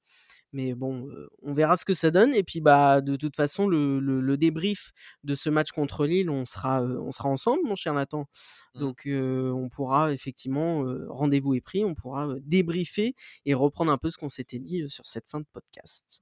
Mais 0.52 0.74
bon, 0.74 1.08
on 1.44 1.54
verra 1.54 1.76
ce 1.76 1.86
que 1.86 1.94
ça 1.94 2.10
donne. 2.10 2.34
Et 2.34 2.44
puis, 2.44 2.60
bah, 2.60 3.02
de 3.02 3.16
toute 3.16 3.36
façon, 3.36 3.68
le, 3.68 4.00
le, 4.00 4.38
débrief 4.38 4.92
de 5.24 5.36
ce 5.36 5.50
match 5.50 5.72
contre 5.72 6.06
Lille, 6.06 6.30
on 6.30 6.46
sera, 6.46 6.82
on 6.82 7.12
sera 7.12 7.30
ensemble, 7.30 7.62
mon 7.66 7.76
cher 7.76 7.94
Nathan. 7.94 8.26
Mmh. 8.74 8.80
Donc, 8.80 9.08
on 9.08 9.70
pourra 9.70 10.14
effectivement, 10.14 10.84
rendez-vous 11.10 11.54
est 11.54 11.62
pris, 11.62 11.86
on 11.86 11.94
pourra 11.94 12.36
débriefer 12.42 13.16
et 13.46 13.54
reprendre 13.54 13.92
un 13.92 13.98
peu 13.98 14.10
ce 14.10 14.18
qu'on 14.18 14.30
s'était 14.30 14.60
dit 14.60 14.90
sur 14.90 15.06
cette 15.06 15.28
fin 15.28 15.40
de 15.40 15.46
podcast. 15.52 16.22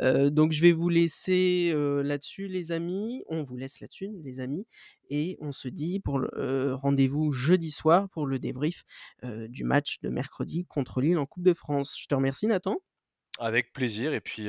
donc, 0.00 0.52
je 0.52 0.62
vais 0.62 0.72
vous 0.72 0.88
laisser 0.88 1.72
là-dessus, 1.74 2.48
les 2.48 2.72
amis. 2.72 3.24
On 3.28 3.42
vous 3.42 3.56
laisse 3.56 3.80
là-dessus, 3.80 4.10
les 4.24 4.40
amis. 4.40 4.66
Et 5.10 5.36
on 5.40 5.50
se 5.52 5.68
dit 5.68 6.00
pour 6.00 6.18
le 6.20 6.74
rendez-vous 6.74 7.32
jeudi 7.32 7.72
soir 7.72 8.08
pour 8.10 8.26
le 8.26 8.38
débrief 8.38 8.84
du 9.22 9.64
match 9.64 9.98
de 10.02 10.08
mercredi 10.08 10.64
contre 10.66 11.00
Lille 11.00 11.18
en 11.18 11.26
Coupe 11.26 11.42
de 11.42 11.54
France. 11.54 11.96
Je 11.98 12.06
te 12.06 12.14
remercie, 12.14 12.46
Nathan. 12.46 12.76
Avec 13.40 13.72
plaisir. 13.72 14.12
Et 14.12 14.20
puis, 14.20 14.48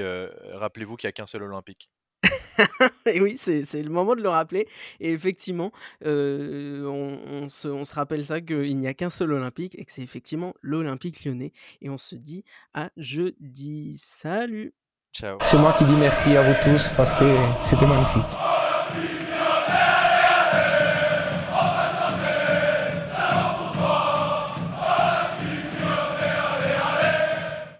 rappelez-vous 0.54 0.98
qu'il 0.98 1.08
n'y 1.08 1.10
a 1.10 1.14
qu'un 1.14 1.26
seul 1.26 1.44
Olympique. 1.44 1.89
et 3.06 3.22
oui, 3.22 3.38
c'est 3.38 3.82
le 3.82 3.89
moment 3.89 4.16
de 4.16 4.22
le 4.22 4.30
rappeler. 4.30 4.68
Et 5.00 5.12
effectivement, 5.12 5.72
on, 6.04 7.48
se, 7.50 7.94
rappelle 7.94 8.26
ça 8.26 8.42
qu'il 8.42 8.78
n'y 8.78 8.88
a 8.88 8.94
qu'un 8.94 9.10
seul 9.10 9.32
Olympique 9.34 9.78
et 9.80 9.86
que 9.86 9.92
c'est 9.92 10.04
effectivement 10.04 10.54
l'Olympique 10.62 11.24
lyonnais. 11.24 11.54
Et 11.82 11.89
on 11.89 11.98
se 11.98 12.16
dit 12.16 12.44
à 12.74 12.92
jeudi. 12.98 13.96
Salut 13.98 14.74
Ciao. 15.14 15.38
C'est 15.42 15.58
moi 15.58 15.76
qui 15.78 15.84
dis 15.84 15.96
merci 15.96 16.38
à 16.38 16.42
vous 16.42 16.56
tous 16.64 16.94
parce 16.96 17.14
que 17.14 17.36
c'était 17.66 17.86
magnifique. 17.86 18.22